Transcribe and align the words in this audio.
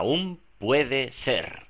aún 0.00 0.40
puede 0.56 1.12
ser. 1.12 1.66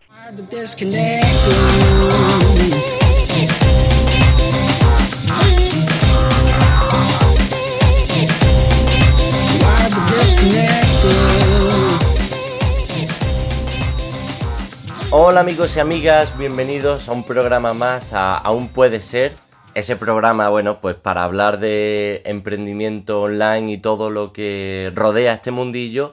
Hola 15.10 15.40
amigos 15.40 15.74
y 15.74 15.80
amigas, 15.80 16.38
bienvenidos 16.38 17.08
a 17.08 17.12
un 17.12 17.24
programa 17.24 17.74
más 17.74 18.12
a 18.12 18.36
Aún 18.36 18.68
puede 18.68 19.00
ser. 19.00 19.34
Ese 19.74 19.96
programa, 19.96 20.48
bueno, 20.50 20.80
pues 20.80 20.94
para 20.94 21.24
hablar 21.24 21.58
de 21.58 22.22
emprendimiento 22.24 23.22
online 23.22 23.72
y 23.72 23.78
todo 23.78 24.08
lo 24.10 24.32
que 24.32 24.92
rodea 24.94 25.32
este 25.32 25.50
mundillo. 25.50 26.12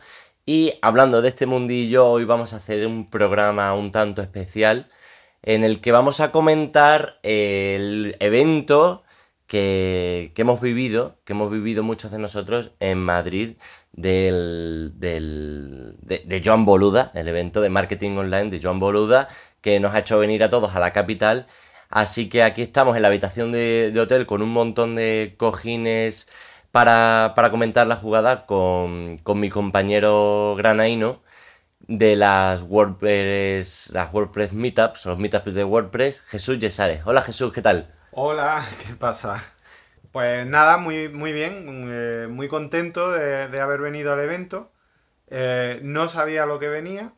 Y 0.49 0.75
hablando 0.81 1.21
de 1.21 1.27
este 1.27 1.45
mundillo, 1.45 2.07
hoy 2.07 2.23
vamos 2.23 2.53
a 2.53 2.55
hacer 2.55 2.87
un 2.87 3.09
programa 3.09 3.73
un 3.73 3.91
tanto 3.91 4.21
especial 4.21 4.87
en 5.43 5.65
el 5.65 5.81
que 5.81 5.91
vamos 5.91 6.21
a 6.21 6.31
comentar 6.31 7.19
el 7.21 8.15
evento 8.21 9.03
que, 9.45 10.31
hemos 10.37 10.61
vivido, 10.61 11.17
que 11.25 11.33
hemos 11.33 11.51
vivido 11.51 11.83
muchos 11.83 12.11
de 12.11 12.19
nosotros 12.19 12.71
en 12.79 12.97
Madrid 12.97 13.57
del, 13.91 14.93
de, 14.95 16.41
Joan 16.41 16.63
Boluda, 16.63 17.11
el 17.13 17.27
evento 17.27 17.59
de 17.59 17.67
marketing 17.67 18.11
online 18.11 18.49
de 18.49 18.61
Joan 18.63 18.79
Boluda, 18.79 19.27
que 19.59 19.81
nos 19.81 19.93
ha 19.95 19.99
hecho 19.99 20.17
venir 20.17 20.45
a 20.45 20.49
todos 20.49 20.73
a 20.77 20.79
la 20.79 20.93
capital. 20.93 21.45
Así 21.89 22.29
que 22.29 22.43
aquí 22.43 22.61
estamos 22.61 22.95
en 22.95 23.01
la 23.01 23.09
habitación 23.09 23.51
de, 23.51 23.93
hotel 23.99 24.25
con 24.25 24.41
un 24.41 24.53
montón 24.53 24.95
de 24.95 25.35
cojines 25.37 26.29
para, 26.71 27.33
comentar 27.51 27.87
la 27.87 27.95
jugada 27.95 28.45
con, 28.45 29.21
mi 29.35 29.49
compañero 29.49 30.55
granaino 30.57 31.21
de 31.79 32.15
las 32.15 32.63
WordPress, 32.63 33.91
las 33.93 34.13
WordPress 34.13 34.53
Meetups, 34.53 35.05
los 35.05 35.19
Meetups 35.19 35.53
de 35.53 35.63
WordPress, 35.63 36.21
Jesús 36.27 36.59
Yesares. 36.59 37.01
Hola 37.05 37.21
Jesús, 37.21 37.53
¿qué 37.53 37.61
tal? 37.61 37.93
Hola, 38.11 38.65
¿qué 38.85 38.93
pasa? 38.95 39.43
Pues 40.11 40.45
nada, 40.45 40.77
muy, 40.77 41.09
muy 41.09 41.31
bien, 41.31 41.87
eh, 41.89 42.27
muy 42.29 42.47
contento 42.47 43.11
de, 43.11 43.61
haber 43.61 43.79
venido 43.79 44.13
al 44.13 44.19
evento. 44.19 44.71
Eh, 45.27 45.79
no 45.83 46.07
sabía 46.07 46.45
lo 46.45 46.59
que 46.59 46.69
venía 46.69 47.13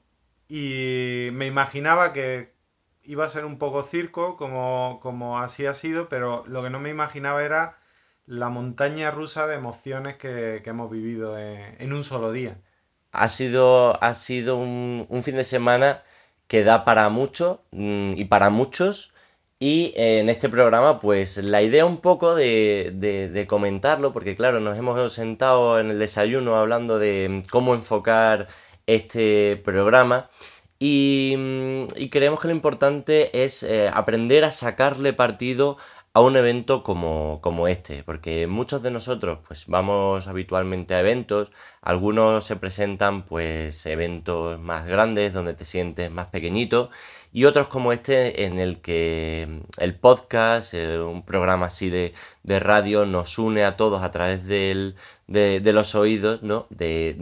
y 0.48 1.30
me 1.34 1.46
imaginaba 1.46 2.12
que 2.14 2.54
iba 3.04 3.26
a 3.26 3.30
ser 3.30 3.46
un 3.46 3.58
poco 3.58 3.84
circo, 3.84 4.38
como, 4.38 5.00
como 5.02 5.40
así 5.40 5.66
ha 5.66 5.74
sido, 5.74 6.10
pero 6.10 6.44
lo 6.48 6.62
que 6.62 6.70
no 6.70 6.80
me 6.80 6.90
imaginaba 6.90 7.44
era 7.44 7.79
la 8.30 8.50
montaña 8.50 9.10
rusa 9.10 9.48
de 9.48 9.56
emociones 9.56 10.16
que, 10.18 10.62
hemos 10.64 10.92
vivido 10.92 11.38
en, 11.38 11.92
un 11.92 12.04
solo 12.04 12.32
día. 12.32 12.62
Ha 13.12 13.28
sido, 13.28 14.02
ha 14.04 14.14
sido 14.14 14.58
un, 14.58 15.08
un 15.10 15.24
fin 15.24 15.36
de 15.36 15.44
semana 15.44 16.04
que 16.48 16.64
da 16.64 16.86
para 16.86 17.10
mucho 17.10 17.64
mm, 17.72 18.12
y 18.16 18.26
para 18.26 18.52
muchos 18.52 19.12
y 19.60 19.94
eh, 19.98 20.20
en 20.20 20.30
este 20.30 20.48
programa, 20.48 21.00
pues 21.00 21.38
la 21.38 21.62
idea 21.62 21.86
un 21.86 21.98
poco 21.98 22.36
de, 22.36 23.46
comentarlo, 23.50 24.14
porque 24.14 24.36
claro, 24.38 24.60
nos 24.60 24.78
hemos 24.78 25.12
sentado 25.12 25.80
en 25.80 25.90
el 25.92 26.00
desayuno 26.00 26.56
hablando 26.56 27.00
de 27.00 27.28
mm, 27.30 27.50
cómo 27.50 27.74
enfocar 27.74 28.48
este 28.86 29.58
programa 29.64 30.30
y, 30.80 31.36
mm, 31.38 32.10
creemos 32.10 32.40
que 32.40 32.48
lo 32.48 32.54
importante 32.54 33.44
es 33.44 33.64
eh, 33.64 33.90
aprender 33.94 34.46
a 34.46 34.52
sacarle 34.52 35.14
partido 35.14 35.78
a 36.20 36.22
un 36.22 36.36
evento 36.36 36.84
como, 36.84 37.40
como, 37.42 37.68
este, 37.70 38.04
porque 38.04 38.46
muchos 38.46 38.84
de 38.84 38.92
nosotros 38.92 39.40
pues 39.48 39.66
vamos 39.68 40.28
habitualmente 40.28 40.94
a 40.94 41.00
eventos, 41.00 41.52
algunos 41.82 42.44
se 42.44 42.58
presentan 42.58 43.24
pues 43.24 43.86
eventos 43.86 44.60
más 44.60 44.86
grandes 44.86 45.32
donde 45.32 45.54
te 45.54 45.64
sientes 45.64 46.12
más 46.12 46.28
pequeñito 46.28 46.90
y 47.32 47.46
otros 47.46 47.70
como 47.70 47.94
este 47.94 48.44
en 48.46 48.60
el 48.60 48.82
que 48.82 49.48
mm, 49.50 49.82
el 49.82 49.96
podcast, 49.96 50.74
eh, 50.74 51.00
un 51.00 51.24
programa 51.24 51.68
así 51.68 51.90
de, 51.90 52.14
radio, 52.60 53.06
nos 53.06 53.38
une 53.40 53.64
a 53.64 53.78
todos 53.78 54.02
a 54.02 54.12
través 54.12 54.46
de, 54.48 54.96
los 55.28 55.96
oídos, 55.96 56.44
¿no? 56.44 56.68
De, 56.70 57.16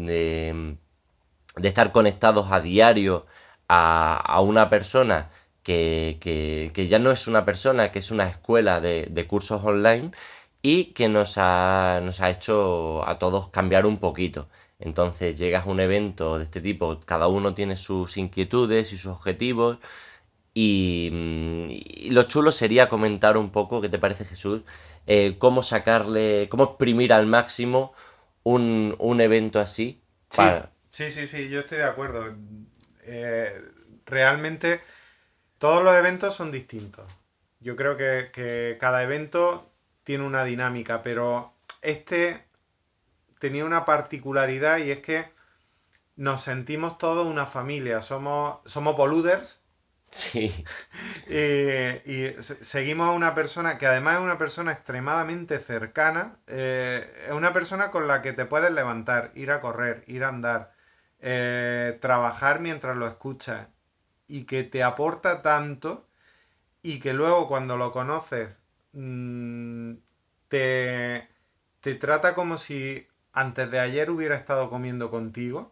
mm, 0.53 1.61
de, 1.61 1.67
estar 1.67 1.91
conectados 1.91 2.51
a 2.51 2.61
diario 2.61 3.27
a, 3.67 4.41
una 4.41 4.69
persona 4.69 5.29
que, 5.67 6.87
ya 6.89 6.99
no 6.99 7.11
es 7.11 7.27
una 7.27 7.45
persona, 7.45 7.91
que 7.91 7.99
es 7.99 8.11
una 8.11 8.27
escuela 8.27 8.79
de, 8.79 9.27
cursos 9.27 9.63
online 9.63 10.11
y 10.61 10.85
que 10.93 11.09
nos 11.09 11.37
ha, 11.37 12.01
nos 12.03 12.21
ha 12.21 12.29
hecho 12.29 13.07
a 13.07 13.19
todos 13.19 13.49
cambiar 13.49 13.85
un 13.85 13.97
poquito. 13.97 14.49
Entonces 14.79 15.37
llegas 15.37 15.65
a 15.65 15.69
un 15.69 15.79
evento 15.79 16.37
de 16.37 16.43
este 16.45 16.61
tipo, 16.61 16.99
cada 17.05 17.27
uno 17.27 17.53
tiene 17.53 17.75
sus 17.75 18.17
inquietudes 18.17 18.93
y 18.93 18.97
sus 18.97 19.11
objetivos. 19.11 19.79
Y, 20.53 21.09
mm, 21.11 22.13
lo 22.13 22.23
chulo 22.23 22.51
sería 22.51 22.89
comentar 22.89 23.37
un 23.37 23.51
poco, 23.51 23.81
¿qué 23.81 23.89
te 23.89 23.99
parece 23.99 24.25
Jesús? 24.25 24.61
Eh, 25.05 25.35
cómo 25.37 25.63
sacarle, 25.63 26.47
cómo 26.49 26.63
exprimir 26.63 27.13
al 27.13 27.27
máximo 27.27 27.93
un, 28.43 28.95
evento 29.19 29.59
así. 29.59 30.01
Sí, 30.91 31.09
sí, 31.09 31.27
sí, 31.27 31.49
yo 31.49 31.61
estoy 31.61 31.79
de 31.79 31.83
acuerdo. 31.83 32.35
Eh, 33.03 33.53
realmente 34.05 34.81
todos 35.59 35.83
los 35.83 35.95
eventos 35.95 36.35
son 36.35 36.51
distintos. 36.51 37.05
Yo 37.59 37.75
creo 37.75 37.97
que, 37.97 38.29
que 38.31 38.77
cada 38.79 39.03
evento 39.03 39.71
tiene 40.03 40.23
una 40.23 40.43
dinámica, 40.43 41.03
pero 41.03 41.53
este 41.81 42.47
tenía 43.39 43.65
una 43.65 43.85
particularidad 43.85 44.77
y 44.79 44.91
es 44.91 44.99
que 44.99 45.31
nos 46.15 46.41
sentimos 46.41 46.97
todos 46.97 47.27
una 47.27 47.45
familia, 47.45 48.01
somos, 48.01 48.59
somos 48.65 48.95
boluders. 48.97 49.61
Sí. 50.09 50.65
y, 51.27 52.41
seguimos 52.41 53.09
a 53.09 53.11
una 53.11 53.35
persona 53.35 53.77
que 53.77 53.85
además 53.85 54.15
es 54.15 54.21
una 54.21 54.37
persona 54.37 54.71
extremadamente 54.71 55.59
cercana, 55.59 56.37
eh, 56.47 57.05
es 57.27 57.33
una 57.33 57.53
persona 57.53 57.91
con 57.91 58.07
la 58.07 58.21
que 58.21 58.33
te 58.33 58.45
puedes 58.45 58.71
levantar, 58.71 59.31
ir 59.35 59.51
a 59.51 59.59
correr, 59.59 60.03
ir 60.07 60.23
a 60.23 60.29
andar, 60.29 60.73
eh, 61.19 61.97
trabajar 62.01 62.59
mientras 62.61 62.97
lo 62.97 63.07
escuchas 63.07 63.67
y 64.27 64.43
que 64.43 64.63
te 64.63 64.83
aporta 64.83 65.41
tanto 65.41 66.05
y 66.81 66.99
que 66.99 67.13
luego 67.13 67.47
cuando 67.47 67.77
lo 67.77 67.91
conoces 67.91 68.59
mm, 68.93 69.93
te, 70.47 71.27
te 71.81 71.95
trata 71.95 72.35
como 72.35 72.57
si 72.57 73.07
antes 73.37 73.69
de 73.69 73.79
ayer 73.79 74.09
hubiera 74.09 74.35
estado 74.35 74.69
comiendo 74.69 75.11
contigo, 75.11 75.71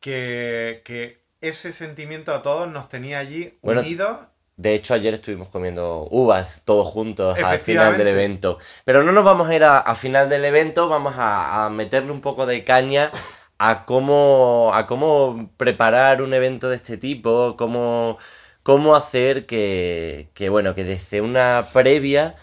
que, 0.00 1.22
ese 1.40 1.72
sentimiento 1.72 2.32
a 2.32 2.42
todos 2.42 2.68
nos 2.70 2.88
tenía 2.88 3.18
allí 3.18 3.58
unidos. 3.60 4.18
De 4.56 4.74
hecho, 4.74 4.94
ayer 4.94 5.14
estuvimos 5.14 5.48
comiendo 5.48 6.08
uvas 6.10 6.62
todos 6.64 6.88
juntos 6.88 7.38
al 7.38 7.58
final 7.58 7.98
del 7.98 8.08
evento. 8.08 8.58
Pero 8.84 9.02
no 9.02 9.12
nos 9.12 9.24
vamos 9.24 9.48
a 9.48 9.54
ir 9.54 9.62
a, 9.62 9.94
final 9.94 10.28
del 10.28 10.44
evento, 10.44 10.88
vamos 10.88 11.14
a, 11.16 11.68
meterle 11.70 12.12
un 12.12 12.20
poco 12.20 12.46
de 12.46 12.64
caña 12.64 13.10
a 13.58 13.84
cómo, 13.84 14.72
a 14.74 14.86
cómo 14.86 15.50
preparar 15.56 16.22
un 16.22 16.34
evento 16.34 16.68
de 16.68 16.76
este 16.76 16.96
tipo, 16.96 17.56
cómo, 17.56 18.18
cómo 18.62 18.96
hacer 18.96 19.46
que, 19.46 20.28
que, 20.34 20.48
bueno, 20.48 20.74
que 20.74 20.84
desde 20.84 21.20
una 21.20 21.68
previa 21.72 22.34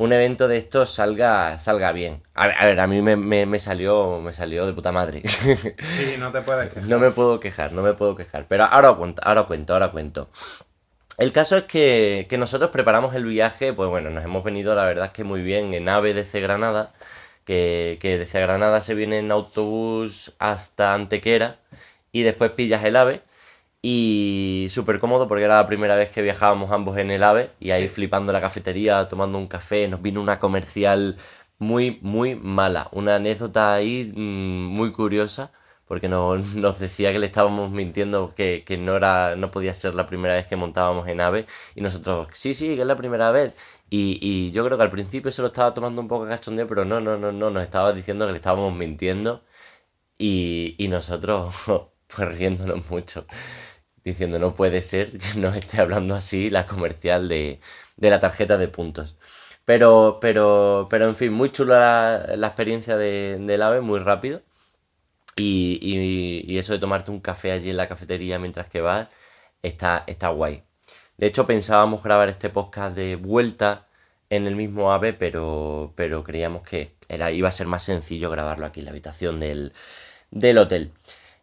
un 0.00 0.14
evento 0.14 0.48
de 0.48 0.56
estos 0.56 0.88
salga, 0.88 1.58
salga 1.58 1.92
bien. 1.92 2.22
A 2.32 2.46
ver, 2.46 2.80
a, 2.80 2.86
mí 2.86 3.02
me, 3.02 3.58
salió, 3.58 4.18
me 4.18 4.32
salió 4.32 4.64
de 4.64 4.72
puta 4.72 4.92
madre. 4.92 5.22
Sí, 5.28 6.16
no 6.18 6.32
te 6.32 6.40
puedes 6.40 6.70
quejar. 6.70 6.88
No 6.88 6.98
me 6.98 7.10
puedo 7.10 7.38
quejar, 7.38 7.72
no 7.72 7.82
me 7.82 7.92
puedo 7.92 8.16
quejar. 8.16 8.46
Pero 8.48 8.64
ahora 8.64 8.94
cuento, 8.94 9.20
ahora 9.22 9.42
cuento, 9.42 9.74
ahora 9.74 9.90
cuento. 9.90 10.30
El 11.18 11.32
caso 11.32 11.58
es 11.58 11.64
que, 11.64 12.26
nosotros 12.38 12.70
preparamos 12.70 13.14
el 13.14 13.26
viaje, 13.26 13.74
pues 13.74 13.90
bueno, 13.90 14.08
nos 14.08 14.24
hemos 14.24 14.42
venido 14.42 14.74
la 14.74 14.86
verdad 14.86 15.06
es 15.06 15.12
que 15.12 15.22
muy 15.22 15.42
bien 15.42 15.74
en 15.74 15.86
AVE 15.86 16.14
desde 16.14 16.40
Granada, 16.40 16.92
que, 17.50 17.98
que 18.00 18.16
desde 18.16 18.40
Granada 18.40 18.80
se 18.80 18.94
viene 18.94 19.18
en 19.18 19.32
autobús 19.32 20.32
hasta 20.38 20.94
Antequera 20.94 21.58
y 22.12 22.22
después 22.22 22.52
pillas 22.52 22.84
el 22.84 22.94
AVE 22.94 23.22
y 23.82 24.68
súper 24.70 25.00
cómodo 25.00 25.26
porque 25.26 25.44
era 25.46 25.56
la 25.56 25.66
primera 25.66 25.96
vez 25.96 26.10
que 26.10 26.22
viajábamos 26.22 26.70
ambos 26.70 26.96
en 26.96 27.10
el 27.10 27.24
AVE 27.24 27.50
y 27.58 27.72
ahí 27.72 27.88
flipando 27.88 28.32
la 28.32 28.40
cafetería, 28.40 29.08
tomando 29.08 29.36
un 29.36 29.48
café, 29.48 29.88
nos 29.88 30.00
vino 30.00 30.20
una 30.20 30.38
comercial 30.38 31.16
muy, 31.58 31.98
muy 32.02 32.36
mala. 32.36 32.88
Una 32.92 33.16
anécdota 33.16 33.74
ahí 33.74 34.12
mm, 34.14 34.66
muy 34.66 34.92
curiosa 34.92 35.50
porque 35.88 36.08
nos 36.08 36.78
decía 36.78 37.10
que 37.10 37.18
le 37.18 37.26
estábamos 37.26 37.72
mintiendo 37.72 38.32
que, 38.36 38.64
no, 38.78 38.96
era, 38.96 39.34
no 39.34 39.50
podía 39.50 39.74
ser 39.74 39.96
la 39.96 40.06
primera 40.06 40.34
vez 40.34 40.46
que 40.46 40.54
montábamos 40.54 41.08
en 41.08 41.20
AVE 41.20 41.46
y 41.74 41.80
nosotros, 41.80 42.28
sí, 42.32 42.54
sí, 42.54 42.76
que 42.76 42.82
es 42.82 42.86
la 42.86 42.94
primera 42.94 43.32
vez. 43.32 43.54
Y, 43.90 44.50
yo 44.52 44.64
creo 44.64 44.76
que 44.78 44.84
al 44.84 44.90
principio 44.90 45.32
se 45.32 45.42
lo 45.42 45.48
estaba 45.48 45.74
tomando 45.74 46.00
un 46.00 46.08
poco 46.08 46.26
cachondeo, 46.26 46.66
pero 46.66 46.84
no, 46.84 47.00
no, 47.00 47.18
no, 47.18 47.32
no, 47.32 47.50
nos 47.50 47.62
estaba 47.62 47.92
diciendo 47.92 48.26
que 48.26 48.32
le 48.32 48.38
estábamos 48.38 48.74
mintiendo 48.74 49.44
y, 50.18 50.76
nosotros 50.90 51.54
pues 52.08 52.36
riéndonos 52.38 52.90
mucho 52.90 53.26
diciendo 54.04 54.38
no 54.38 54.54
puede 54.54 54.80
ser 54.82 55.18
que 55.18 55.40
nos 55.40 55.56
esté 55.56 55.80
hablando 55.80 56.14
así 56.14 56.50
la 56.50 56.66
comercial 56.66 57.28
de, 57.28 57.60
la 57.98 58.20
tarjeta 58.20 58.58
de 58.58 58.68
puntos. 58.68 59.16
Pero, 59.64 60.18
pero, 60.20 60.88
pero 60.90 61.06
en 61.08 61.16
fin, 61.16 61.32
muy 61.32 61.50
chula 61.50 62.26
la, 62.36 62.46
experiencia 62.48 62.96
de, 62.96 63.38
del 63.40 63.62
AVE, 63.62 63.80
muy 63.82 64.00
rápido. 64.00 64.42
Y, 65.36 65.78
y- 65.82 66.44
y 66.52 66.58
eso 66.58 66.72
de 66.72 66.78
tomarte 66.78 67.10
un 67.10 67.20
café 67.20 67.52
allí 67.52 67.70
en 67.70 67.76
la 67.76 67.88
cafetería 67.88 68.38
mientras 68.38 68.68
que 68.68 68.80
vas, 68.80 69.08
está, 69.62 70.04
está 70.06 70.28
guay. 70.30 70.64
De 71.20 71.26
hecho, 71.26 71.46
pensábamos 71.46 72.02
grabar 72.02 72.30
este 72.30 72.48
podcast 72.48 72.96
de 72.96 73.16
vuelta 73.16 73.86
en 74.30 74.46
el 74.46 74.56
mismo 74.56 74.90
AVE, 74.90 75.12
pero, 75.12 75.92
pero 75.94 76.24
creíamos 76.24 76.62
que 76.62 76.94
era, 77.08 77.30
iba 77.30 77.46
a 77.46 77.52
ser 77.52 77.66
más 77.66 77.82
sencillo 77.82 78.30
grabarlo 78.30 78.64
aquí 78.64 78.80
en 78.80 78.86
la 78.86 78.92
habitación 78.92 79.38
del, 79.38 79.74
del 80.30 80.56
hotel. 80.56 80.92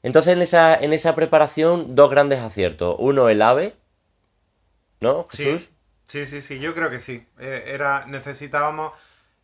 Entonces, 0.01 0.33
en 0.33 0.41
esa, 0.41 0.73
en 0.73 0.93
esa 0.93 1.13
preparación, 1.13 1.93
dos 1.93 2.09
grandes 2.09 2.39
aciertos. 2.39 2.95
Uno, 2.97 3.29
el 3.29 3.39
AVE, 3.39 3.75
¿no, 4.99 5.27
Jesús? 5.29 5.69
Sí, 6.07 6.25
sí, 6.25 6.25
sí, 6.25 6.41
sí, 6.41 6.59
yo 6.59 6.73
creo 6.73 6.89
que 6.89 6.99
sí. 6.99 7.27
Eh, 7.37 7.65
era, 7.67 8.07
necesitábamos, 8.07 8.93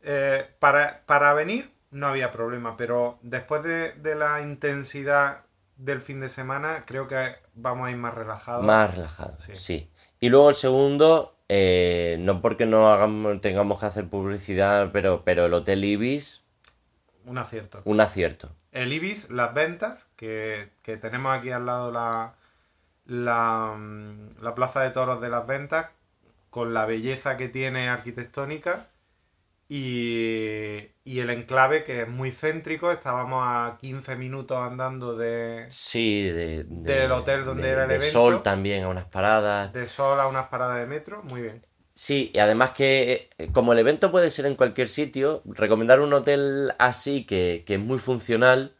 eh, 0.02 0.50
para, 0.58 1.04
para 1.06 1.36
venir 1.36 1.72
no 1.92 2.08
había 2.08 2.32
problema, 2.32 2.76
pero 2.76 3.20
después 3.22 3.62
de, 3.62 3.94
de 3.94 4.16
la 4.16 4.42
intensidad 4.42 5.44
del 5.78 6.02
fin 6.02 6.20
de 6.22 6.30
semana, 6.30 6.84
creo 6.88 7.08
que 7.08 7.36
vamos 7.54 7.88
a 7.88 7.92
ir 7.92 7.98
más 7.98 8.16
relajados. 8.16 8.64
Más 8.66 8.96
relajado, 8.96 9.38
Sí. 9.40 9.56
sí. 9.56 9.90
Y 10.24 10.30
luego 10.30 10.48
el 10.48 10.56
segundo, 10.56 11.36
eh, 11.50 12.16
no 12.22 12.42
porque 12.42 12.66
no 12.66 12.90
hagamos, 12.90 13.42
tengamos 13.42 13.78
que 13.78 13.88
hacer 13.88 14.08
publicidad, 14.08 14.92
pero, 14.94 15.24
pero 15.26 15.48
el 15.48 15.54
Hotel 15.54 15.84
Ibis, 15.84 16.46
Un 17.26 17.38
acierto. 17.38 17.82
un 17.84 18.00
acierto. 18.00 18.50
El 18.72 18.94
Ibis, 18.94 19.30
las 19.30 19.54
ventas, 19.54 20.08
que, 20.16 20.70
que 20.82 20.96
tenemos 20.96 21.38
aquí 21.38 21.52
al 21.52 21.66
lado 21.66 21.92
la, 21.92 22.36
la, 23.06 23.76
mm, 23.78 24.42
la 24.42 24.56
Plaza 24.56 24.80
de 24.80 24.92
Toros 24.92 25.20
de 25.20 25.28
las 25.28 25.46
Ventas, 25.46 25.88
con 26.50 26.74
la 26.74 26.86
belleza 26.86 27.36
que 27.36 27.50
tiene 27.50 27.90
arquitectónica 27.90 28.88
y, 29.70 30.78
y 31.04 31.20
el 31.20 31.30
enclave 31.30 31.84
que 31.84 32.02
es 32.04 32.08
muy 32.08 32.32
céntrico. 32.32 32.92
Estábamos 32.92 33.42
a 33.46 33.78
15 33.80 34.16
minutos 34.16 34.58
andando 34.58 35.16
de, 35.16 35.66
Sí, 35.70 36.24
de, 36.24 36.64
de- 36.64 36.94
Del 36.94 37.12
hotel 37.12 37.46
donde 37.46 37.64
de- 37.64 37.70
era 37.70 37.84
el 37.84 37.90
de 37.90 37.96
evento. 37.96 38.12
sol 38.12 38.44
también 38.44 38.84
a 38.84 38.90
unas 38.90 39.06
paradas. 39.06 39.74
de 39.74 39.88
sol 39.88 40.20
a 40.20 40.28
unas 40.28 40.48
paradas 40.48 40.80
de 40.80 40.86
metro. 40.88 41.24
Muy 41.24 41.42
bien. 41.42 41.66
Sí, 41.96 42.32
y 42.34 42.40
además 42.40 42.72
que 42.72 43.30
eh, 43.38 43.52
como 43.54 43.74
el 43.74 43.80
evento 43.80 44.12
puede 44.12 44.32
ser 44.32 44.46
en 44.48 44.56
cualquier 44.56 44.88
sitio, 44.88 45.42
recomendar 45.46 46.00
un 46.00 46.12
hotel 46.14 46.74
así 46.80 47.26
que, 47.26 47.64
que 47.68 47.76
es 47.76 47.80
muy 47.80 48.00
funcional, 48.00 48.76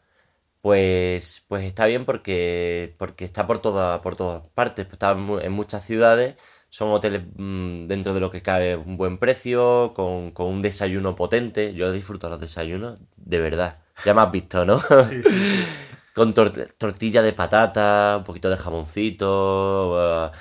pues, 0.62 1.44
pues 1.48 1.64
está 1.64 1.86
bien 1.86 2.04
porque, 2.06 2.94
porque 2.98 3.24
está 3.24 3.46
por, 3.46 3.60
toda, 3.60 4.00
por 4.02 4.16
todas 4.16 4.48
partes, 4.50 4.86
está 4.90 5.12
en 5.12 5.20
mu- 5.20 5.38
en 5.40 5.52
muchas 5.52 5.84
ciudades, 5.84 6.36
son 6.74 6.90
hoteles 6.90 7.22
mm, 7.36 7.86
dentro 7.86 8.14
de 8.14 8.20
lo 8.20 8.30
que 8.30 8.42
cabe 8.42 8.76
un 8.76 8.96
buen 8.96 9.18
precio, 9.18 9.92
con, 9.94 10.32
con 10.32 10.46
un 10.48 10.60
desayuno 10.62 11.14
potente, 11.14 11.72
yo 11.74 11.92
disfruto 11.92 12.28
los 12.28 12.40
desayunos, 12.40 12.98
de 13.16 13.38
verdad, 13.38 13.78
ya 14.04 14.12
me 14.14 14.22
has 14.22 14.32
visto, 14.32 14.64
¿no? 14.64 14.80
Sí, 15.08 15.22
sí, 15.22 15.44
sí. 15.44 15.64
con 16.14 16.34
tor- 16.34 16.72
tortilla 16.78 17.22
de 17.22 17.32
patata, 17.32 18.16
un 18.18 18.24
poquito 18.24 18.50
de 18.50 18.56
jamoncito, 18.56 20.32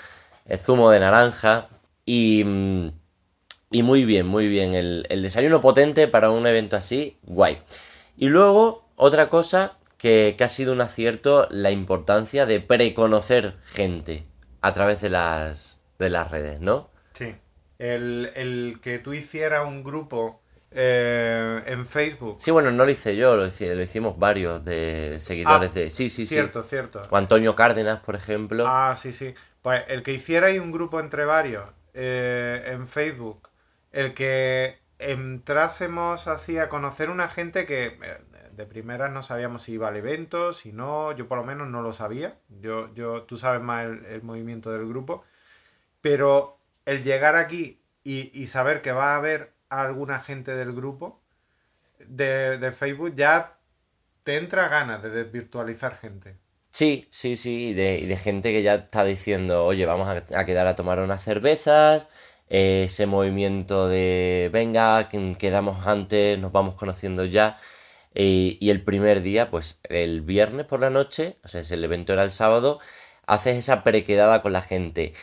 eh, 0.45 0.57
zumo 0.57 0.89
de 0.91 0.99
naranja 0.99 1.69
y, 2.05 2.43
mm, 2.43 2.87
y 3.71 3.83
muy 3.83 4.05
bien, 4.05 4.27
muy 4.27 4.47
bien. 4.47 4.73
El, 4.73 5.05
el 5.09 5.21
desayuno 5.21 5.61
potente 5.61 6.07
para 6.07 6.29
un 6.29 6.45
evento 6.47 6.75
así, 6.75 7.17
guay. 7.23 7.61
Y 8.17 8.29
luego, 8.29 8.85
otra 8.95 9.29
cosa 9.29 9.77
que, 9.97 10.35
que 10.37 10.43
ha 10.43 10.49
sido 10.49 10.73
un 10.73 10.81
acierto, 10.81 11.47
la 11.49 11.71
importancia 11.71 12.45
de 12.45 12.59
preconocer 12.59 13.55
gente 13.65 14.25
a 14.61 14.73
través 14.73 15.01
de 15.01 15.09
las, 15.09 15.72
de 16.03 16.09
las 16.11 16.29
redes, 16.31 16.59
¿no? 16.61 16.89
Sí. 17.13 17.35
El, 17.79 18.31
el 18.35 18.79
que 18.81 18.99
tú 18.99 19.13
hicieras 19.13 19.67
un 19.71 19.83
grupo 19.83 20.41
eh, 20.71 21.61
en 21.65 21.85
Facebook. 21.85 22.37
Sí, 22.41 22.51
bueno, 22.51 22.71
no 22.71 22.85
lo 22.85 22.91
hice 22.91 23.15
yo, 23.15 23.35
lo, 23.35 23.45
hice- 23.47 23.73
lo 23.75 23.81
hicimos 23.81 24.17
varios 24.19 24.63
de 24.65 25.17
seguidores 25.19 25.71
Ah, 25.71 25.73
de... 25.73 25.89
Sí, 25.91 26.09
sí, 26.09 26.25
sí. 26.25 26.35
Cierto, 26.35 26.63
cierto. 26.63 27.01
O 27.09 27.17
Antonio 27.17 27.55
Cárdenas, 27.55 27.99
por 28.01 28.15
ejemplo. 28.15 28.65
Ah, 28.67 28.93
sí, 28.95 29.11
sí. 29.11 29.33
Pues 29.61 29.83
el 29.87 30.03
que 30.03 30.13
hicierais 30.13 30.59
un 30.59 30.71
grupo 30.71 30.99
entre 30.99 31.25
varios 31.25 31.69
eh, 31.93 32.63
en 32.67 32.87
Facebook, 32.87 33.49
el 33.91 34.13
que 34.13 34.79
entrásemos 34.99 36.27
así 36.27 36.57
a 36.57 36.69
conocer 36.69 37.09
una 37.09 37.27
gente 37.29 37.65
que 37.65 37.85
eh, 38.01 38.17
de 38.53 38.65
primeras 38.65 39.11
no 39.11 39.21
sabíamos 39.23 39.63
si 39.63 39.73
iba 39.73 39.87
al 39.89 39.95
evento, 39.97 40.53
si 40.53 40.71
no, 40.73 41.11
yo 41.13 41.27
por 41.27 41.37
lo 41.37 41.43
menos 41.43 41.67
no 41.69 41.81
lo 41.81 41.93
sabía. 41.93 42.37
Yo, 42.61 42.93
yo, 42.93 43.23
tú 43.23 43.37
sabes 43.37 43.61
más 43.61 43.85
el, 43.85 44.05
el 44.05 44.23
movimiento 44.23 44.71
del 44.71 44.87
grupo. 44.87 45.23
Pero 46.03 46.59
el 46.85 47.01
llegar 47.05 47.37
aquí 47.37 47.79
y, 48.03 48.45
saber 48.47 48.81
que 48.81 48.91
va 48.91 49.13
a 49.13 49.15
haber 49.15 49.53
alguna 49.69 50.19
gente 50.19 50.53
del 50.53 50.73
grupo 50.73 51.21
de, 51.97 52.73
Facebook 52.77 53.15
ya 53.15 53.55
te 54.25 54.35
entra 54.35 54.67
ganas 54.67 55.01
de 55.01 55.11
desvirtualizar 55.11 55.95
gente. 55.95 56.35
Sí, 56.71 57.07
sí, 57.09 57.37
sí, 57.37 57.69
y 57.69 57.73
de, 57.73 58.05
de 58.05 58.17
gente 58.17 58.51
que 58.51 58.63
ya 58.63 58.73
está 58.75 59.05
diciendo, 59.05 59.65
oye, 59.65 59.85
vamos 59.85 60.09
a, 60.09 60.39
a 60.39 60.45
quedar 60.45 60.67
a 60.67 60.75
tomar 60.75 60.99
unas 60.99 61.23
cervezas, 61.23 62.07
ese 62.49 63.05
movimiento 63.05 63.87
de, 63.87 64.49
venga, 64.51 65.07
que- 65.07 65.35
quedamos 65.39 65.87
antes, 65.87 66.37
nos 66.37 66.51
vamos 66.51 66.75
conociendo 66.75 67.23
ya, 67.23 67.57
y 68.13 68.69
el 68.69 68.83
primer 68.83 69.21
día, 69.21 69.49
pues 69.49 69.79
el 69.83 70.21
viernes 70.21 70.65
por 70.65 70.79
la 70.81 70.89
noche, 70.89 71.37
o 71.43 71.47
sea, 71.47 71.63
si 71.63 71.73
el 71.75 71.83
evento 71.83 72.13
era 72.13 72.23
el 72.23 72.31
sábado, 72.31 72.79
haces 73.25 73.57
esa 73.57 73.83
prequedada 73.83 74.41
con 74.41 74.53
la 74.53 74.61
gente. 74.61 75.13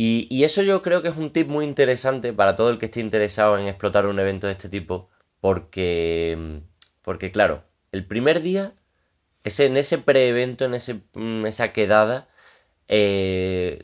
Y, 0.00 0.28
y 0.30 0.44
eso 0.44 0.62
yo 0.62 0.80
creo 0.80 1.02
que 1.02 1.08
es 1.08 1.16
un 1.16 1.32
tip 1.32 1.48
muy 1.48 1.64
interesante 1.64 2.32
para 2.32 2.54
todo 2.54 2.70
el 2.70 2.78
que 2.78 2.86
esté 2.86 3.00
interesado 3.00 3.58
en 3.58 3.66
explotar 3.66 4.06
un 4.06 4.20
evento 4.20 4.46
de 4.46 4.52
este 4.52 4.68
tipo, 4.68 5.08
porque, 5.40 6.62
porque 7.02 7.32
claro, 7.32 7.64
el 7.90 8.06
primer 8.06 8.40
día 8.40 8.74
ese, 9.44 9.66
en 9.66 9.76
ese 9.76 9.98
pre-evento, 9.98 10.64
en 10.66 10.74
ese, 10.74 11.02
mm, 11.14 11.46
esa 11.46 11.72
quedada, 11.72 12.28
eh, 12.88 13.80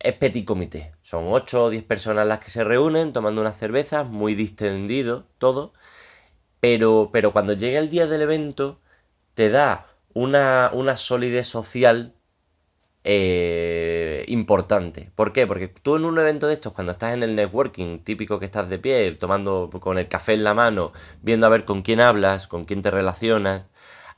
es 0.00 0.14
petit 0.14 0.44
comité. 0.46 0.92
Son 1.02 1.26
8 1.28 1.64
o 1.64 1.70
10 1.70 1.84
personas 1.84 2.26
las 2.26 2.40
que 2.40 2.50
se 2.50 2.64
reúnen 2.64 3.12
tomando 3.12 3.40
unas 3.40 3.58
cervezas, 3.58 4.06
muy 4.08 4.34
distendido 4.34 5.26
todo. 5.38 5.72
Pero, 6.60 7.10
pero 7.12 7.32
cuando 7.32 7.52
llega 7.54 7.78
el 7.78 7.90
día 7.90 8.06
del 8.06 8.22
evento, 8.22 8.80
te 9.34 9.50
da 9.50 9.86
una, 10.14 10.70
una 10.72 10.96
solidez 10.96 11.46
social 11.48 12.14
eh, 13.04 14.24
importante. 14.28 15.10
¿Por 15.14 15.32
qué? 15.32 15.46
Porque 15.46 15.68
tú 15.68 15.96
en 15.96 16.04
un 16.04 16.18
evento 16.18 16.46
de 16.46 16.54
estos, 16.54 16.72
cuando 16.72 16.92
estás 16.92 17.14
en 17.14 17.22
el 17.22 17.36
networking, 17.36 17.98
típico 18.00 18.38
que 18.38 18.46
estás 18.46 18.68
de 18.68 18.78
pie, 18.78 19.12
tomando 19.12 19.70
con 19.80 19.98
el 19.98 20.08
café 20.08 20.32
en 20.34 20.44
la 20.44 20.54
mano, 20.54 20.92
viendo 21.22 21.46
a 21.46 21.50
ver 21.50 21.64
con 21.64 21.82
quién 21.82 22.00
hablas, 22.00 22.48
con 22.48 22.64
quién 22.64 22.82
te 22.82 22.90
relacionas, 22.90 23.66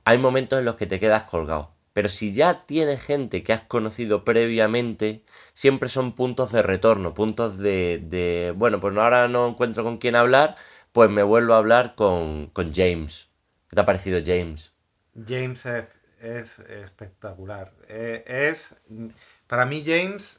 hay 0.04 0.18
momentos 0.18 0.58
en 0.58 0.64
los 0.64 0.76
que 0.76 0.86
te 0.86 1.00
quedas 1.00 1.24
colgado. 1.24 1.72
Pero 1.92 2.08
si 2.08 2.32
ya 2.34 2.66
tienes 2.66 3.02
gente 3.02 3.42
que 3.42 3.52
has 3.54 3.62
conocido 3.62 4.24
previamente, 4.24 5.24
siempre 5.54 5.88
son 5.88 6.12
puntos 6.12 6.52
de 6.52 6.62
retorno, 6.62 7.14
puntos 7.14 7.58
de, 7.58 7.98
de 8.04 8.52
bueno, 8.56 8.80
pues 8.80 8.96
ahora 8.96 9.28
no 9.28 9.48
encuentro 9.48 9.82
con 9.82 9.96
quién 9.96 10.14
hablar, 10.16 10.56
pues 10.92 11.10
me 11.10 11.22
vuelvo 11.22 11.54
a 11.54 11.58
hablar 11.58 11.94
con, 11.94 12.48
con 12.48 12.72
James. 12.74 13.30
¿Qué 13.68 13.76
te 13.76 13.80
ha 13.80 13.86
parecido 13.86 14.20
James? 14.24 14.72
James 15.14 15.66
es, 15.66 15.84
es 16.26 16.58
espectacular. 16.58 17.72
Eh, 17.88 18.24
es, 18.26 18.74
para 19.46 19.64
mí 19.66 19.82
James 19.86 20.38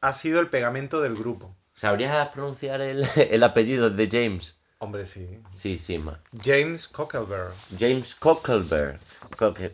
ha 0.00 0.12
sido 0.12 0.40
el 0.40 0.48
pegamento 0.48 1.00
del 1.00 1.14
grupo. 1.16 1.54
¿Sabrías 1.74 2.28
pronunciar 2.28 2.80
el, 2.80 3.04
el 3.16 3.42
apellido 3.42 3.90
de 3.90 4.08
James? 4.10 4.58
Hombre, 4.78 5.06
sí. 5.06 5.40
Sí, 5.50 5.78
sí, 5.78 5.96
ma. 5.96 6.20
James 6.44 6.86
Cockelberg. 6.86 7.50
James 7.78 8.14
Cockelberg. 8.14 8.98
Coque- 9.38 9.72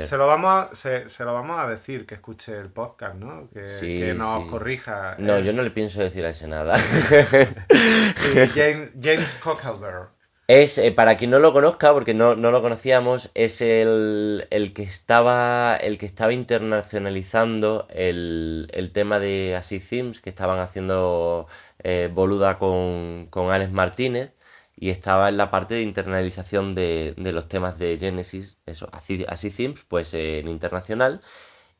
Se, 0.00 0.16
lo 0.16 0.26
vamos 0.28 0.50
a, 0.70 0.74
se, 0.74 1.08
se 1.10 1.24
lo 1.24 1.34
vamos 1.34 1.58
a 1.58 1.68
decir 1.68 2.06
que 2.06 2.14
escuche 2.14 2.56
el 2.56 2.68
podcast, 2.70 3.16
¿no? 3.16 3.50
Que, 3.52 3.66
Sí, 3.66 3.98
que 3.98 4.14
nos 4.14 4.44
sí. 4.44 4.48
corrija. 4.50 5.16
No, 5.18 5.36
Eh, 5.36 5.44
yo 5.44 5.52
no 5.52 5.62
le 5.62 5.70
pienso 5.72 6.00
decir 6.00 6.24
a 6.24 6.30
ese 6.30 6.46
nada. 6.46 6.78
sí, 6.78 8.38
James, 8.54 8.92
James 9.02 9.34
Cockelberg. 9.42 10.08
Es, 10.48 10.78
eh, 10.78 10.92
para 10.92 11.16
quien 11.16 11.30
no 11.30 11.40
lo 11.40 11.52
conozca, 11.52 11.92
porque 11.92 12.14
no, 12.14 12.36
no 12.36 12.52
lo 12.52 12.62
conocíamos, 12.62 13.30
es 13.34 13.60
el, 13.60 14.46
el 14.50 14.72
que 14.72 14.82
estaba 14.84 15.74
el 15.74 15.98
que 15.98 16.06
estaba 16.06 16.32
internacionalizando 16.32 17.88
el, 17.90 18.68
el 18.72 18.92
tema 18.92 19.18
de 19.18 19.56
Así 19.56 19.80
Themes, 19.80 20.20
que 20.20 20.30
estaban 20.30 20.60
haciendo 20.60 21.48
eh, 21.82 22.08
boluda 22.14 22.58
con, 22.58 23.26
con 23.28 23.50
Alex 23.50 23.72
Martínez, 23.72 24.30
y 24.76 24.90
estaba 24.90 25.28
en 25.28 25.36
la 25.36 25.50
parte 25.50 25.74
de 25.74 25.82
internalización 25.82 26.74
de, 26.76 27.14
de 27.16 27.32
los 27.32 27.48
temas 27.48 27.78
de 27.78 27.98
Genesis, 27.98 28.58
eso, 28.66 28.88
Así, 28.92 29.50
Themes, 29.50 29.84
pues 29.88 30.14
eh, 30.14 30.38
en 30.40 30.48
internacional. 30.48 31.22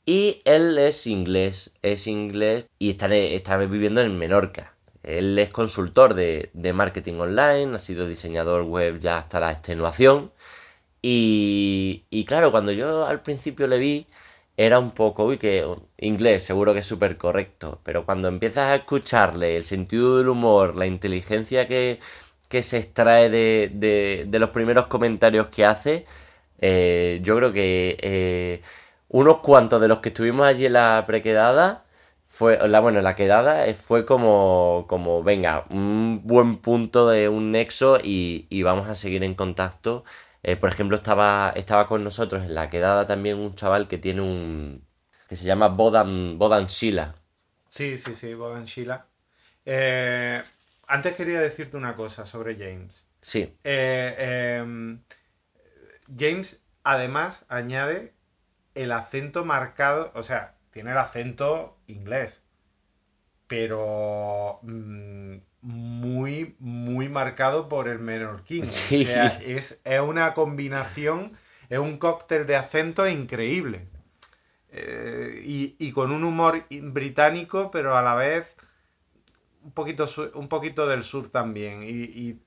Y 0.06 0.40
él 0.44 0.78
es 0.78 1.06
inglés, 1.06 1.72
es 1.82 2.06
inglés 2.06 2.66
y 2.78 2.90
está, 2.90 3.14
está 3.14 3.56
viviendo 3.58 4.00
en 4.00 4.18
Menorca. 4.18 4.75
Él 5.06 5.38
es 5.38 5.50
consultor 5.50 6.14
de, 6.14 6.50
marketing 6.74 7.14
online, 7.14 7.76
ha 7.76 7.78
sido 7.78 8.06
diseñador 8.06 8.62
web 8.64 9.00
ya 9.00 9.18
hasta 9.18 9.40
la 9.40 9.52
extenuación. 9.52 10.32
Y, 11.02 12.04
y 12.10 12.24
claro, 12.24 12.50
cuando 12.50 12.72
yo 12.72 13.06
al 13.06 13.22
principio 13.22 13.66
le 13.68 13.78
vi, 13.78 14.06
era 14.56 14.78
un 14.78 14.92
poco, 14.92 15.24
uy, 15.26 15.38
que 15.38 15.64
inglés 15.98 16.44
seguro 16.44 16.72
que 16.72 16.80
es 16.80 16.86
súper 16.86 17.16
correcto, 17.16 17.80
pero 17.84 18.04
cuando 18.06 18.28
empiezas 18.28 18.68
a 18.68 18.76
escucharle 18.76 19.56
el 19.56 19.64
sentido 19.64 20.18
del 20.18 20.28
humor, 20.28 20.76
la 20.76 20.86
inteligencia 20.86 21.68
que, 21.68 22.00
se 22.62 22.78
extrae 22.78 23.28
de 23.30 24.38
los 24.38 24.50
primeros 24.50 24.86
comentarios 24.86 25.48
que 25.48 25.64
hace, 25.64 26.04
Eh, 26.58 27.20
yo 27.22 27.36
creo 27.36 27.52
que 27.52 27.96
eh, 28.00 28.62
unos 29.08 29.38
cuantos 29.38 29.80
de 29.80 29.88
los 29.88 30.00
que 30.00 30.08
estuvimos 30.10 30.46
allí 30.46 30.66
en 30.66 30.74
la 30.74 31.04
prequedada, 31.06 31.84
fue, 32.36 32.68
la, 32.68 32.80
bueno, 32.80 33.00
la 33.00 33.16
quedada 33.16 33.72
fue 33.74 34.04
como, 34.04 34.86
como, 34.88 35.22
venga, 35.22 35.64
un 35.70 36.22
buen 36.24 36.56
punto 36.58 37.08
de 37.08 37.28
un 37.28 37.52
nexo 37.52 37.98
y, 38.02 38.46
y 38.50 38.62
vamos 38.62 38.88
a 38.88 38.94
seguir 38.94 39.24
en 39.24 39.34
contacto. 39.34 40.04
por 40.60 40.68
ejemplo, 40.68 40.96
estaba, 40.96 41.52
estaba 41.56 41.86
con 41.86 42.04
nosotros 42.04 42.44
en 42.44 42.54
la 42.54 42.70
quedada 42.70 43.06
también 43.06 43.38
un 43.38 43.54
chaval 43.54 43.88
que 43.88 43.98
tiene 43.98 44.22
un, 44.22 44.86
que 45.28 45.36
se 45.36 45.44
llama 45.44 45.68
Bodan, 45.68 46.38
Bodan 46.38 46.66
Shila. 46.66 47.14
Sí, 47.68 47.98
sí, 47.98 48.14
sí, 48.14 48.34
Bodan 48.34 48.64
Shila. 48.64 49.06
Eh, 49.64 50.42
antes 50.86 51.14
quería 51.16 51.40
decirte 51.40 51.76
una 51.76 51.96
cosa 51.96 52.24
sobre 52.26 52.56
James. 52.56 53.04
Sí. 53.20 53.58
Eh, 53.64 54.58
em, 54.60 55.02
James 56.16 56.60
además 56.84 57.44
añade 57.48 58.14
el 58.74 58.92
acento 58.92 59.44
marcado, 59.44 60.12
o 60.14 60.22
sea, 60.22 60.54
tiene 60.70 60.92
el 60.92 60.98
acento 60.98 61.75
inglés, 61.86 62.42
pero 63.46 64.60
mm, 64.62 65.36
muy, 65.62 66.56
muy 66.58 67.08
marcado 67.08 67.68
por 67.68 67.88
el 67.88 67.98
menorquín. 67.98 68.64
Sí. 68.66 69.02
O 69.02 69.06
sea, 69.06 69.26
es, 69.26 69.80
es 69.84 70.00
una 70.00 70.34
combinación, 70.34 71.32
es 71.68 71.78
un 71.78 71.98
cóctel 71.98 72.46
de 72.46 72.56
acento 72.56 73.06
increíble. 73.08 73.88
Eh, 74.78 75.42
y, 75.78 75.92
con 75.92 76.12
un 76.12 76.22
humor 76.22 76.66
británico, 76.70 77.70
pero 77.70 77.96
a 77.96 78.02
la 78.02 78.14
vez 78.14 78.56
un 79.62 79.72
poquito, 79.72 80.06
un 80.34 80.48
poquito 80.48 80.86
del 80.86 81.02
sur 81.02 81.28
también. 81.28 81.82
Y, 81.82 82.40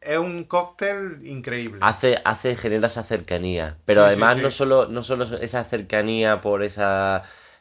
es 0.00 0.18
un 0.18 0.44
cóctel 0.44 1.26
increíble. 1.26 1.80
Hace, 1.82 2.20
hace, 2.24 2.54
genera 2.54 2.86
esa 2.86 3.02
cercanía. 3.02 3.78
Pero 3.86 4.04
además 4.04 4.36
No, 4.36 4.50
solo, 4.50 4.86
no 4.86 5.02
solo 5.02 5.24
esa 5.24 5.64
cercanía 5.64 6.40
por 6.40 6.62
ese 6.62 6.82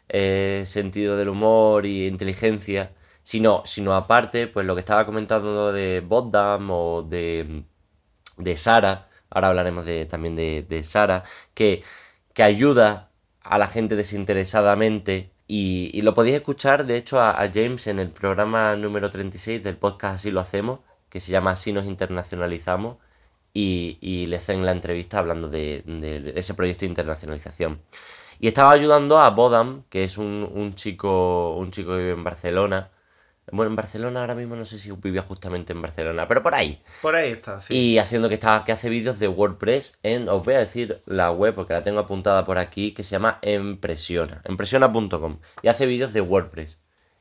eh, 0.10 0.64
sentido 0.66 1.18
del 1.18 1.30
humor 1.30 1.86
y 1.86 2.08
inteligencia, 2.08 2.94
sino, 3.24 3.64
sino 3.66 3.94
aparte, 3.96 4.48
pues 4.48 4.66
lo 4.66 4.76
que 4.76 4.82
estaba 4.82 5.06
comentando 5.06 5.72
de 5.74 6.02
Boddam 6.02 6.70
o 6.72 7.04
de, 7.04 7.64
de 8.38 8.58
Sara, 8.58 9.08
ahora 9.30 9.50
hablaremos 9.50 9.86
de, 9.86 10.06
también 10.06 10.36
de, 10.36 10.66
de 10.68 10.84
Sara, 10.84 11.24
que, 11.54 11.84
que 12.34 12.44
ayuda 12.44 13.12
a 13.46 13.58
la 13.58 13.68
gente 13.68 13.96
desinteresadamente. 13.96 15.32
Y, 15.48 16.02
lo 16.02 16.14
podéis 16.14 16.38
escuchar, 16.38 16.86
de 16.86 16.98
hecho, 16.98 17.22
a, 17.22 17.36
James 17.54 17.88
en 17.88 18.00
el 18.00 18.10
programa 18.10 18.76
número 18.76 19.10
36 19.10 19.64
del 19.64 19.78
podcast 19.78 20.16
Así 20.16 20.32
lo 20.32 20.40
hacemos, 20.42 20.80
que 21.10 21.20
se 21.20 21.32
llama 21.32 21.52
Así 21.52 21.72
nos 21.72 21.86
internacionalizamos, 21.86 22.98
y, 23.54 24.26
le 24.28 24.38
hacen 24.38 24.66
la 24.66 24.72
entrevista 24.72 25.20
hablando 25.20 25.50
de, 25.50 25.84
ese 26.36 26.54
proyecto 26.56 26.82
de 26.82 26.88
internacionalización. 26.88 27.82
Y 28.40 28.48
estaba 28.48 28.72
ayudando 28.72 29.18
a 29.20 29.30
Bodam, 29.30 29.84
que 29.90 30.04
es 30.04 30.18
un, 30.18 30.50
un, 30.54 30.74
chico, 30.74 31.56
un 31.56 31.72
chico 31.72 31.92
que 31.92 31.98
vive 31.98 32.12
en 32.12 32.24
Barcelona, 32.24 32.92
bueno, 33.52 33.70
en 33.70 33.76
Barcelona 33.76 34.22
ahora 34.22 34.34
mismo 34.34 34.56
no 34.56 34.66
sé 34.66 34.80
si 34.80 34.92
vivía 34.92 35.22
justamente 35.22 35.72
en 35.72 35.82
Barcelona, 35.82 36.28
pero 36.28 36.42
por 36.42 36.56
ahí. 36.56 36.82
Por 37.02 37.16
ahí 37.16 37.32
está, 37.32 37.62
sí. 37.62 37.76
Y 37.76 37.98
haciendo 38.00 38.28
que 38.28 38.36
está, 38.36 38.64
que 38.66 38.72
hace 38.72 38.90
vídeos 38.90 39.20
de 39.20 39.28
WordPress 39.28 40.00
en, 40.02 40.28
os 40.30 40.44
voy 40.44 40.56
a 40.56 40.60
decir 40.60 41.02
la 41.06 41.32
web 41.32 41.54
porque 41.54 41.74
la 41.74 41.84
tengo 41.84 42.00
apuntada 42.00 42.44
por 42.44 42.58
aquí, 42.58 42.92
que 42.92 43.04
se 43.04 43.12
llama 43.12 43.38
Empresiona, 43.44 44.42
empresiona.com. 44.46 45.40
Y 45.62 45.68
hace 45.68 45.86
vídeos 45.86 46.12
de 46.12 46.22
WordPress. 46.22 46.80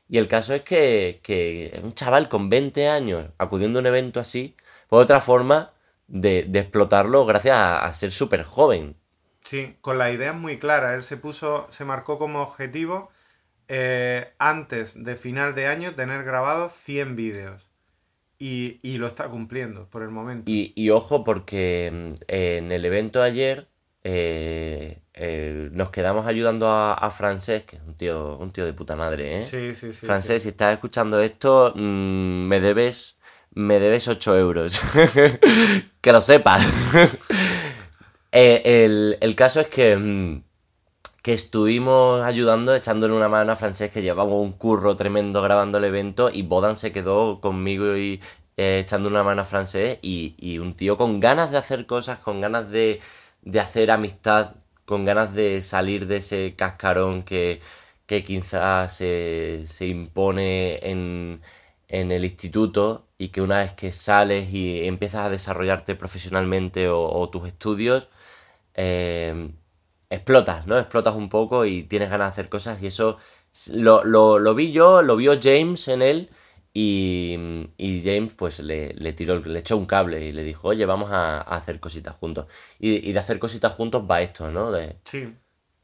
Y 0.09 0.17
el 0.17 0.27
caso 0.27 0.53
es 0.55 0.61
que, 0.61 1.19
que 1.23 1.79
un 1.83 1.93
chaval 1.93 2.27
con 2.27 2.49
20 2.49 2.87
años 2.89 3.29
acudiendo 3.37 3.79
a 3.79 3.81
un 3.81 3.87
evento 3.87 4.19
así, 4.19 4.55
fue 4.89 4.99
otra 4.99 5.19
forma 5.21 5.73
de, 6.07 6.39
explotarlo 6.53 7.25
gracias 7.25 7.55
a, 7.55 7.85
a 7.85 7.93
ser 7.93 8.11
súper 8.11 8.43
joven. 8.43 8.97
Sí, 9.45 9.75
con 9.81 9.99
la 9.99 10.11
idea 10.11 10.33
muy 10.33 10.57
clara. 10.57 10.95
Él 10.95 11.03
se 11.03 11.17
puso, 11.17 11.67
se 11.69 11.85
marcó 11.85 12.17
como 12.17 12.41
objetivo 12.41 13.11
eh, 13.67 14.33
antes 14.39 15.03
de 15.03 15.15
final 15.15 15.55
de 15.55 15.67
año 15.67 15.93
tener 15.93 16.23
grabados 16.23 16.73
100 16.73 17.15
vídeos. 17.15 17.69
Y, 18.37 18.97
lo 18.97 19.07
está 19.07 19.29
cumpliendo 19.29 19.87
por 19.89 20.01
el 20.03 20.09
momento. 20.09 20.43
Y, 20.51 20.89
ojo, 20.89 21.23
porque 21.23 21.89
mm, 21.91 22.09
en 22.27 22.71
el 22.71 22.83
evento 22.83 23.21
ayer 23.21 23.69
eh, 24.03 25.01
eh, 25.13 25.69
nos 25.71 25.89
quedamos 25.89 26.27
ayudando 26.27 26.67
a, 26.67 26.93
a 26.93 27.09
Francés, 27.11 27.63
que 27.63 27.77
es 27.77 27.81
un 27.83 27.95
tío, 27.95 28.37
un 28.37 28.51
tío 28.51 28.65
de 28.65 28.73
puta 28.73 28.95
madre, 28.95 29.37
¿eh? 29.37 29.41
Sí, 29.41 29.73
sí, 29.73 29.93
sí. 29.93 30.05
Francés, 30.05 30.43
si 30.43 30.49
estás 30.49 30.73
escuchando 30.73 31.21
esto, 31.21 31.71
mm, 31.75 32.47
me 32.47 32.59
debes. 32.59 33.17
Me 33.51 33.79
debes 33.79 34.09
8 34.09 34.37
euros. 34.37 34.81
que 36.01 36.11
lo 36.11 36.19
sepas. 36.19 36.61
el, 38.35 39.17
el, 39.21 39.35
caso 39.35 39.61
es 39.61 39.67
que. 39.67 39.95
Mm, 39.95 40.43
que 41.25 41.33
estuvimos 41.33 42.23
ayudando, 42.23 42.75
echándole 42.75 43.15
una 43.15 43.27
mano 43.27 43.51
a 43.51 43.55
Francés, 43.55 43.89
que 43.89 44.03
llevaba 44.03 44.35
un 44.35 44.51
curro 44.51 44.95
tremendo 44.95 45.41
grabando 45.41 45.79
el 45.79 45.85
evento, 45.85 46.29
y 46.31 46.43
Bodan 46.43 46.77
se 46.77 46.91
quedó 46.91 47.41
conmigo 47.41 47.97
y 47.97 48.21
eh, 48.57 48.81
echando 48.83 49.09
una 49.09 49.23
mano 49.23 49.41
a 49.41 49.45
Francés, 49.45 49.97
y, 50.03 50.59
un 50.59 50.73
tío 50.75 50.97
con 50.97 51.19
ganas 51.19 51.49
de 51.49 51.57
hacer 51.57 51.87
cosas, 51.87 52.19
con 52.19 52.41
ganas 52.41 52.69
de, 52.69 53.01
hacer 53.59 53.89
amistad, 53.89 54.51
con 54.85 55.03
ganas 55.03 55.33
de 55.33 55.63
salir 55.63 56.05
de 56.05 56.17
ese 56.17 56.53
cascarón 56.55 57.23
que, 57.23 57.59
quizás 58.07 58.95
se, 58.95 59.65
impone 59.79 60.77
en, 60.83 61.41
el 61.87 62.23
instituto 62.23 63.07
y 63.17 63.29
que 63.29 63.41
una 63.41 63.59
vez 63.59 63.73
que 63.73 63.91
sales 63.91 64.53
y 64.53 64.85
empiezas 64.87 65.25
a 65.25 65.29
desarrollarte 65.29 65.95
profesionalmente 65.95 66.87
o, 66.89 67.29
tus 67.31 67.47
estudios, 67.47 68.09
eh, 68.75 69.49
explotas, 70.09 70.67
¿no? 70.67 70.77
Explotas 70.77 71.15
un 71.15 71.29
poco 71.29 71.65
y 71.65 71.83
tienes 71.83 72.09
ganas 72.09 72.27
de 72.27 72.41
hacer 72.41 72.49
cosas 72.49 72.81
y 72.81 72.87
eso 72.87 73.17
lo, 73.73 74.03
lo, 74.03 74.55
vi 74.55 74.71
yo, 74.71 75.01
lo 75.01 75.15
vio 75.15 75.39
James 75.41 75.87
en 75.87 76.01
él 76.01 76.29
y, 76.73 77.71
James 78.03 78.33
pues 78.33 78.59
le, 78.59 79.13
tiró, 79.13 79.39
le 79.39 79.59
echó 79.59 79.77
un 79.77 79.85
cable 79.85 80.25
y 80.25 80.33
le 80.33 80.43
dijo, 80.43 80.67
oye, 80.67 80.85
vamos 80.85 81.09
a, 81.11 81.39
hacer 81.39 81.79
cositas 81.79 82.15
juntos. 82.15 82.47
Y, 82.79 83.13
de 83.13 83.19
hacer 83.19 83.39
cositas 83.39 83.73
juntos 83.73 84.03
va 84.09 84.21
esto, 84.21 84.51
¿no? 84.51 84.71
De, 84.71 84.97
sí. 85.05 85.33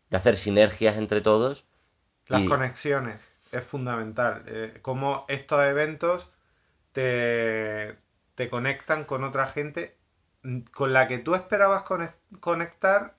De 0.10 0.18
hacer 0.18 0.36
sinergias 0.36 0.98
entre 0.98 1.22
todos. 1.22 1.66
Las 2.28 2.44
conexiones, 2.44 3.26
es 3.54 3.64
fundamental. 3.64 4.44
Eh, 4.48 4.80
cómo 4.82 5.26
estos 5.30 5.64
eventos 5.64 6.32
te, 6.92 7.96
te 8.36 8.50
conectan 8.50 9.06
con 9.06 9.24
otra 9.24 9.48
gente 9.48 9.96
con 10.74 10.94
la 10.94 11.08
que 11.08 11.20
tú 11.20 11.36
esperabas 11.36 11.84
conectar 12.40 13.16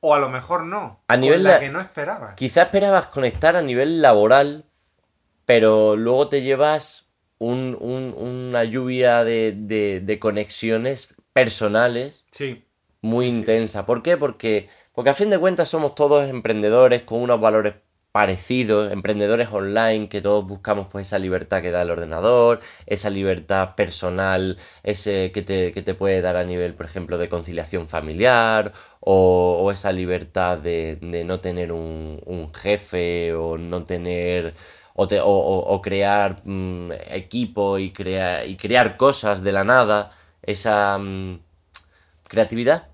o 0.00 0.14
a 0.14 0.18
lo 0.18 0.28
mejor 0.28 0.64
no. 0.64 1.02
A 1.08 1.16
nivel 1.16 1.42
la 1.42 1.58
que 1.58 1.70
no 1.70 1.78
esperabas. 1.78 2.34
Quizá 2.34 2.62
esperabas 2.62 3.08
conectar 3.08 3.56
a 3.56 3.62
nivel 3.62 4.02
laboral, 4.02 4.64
pero 5.44 5.96
luego 5.96 6.28
te 6.28 6.42
llevas 6.42 7.06
una 7.38 8.64
lluvia 8.64 9.24
de, 9.24 10.18
conexiones 10.20 11.14
personales. 11.32 12.24
Sí. 12.30 12.64
Muy 13.00 13.26
intensa. 13.26 13.86
¿Por 13.86 14.02
qué? 14.02 14.16
Porque, 14.16 14.68
porque 14.92 15.10
a 15.10 15.14
fin 15.14 15.30
de 15.30 15.38
cuentas 15.38 15.68
somos 15.68 15.94
todos 15.94 16.28
emprendedores 16.28 17.02
con 17.02 17.20
unos 17.20 17.40
valores 17.40 17.74
parecidos, 18.16 18.90
emprendedores 18.92 19.48
online, 19.52 20.08
que 20.08 20.22
todos 20.22 20.46
buscamos 20.46 20.86
pues 20.86 21.06
esa 21.06 21.18
libertad 21.18 21.60
que 21.60 21.70
da 21.70 21.82
el 21.82 21.90
ordenador, 21.90 22.60
esa 22.86 23.10
libertad 23.10 23.74
personal, 23.74 24.56
ese 24.82 25.30
que 25.32 25.42
te, 25.42 25.70
que 25.70 25.82
te 25.82 25.92
puede 25.92 26.22
dar 26.22 26.36
a 26.38 26.44
nivel, 26.44 26.72
por 26.72 26.86
ejemplo, 26.86 27.18
de 27.18 27.28
conciliación 27.28 27.88
familiar, 27.88 28.72
o, 29.00 29.70
esa 29.70 29.92
libertad 29.92 30.56
de, 30.56 30.96
no 31.26 31.40
tener 31.40 31.72
un, 31.72 32.50
jefe, 32.54 33.34
o 33.34 33.58
no 33.58 33.84
tener... 33.84 34.54
O, 34.94 35.82
crear 35.82 36.40
mm, 36.44 36.92
equipo 37.10 37.78
y, 37.78 37.90
crear 37.92 38.48
y 38.48 38.56
crear 38.56 38.96
cosas 38.96 39.42
de 39.42 39.52
la 39.52 39.62
nada, 39.64 40.10
esa 40.42 40.96
mm, 40.96 41.40
creatividad, 42.28 42.88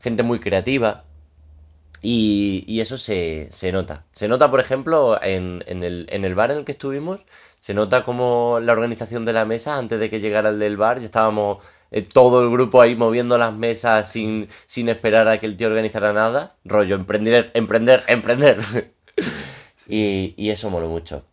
gente 0.00 0.24
muy 0.24 0.40
creativa, 0.40 1.05
y, 2.08 2.80
eso 2.80 2.96
se, 2.98 3.48
nota. 3.72 4.06
Se 4.12 4.28
nota, 4.28 4.48
por 4.48 4.60
ejemplo, 4.60 5.20
en, 5.20 5.64
el, 5.66 6.34
bar 6.36 6.52
en 6.52 6.58
el 6.58 6.64
que 6.64 6.72
estuvimos, 6.72 7.26
se 7.58 7.74
nota 7.74 8.04
como 8.04 8.60
la 8.62 8.72
organización 8.72 9.24
de 9.24 9.32
la 9.32 9.44
mesa, 9.44 9.76
antes 9.76 9.98
de 9.98 10.08
que 10.08 10.20
llegara 10.20 10.50
el 10.50 10.60
del 10.60 10.76
bar, 10.76 11.00
ya 11.00 11.06
estábamos 11.06 11.64
eh, 11.90 12.02
todo 12.02 12.44
el 12.44 12.50
grupo 12.50 12.80
ahí 12.80 12.94
moviendo 12.94 13.38
las 13.38 13.52
mesas 13.52 14.08
sin, 14.08 14.48
esperar 14.68 15.26
a 15.26 15.38
que 15.38 15.46
el 15.46 15.56
tío 15.56 15.66
organizara 15.66 16.12
nada. 16.12 16.54
Rollo, 16.64 16.94
emprender, 16.94 17.50
emprender, 17.54 18.04
emprender. 18.06 18.58
y, 19.88 20.32
y 20.36 20.50
eso 20.50 20.70
moló 20.70 20.88
mucho. 20.88 21.24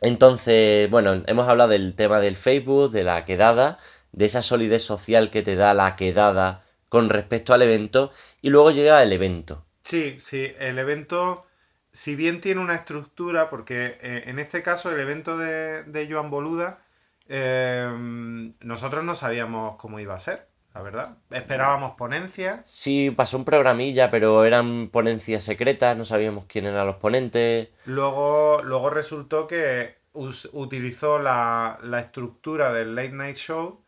Entonces, 0.00 0.88
bueno, 0.90 1.24
hemos 1.26 1.48
hablado 1.48 1.70
del 1.70 1.94
tema 1.94 2.20
del 2.20 2.36
Facebook, 2.36 2.92
de 2.92 3.02
la 3.02 3.24
quedada, 3.24 3.78
de 4.12 4.26
esa 4.26 4.42
solidez 4.42 4.84
social 4.84 5.30
que 5.30 5.42
te 5.42 5.56
da 5.56 5.74
la 5.74 5.96
quedada 5.96 6.64
con 6.88 7.08
respecto 7.08 7.52
al 7.52 7.62
evento, 7.62 8.12
y 8.40 8.50
luego 8.50 8.70
llega 8.70 9.02
el 9.02 9.12
evento 9.12 9.64
Sí, 9.88 10.16
sí, 10.20 10.52
el 10.58 10.78
evento, 10.78 11.46
si 11.92 12.14
bien 12.14 12.42
tiene 12.42 12.60
una 12.60 12.74
estructura, 12.74 13.48
porque 13.48 13.96
eh, 14.02 14.24
en 14.26 14.38
este 14.38 14.62
caso 14.62 14.92
el 14.92 15.00
evento 15.00 15.38
de, 15.38 16.06
Joan 16.10 16.28
Boluda, 16.28 16.80
em, 17.26 18.52
nosotros 18.60 19.02
no 19.02 19.14
sabíamos 19.14 19.76
cómo 19.78 19.98
iba 19.98 20.14
a 20.14 20.20
ser. 20.20 20.46
la 20.74 20.82
verdad. 20.82 21.16
Esperábamos 21.30 21.96
ponencias. 21.96 22.60
Sí, 22.68 23.10
pasó 23.10 23.38
un 23.38 23.46
programilla, 23.46 24.10
pero 24.10 24.44
eran 24.44 24.88
ponencias 24.88 25.42
secretas, 25.42 25.96
no 25.96 26.04
sabíamos 26.04 26.44
quién 26.44 26.66
eran 26.66 26.86
los 26.86 26.96
ponentes. 26.96 27.70
Luego, 27.86 28.60
luego 28.62 28.90
resultó 28.90 29.46
que 29.46 29.96
utilizó 30.12 31.18
la, 31.18 31.78
estructura 31.98 32.74
del 32.74 32.94
late 32.94 33.12
night 33.12 33.36
show 33.36 33.80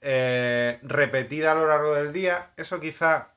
eh, 0.00 0.78
repetida 0.82 1.50
a 1.50 1.54
lo 1.56 1.66
largo 1.66 1.96
del 1.96 2.12
día. 2.12 2.52
Eso 2.56 2.78
quizá 2.78 3.29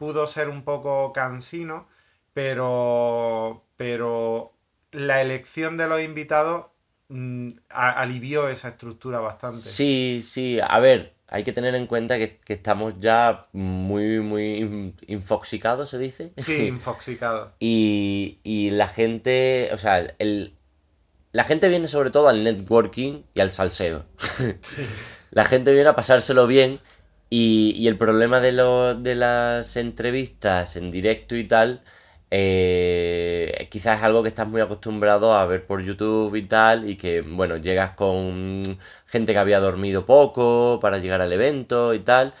pudo 0.00 0.26
ser 0.26 0.48
un 0.48 0.64
poco 0.64 1.12
cansino, 1.12 1.86
pero, 2.32 3.66
pero 3.76 4.54
la 4.92 5.20
elección 5.20 5.76
de 5.76 5.86
los 5.88 6.00
invitados 6.00 6.68
mm, 7.08 7.50
alivió 7.68 8.48
esa 8.48 8.70
estructura 8.70 9.18
bastante. 9.20 9.60
Sí, 9.60 10.22
sí, 10.24 10.58
a 10.66 10.78
ver, 10.78 11.12
hay 11.28 11.44
que 11.44 11.52
tener 11.52 11.74
en 11.74 11.86
cuenta 11.86 12.16
que, 12.16 12.40
estamos 12.46 12.94
ya 12.98 13.48
muy, 13.52 14.20
muy 14.20 14.94
infoxicados, 15.06 15.90
se 15.90 15.98
dice. 15.98 16.32
Sí, 16.38 16.66
infoxicados. 16.68 17.52
y, 17.60 18.38
y 18.42 18.70
la 18.70 18.88
gente, 18.88 19.68
o 19.70 19.76
sea, 19.76 19.98
el, 20.18 20.54
la 21.32 21.44
gente 21.44 21.68
viene 21.68 21.88
sobre 21.88 22.08
todo 22.08 22.28
al 22.28 22.42
networking 22.42 23.24
y 23.34 23.40
al 23.40 23.50
salseo. 23.50 24.06
Sí. 24.62 24.86
la 25.30 25.44
gente 25.44 25.74
viene 25.74 25.90
a 25.90 25.94
pasárselo 25.94 26.46
bien 26.46 26.80
y, 27.30 27.86
el 27.88 27.96
problema 27.96 28.40
de, 28.40 28.52
de 28.98 29.14
las 29.14 29.76
entrevistas 29.76 30.76
en 30.76 30.90
directo 30.90 31.36
y 31.36 31.44
tal, 31.44 31.82
eh, 32.30 33.68
quizás 33.70 33.98
es 33.98 34.04
algo 34.04 34.22
que 34.22 34.28
estás 34.28 34.48
muy 34.48 34.60
acostumbrado 34.60 35.34
a 35.34 35.44
ver 35.46 35.66
por 35.66 35.82
YouTube 35.82 36.34
y 36.36 36.42
tal, 36.42 36.88
y 36.88 36.96
que, 36.96 37.20
bueno, 37.22 37.56
llegas 37.56 37.92
con 37.92 38.62
gente 39.06 39.32
que 39.32 39.38
había 39.38 39.60
dormido 39.60 40.06
poco 40.06 40.78
para 40.80 40.98
llegar 40.98 41.20
al 41.20 41.32
evento 41.32 41.94
y 41.94 42.00
tal. 42.00 42.34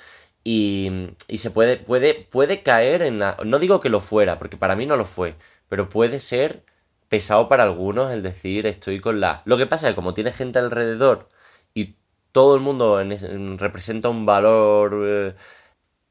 Y, 0.44 0.90
y 1.28 1.38
se 1.38 1.50
puede, 1.50 1.76
puede, 1.76 2.14
puede 2.14 2.62
caer 2.62 3.02
en... 3.02 3.18
no 3.18 3.58
digo 3.58 3.80
que 3.80 3.90
lo 3.90 4.00
fuera, 4.00 4.38
porque 4.38 4.56
para 4.56 4.76
mí 4.76 4.86
no 4.86 4.96
lo 4.96 5.04
fue, 5.04 5.34
pero 5.68 5.88
puede 5.88 6.18
ser 6.18 6.64
pesado 7.08 7.48
para 7.48 7.64
algunos 7.64 8.12
el 8.12 8.22
decir 8.22 8.66
estoy 8.66 9.00
con 9.00 9.20
la... 9.20 9.42
Lo 9.44 9.58
que 9.58 9.66
pasa 9.66 9.88
es 9.88 9.92
que 9.92 9.96
como 9.96 10.14
tiene 10.14 10.32
gente 10.32 10.58
alrededor 10.58 11.28
todo 12.32 12.54
el 12.54 12.60
mundo 12.60 13.02
representa 13.56 14.08
un 14.08 14.26
valor, 14.26 15.02
eh, 15.04 15.34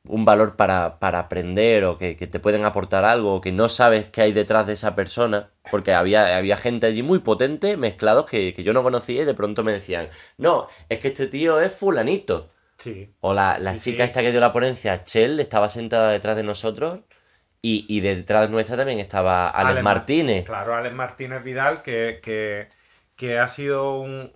un 0.08 0.26
valor 0.26 0.56
para, 0.56 0.98
aprender 1.00 1.86
o 1.86 1.98
que, 1.98 2.16
te 2.16 2.40
pueden 2.40 2.66
aportar 2.66 3.06
algo 3.06 3.36
o 3.36 3.42
que 3.42 3.52
no 3.52 3.70
sabes 3.70 4.06
qué 4.06 4.22
hay 4.22 4.34
detrás 4.34 4.68
de 4.68 4.74
esa 4.74 4.96
persona, 4.96 5.52
porque 5.72 5.94
había, 5.94 6.38
había 6.38 6.58
gente 6.58 6.88
allí 6.88 7.04
muy 7.04 7.20
potente, 7.20 7.78
mezclados, 7.78 8.26
que, 8.26 8.54
yo 8.54 8.74
no 8.74 8.84
conocía 8.84 9.22
y 9.22 9.26
de 9.26 9.34
pronto 9.34 9.64
me 9.64 9.72
decían, 9.72 10.10
no, 10.38 10.68
es 10.90 11.00
que 11.00 11.10
este 11.10 11.28
tío 11.28 11.60
es 11.62 11.74
fulanito. 11.74 12.50
Sí. 12.78 13.14
O 13.20 13.34
la, 13.34 13.60
chica 13.78 14.06
esta 14.06 14.22
que 14.22 14.32
dio 14.32 14.40
la 14.40 14.54
ponencia, 14.54 15.04
Chell, 15.04 15.40
estaba 15.40 15.68
sentada 15.68 16.12
detrás 16.12 16.38
de 16.38 16.44
nosotros 16.44 17.02
y, 17.62 17.86
y 17.90 18.00
detrás 18.00 18.48
de 18.48 18.54
nuestra 18.54 18.78
también 18.78 19.00
estaba 19.00 19.50
Alex, 19.50 19.84
Martínez. 19.84 20.46
Claro, 20.46 20.76
Alex 20.76 20.96
Martínez 20.96 21.44
Vidal, 21.44 21.82
que, 21.82 22.20
que 22.24 22.70
que 23.20 23.38
ha 23.38 23.50
sido 23.50 24.00
un. 24.00 24.32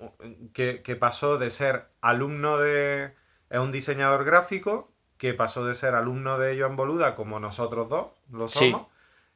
que, 0.52 0.98
pasó 1.00 1.38
de 1.38 1.50
ser 1.52 1.86
alumno 2.02 2.58
de. 2.58 3.14
es 3.50 3.60
un 3.60 3.72
diseñador 3.72 4.26
gráfico, 4.26 4.92
que 5.18 5.34
pasó 5.34 5.66
de 5.66 5.74
ser 5.74 5.96
alumno 5.96 6.38
de 6.38 6.60
Joan 6.60 6.76
Boluda, 6.76 7.16
como 7.16 7.40
nosotros 7.40 7.88
dos 7.88 8.08
lo 8.30 8.50
somos. 8.50 8.88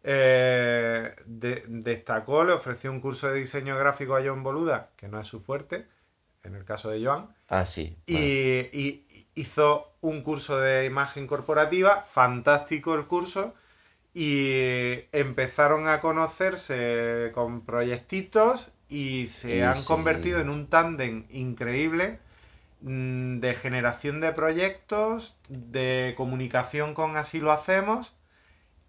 Eh, 0.03 1.15
destacó, 1.27 2.43
le 2.43 2.51
ofreció 2.51 2.91
un 2.91 2.99
curso 2.99 3.29
de 3.29 3.39
diseño 3.39 3.77
gráfico 3.77 4.17
a 4.17 4.21
Joan 4.21 4.43
Boluda, 4.43 4.89
que 4.97 5.07
no 5.07 5.17
es 5.17 5.27
su 5.27 5.39
fuerte, 5.39 5.87
en 6.43 6.53
el 6.55 6.65
caso 6.65 6.89
de 6.89 7.05
Joan. 7.05 7.33
Ah, 7.47 7.65
sí. 7.65 7.97
Y, 8.05 9.01
hizo 9.33 9.93
un 10.01 10.23
curso 10.23 10.59
de 10.59 10.83
imagen 10.83 11.25
corporativa, 11.25 12.01
fantástico 12.01 12.95
el 12.95 13.07
curso, 13.07 13.53
y 14.13 15.05
empezaron 15.13 15.87
a 15.87 16.01
conocerse 16.01 17.31
con 17.33 17.63
proyectitos 17.63 18.73
y 18.89 19.27
se 19.27 19.63
han 19.63 19.81
convertido 19.83 20.39
en 20.39 20.49
un 20.49 20.67
tándem 20.67 21.25
increíble 21.29 22.19
mm, 22.81 23.39
de 23.39 23.53
generación 23.53 24.21
de 24.21 24.31
proyectos, 24.31 25.35
de 25.49 26.13
comunicación 26.17 26.93
con 26.93 27.17
Así 27.17 27.39
lo 27.39 27.51
hacemos 27.51 28.13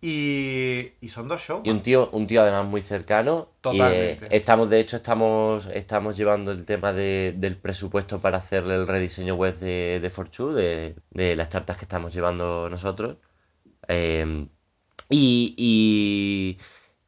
y, 0.00 0.92
son 1.08 1.26
dos 1.26 1.42
shows. 1.42 1.62
Y 1.64 1.70
un 1.70 1.80
tío, 1.80 2.08
un 2.12 2.26
tío 2.26 2.42
además 2.42 2.66
muy 2.66 2.80
cercano. 2.80 3.48
Totalmente. 3.60 4.28
Y, 4.30 4.36
estamos, 4.36 4.70
de 4.70 4.78
hecho, 4.78 4.96
estamos, 4.96 5.66
estamos 5.66 6.16
llevando 6.16 6.52
el 6.52 6.64
tema 6.64 6.92
del 6.92 7.56
presupuesto 7.56 8.20
para 8.20 8.38
hacerle 8.38 8.76
el 8.76 8.86
rediseño 8.86 9.34
web 9.34 9.58
de, 9.58 9.98
de 10.00 10.10
Fortune, 10.10 10.54
de, 10.54 10.96
de 11.10 11.34
las 11.34 11.48
startups 11.48 11.78
que 11.78 11.84
estamos 11.84 12.14
llevando 12.14 12.70
nosotros. 12.70 13.16
Eh, 13.88 14.46
y 15.10 15.54
y 15.56 16.58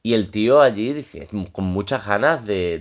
el 0.05 0.31
tío 0.31 0.61
allí 0.61 0.93
dice, 0.93 1.29
con 1.53 1.65
muchas 1.67 2.07
ganas 2.07 2.47
de, 2.47 2.79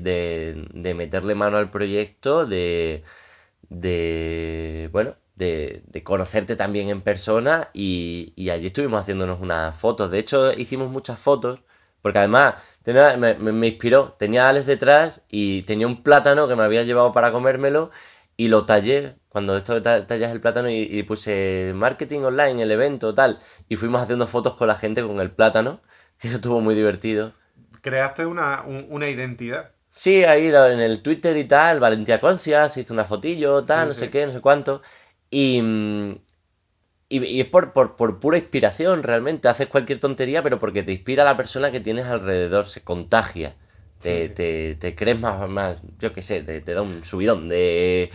de, 0.74 0.94
meterle 0.94 1.36
mano 1.36 1.58
al 1.58 1.70
proyecto, 1.70 2.46
de, 2.46 3.04
de 3.70 4.90
bueno, 4.92 5.16
de, 5.36 5.84
conocerte 6.04 6.56
también 6.56 6.90
en 6.90 7.02
persona 7.02 7.70
y, 7.74 8.34
y, 8.36 8.50
allí 8.52 8.68
estuvimos 8.68 9.02
haciéndonos 9.02 9.40
unas 9.42 9.78
fotos. 9.78 10.12
De 10.12 10.20
hecho, 10.20 10.54
hicimos 10.54 10.90
muchas 10.92 11.20
fotos 11.20 11.62
porque 12.02 12.20
además 12.20 12.56
me, 12.86 13.36
me, 13.36 13.68
inspiró. 13.68 14.16
Tenía 14.18 14.46
a 14.48 14.50
Alex 14.50 14.66
detrás 14.66 15.22
y 15.30 15.64
tenía 15.64 15.88
un 15.88 16.04
plátano 16.04 16.48
que 16.48 16.56
me 16.56 16.64
había 16.64 16.84
llevado 16.84 17.12
para 17.12 17.32
comérmelo 17.32 17.92
y 18.38 18.48
lo 18.50 18.66
tallé. 18.66 19.16
Cuando 19.30 19.58
esto 19.58 19.82
tallas 19.84 20.32
el 20.32 20.42
plátano 20.42 20.70
y, 20.70 20.84
y 20.84 21.04
puse 21.04 21.74
marketing 21.76 22.22
online, 22.22 22.64
el 22.64 22.72
evento, 22.72 23.14
tal. 23.14 23.40
Y 23.70 23.76
fuimos 23.76 24.02
haciendo 24.02 24.28
fotos 24.28 24.56
con 24.56 24.68
la 24.68 24.76
gente 24.76 25.04
con 25.04 25.20
el 25.20 25.32
plátano 25.32 25.82
Eso 26.22 26.36
estuvo 26.36 26.60
muy 26.62 26.76
divertido. 26.76 27.34
Creaste 27.82 28.26
una, 28.26 28.64
identidad. 29.10 29.72
Sí, 29.90 30.24
ahí 30.24 30.48
en 30.48 30.80
el 30.80 31.02
Twitter 31.02 31.36
y 31.38 31.46
tal, 31.46 31.80
Valentía 31.80 32.20
Concias 32.20 32.78
hizo 32.78 32.94
una 32.94 33.06
fotillo, 33.06 33.64
tal, 33.64 33.88
no 33.88 33.94
sé 33.94 34.10
qué, 34.10 34.26
no 34.26 34.32
sé 34.32 34.42
cuánto. 34.42 34.82
Y, 35.32 35.62
y, 37.08 37.42
es 37.42 37.48
por, 37.48 37.96
pura 37.96 38.38
inspiración, 38.38 39.02
realmente. 39.02 39.48
Haces 39.48 39.68
cualquier 39.68 40.00
tontería, 40.00 40.44
pero 40.44 40.60
porque 40.60 40.84
te 40.84 40.92
inspira 40.92 41.24
la 41.24 41.38
persona 41.38 41.72
que 41.72 41.80
tienes 41.80 42.06
alrededor, 42.06 42.68
se 42.68 42.82
contagia. 42.82 43.56
Te, 44.00 44.30
te, 44.30 44.96
crees 44.96 45.20
más, 45.20 45.50
más 45.50 45.82
yo 46.00 46.14
qué 46.14 46.22
sé, 46.22 46.42
te, 46.42 46.62
da 46.62 46.82
un 46.82 47.04
subidón 47.04 47.48
de, 47.50 48.12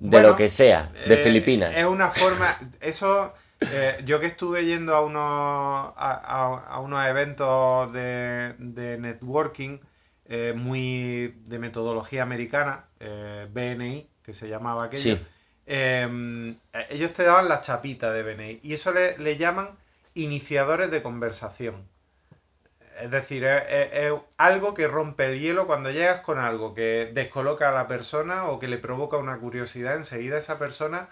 de 0.00 0.22
lo 0.22 0.34
que 0.34 0.48
sea, 0.48 0.90
de 1.06 1.14
eh, 1.14 1.16
Filipinas. 1.16 1.76
Es 1.76 1.84
una 1.84 2.10
forma, 2.10 2.58
eso 2.80 3.34
eh, 3.60 4.00
yo 4.04 4.20
que 4.20 4.26
estuve 4.26 4.64
yendo 4.64 4.94
a 4.94 5.00
unos, 5.00 5.92
a, 5.96 6.80
unos 6.80 7.04
eventos 7.06 7.92
de, 7.92 8.54
networking 8.98 9.78
eh, 10.26 10.52
muy 10.56 11.34
de 11.44 11.58
metodología 11.58 12.22
americana, 12.22 12.84
eh, 13.00 13.48
BNI, 13.50 14.08
que 14.22 14.32
se 14.32 14.48
llamaba 14.48 14.84
aquello, 14.84 15.18
em, 15.66 16.56
ellos 16.90 17.12
te 17.12 17.24
daban 17.24 17.48
la 17.48 17.60
chapita 17.60 18.12
de 18.12 18.22
BNI 18.22 18.60
y 18.62 18.74
eso 18.74 18.92
le, 18.92 19.36
llaman 19.36 19.70
iniciadores 20.14 20.90
de 20.90 21.02
conversación. 21.02 21.88
Es 23.00 23.10
decir, 23.10 23.44
es, 23.44 24.12
algo 24.36 24.74
que 24.74 24.88
rompe 24.88 25.26
el 25.26 25.40
hielo 25.40 25.66
cuando 25.66 25.90
llegas 25.90 26.20
con 26.20 26.38
algo 26.38 26.74
que 26.74 27.10
descoloca 27.14 27.68
a 27.68 27.72
la 27.72 27.86
persona 27.86 28.46
o 28.46 28.58
que 28.58 28.68
le 28.68 28.78
provoca 28.78 29.16
una 29.16 29.38
curiosidad, 29.38 29.96
enseguida 29.96 30.38
esa 30.38 30.58
persona 30.58 31.08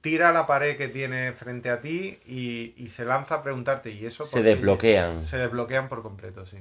tira 0.00 0.32
la 0.32 0.46
pared 0.46 0.76
que 0.76 0.88
tiene 0.88 1.32
frente 1.32 1.70
a 1.70 1.80
ti 1.80 2.18
y, 2.26 2.88
se 2.88 3.04
lanza 3.04 3.36
a 3.36 3.42
preguntarte 3.42 3.90
y 3.90 4.06
eso 4.06 4.24
se 4.24 4.42
desbloquean. 4.42 5.24
Se 5.24 5.38
desbloquean 5.38 5.88
por 5.88 6.02
completo 6.02 6.46
sí. 6.46 6.58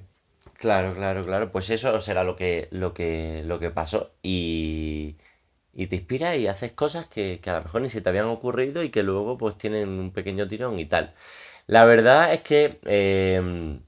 Claro 0.57 0.93
claro 0.93 1.23
claro. 1.23 1.51
Pues 1.51 1.69
eso 1.69 1.99
será 1.99 2.23
lo 2.23 2.35
que 2.35 2.67
lo 2.71 2.93
que 2.93 3.43
lo 3.45 3.59
que 3.59 3.69
pasó. 3.69 4.11
Y 4.21 5.17
y 5.73 5.87
te 5.87 5.95
inspira 5.97 6.35
y 6.35 6.47
haces 6.47 6.71
cosas 6.73 7.07
que, 7.07 7.39
a 7.45 7.53
lo 7.53 7.63
mejor 7.63 7.81
ni 7.81 7.89
se 7.89 8.01
te 8.01 8.09
habían 8.09 8.25
ocurrido 8.25 8.83
y 8.83 8.89
que 8.89 9.03
luego 9.03 9.37
pues 9.37 9.57
tienen 9.57 9.89
un 9.89 10.11
pequeño 10.11 10.47
tirón 10.47 10.79
y 10.79 10.85
tal. 10.85 11.13
La 11.67 11.85
verdad 11.85 12.33
es 12.33 12.41
que 12.41 12.79
em, 12.85 13.81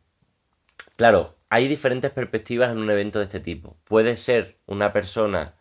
claro 0.95 1.35
hay 1.49 1.67
diferentes 1.67 2.11
perspectivas 2.11 2.71
en 2.71 2.77
un 2.79 2.91
evento 2.91 3.19
de 3.19 3.25
este 3.25 3.39
tipo. 3.39 3.77
Puede 3.85 4.15
ser 4.15 4.57
una 4.67 4.93
persona 4.93 5.55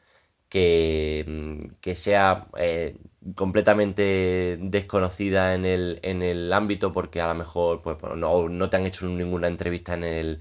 que, 0.48 1.58
que 1.80 1.94
sea 1.94 2.48
eh, 2.58 2.96
completamente 3.34 4.58
desconocida 4.60 5.54
en 5.54 5.64
el, 5.64 6.00
en 6.02 6.22
el 6.22 6.52
ámbito 6.52 6.92
porque 6.92 7.20
a 7.20 7.28
lo 7.28 7.34
mejor 7.34 7.82
pues, 7.82 7.96
no, 8.16 8.48
no 8.48 8.70
te 8.70 8.76
han 8.76 8.86
hecho 8.86 9.06
ninguna 9.08 9.48
entrevista 9.48 9.94
en 9.94 10.04
el, 10.04 10.40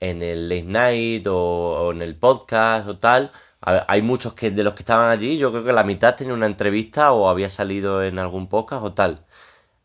en 0.00 0.22
el 0.22 0.48
late 0.48 0.62
night 0.64 1.26
o, 1.28 1.92
en 1.92 2.02
el 2.02 2.16
podcast 2.16 2.88
o 2.88 2.98
tal. 2.98 3.32
Hay 3.60 4.02
muchos 4.02 4.34
que 4.34 4.50
de 4.50 4.64
los 4.64 4.74
que 4.74 4.80
estaban 4.82 5.10
allí, 5.10 5.38
yo 5.38 5.52
creo 5.52 5.64
que 5.64 5.72
la 5.72 5.84
mitad 5.84 6.16
tenía 6.16 6.34
una 6.34 6.46
entrevista 6.46 7.12
o 7.12 7.28
había 7.28 7.48
salido 7.48 8.02
en 8.02 8.18
algún 8.18 8.48
podcast 8.48 8.84
o 8.84 8.92
tal. 8.92 9.24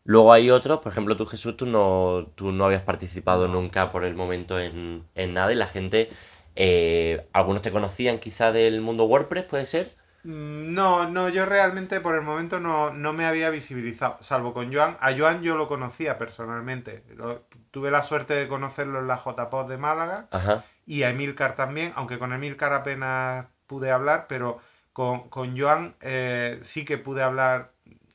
Luego 0.04 0.32
hay 0.32 0.50
otros, 0.50 0.80
por 0.80 0.92
ejemplo 0.92 1.16
tú 1.16 1.26
Jesús, 1.26 1.56
tú 1.56 1.66
no, 1.66 2.32
tú 2.34 2.50
no 2.52 2.64
habías 2.64 2.82
participado 2.82 3.46
nunca 3.48 3.90
por 3.90 4.04
el 4.04 4.14
momento 4.16 4.58
en, 4.58 5.06
nada 5.14 5.52
y 5.52 5.56
la 5.56 5.66
gente, 5.66 6.10
eh, 6.56 7.28
algunos 7.32 7.62
te 7.62 7.70
conocían 7.70 8.18
quizá 8.18 8.52
del 8.52 8.80
mundo 8.80 9.04
WordPress, 9.04 9.44
puede 9.44 9.66
ser, 9.66 9.94
No, 10.24 11.08
no, 11.08 11.28
yo 11.28 11.46
realmente 11.46 12.00
por 12.00 12.14
el 12.14 12.22
momento 12.22 12.58
no, 12.60 12.90
no 12.92 13.12
me 13.12 13.24
había 13.24 13.50
visibilizado, 13.50 14.18
salvo 14.20 14.52
con 14.52 14.72
Joan. 14.74 14.96
A 15.00 15.16
Joan 15.16 15.42
yo 15.42 15.56
lo 15.56 15.68
conocía 15.68 16.18
personalmente. 16.18 17.04
Lo- 17.16 17.44
tuve 17.70 17.90
la 17.90 18.02
suerte 18.02 18.34
de 18.34 18.48
conocerlo 18.48 18.98
en 18.98 19.06
la 19.06 19.16
JPOD 19.16 19.68
de 19.68 19.78
Málaga 19.78 20.26
Ajá. 20.30 20.64
y 20.86 21.04
a 21.04 21.10
Emilcar 21.10 21.54
también, 21.54 21.92
aunque 21.94 22.18
con 22.18 22.32
Emilcar 22.32 22.72
apenas 22.72 23.46
pude 23.66 23.90
hablar, 23.90 24.26
pero 24.28 24.58
con, 24.92 25.28
con 25.28 25.58
Joan 25.58 25.94
eh, 26.00 26.58
sí 26.62 26.84
que 26.84 26.98
pude 26.98 27.22
hablar 27.22 27.70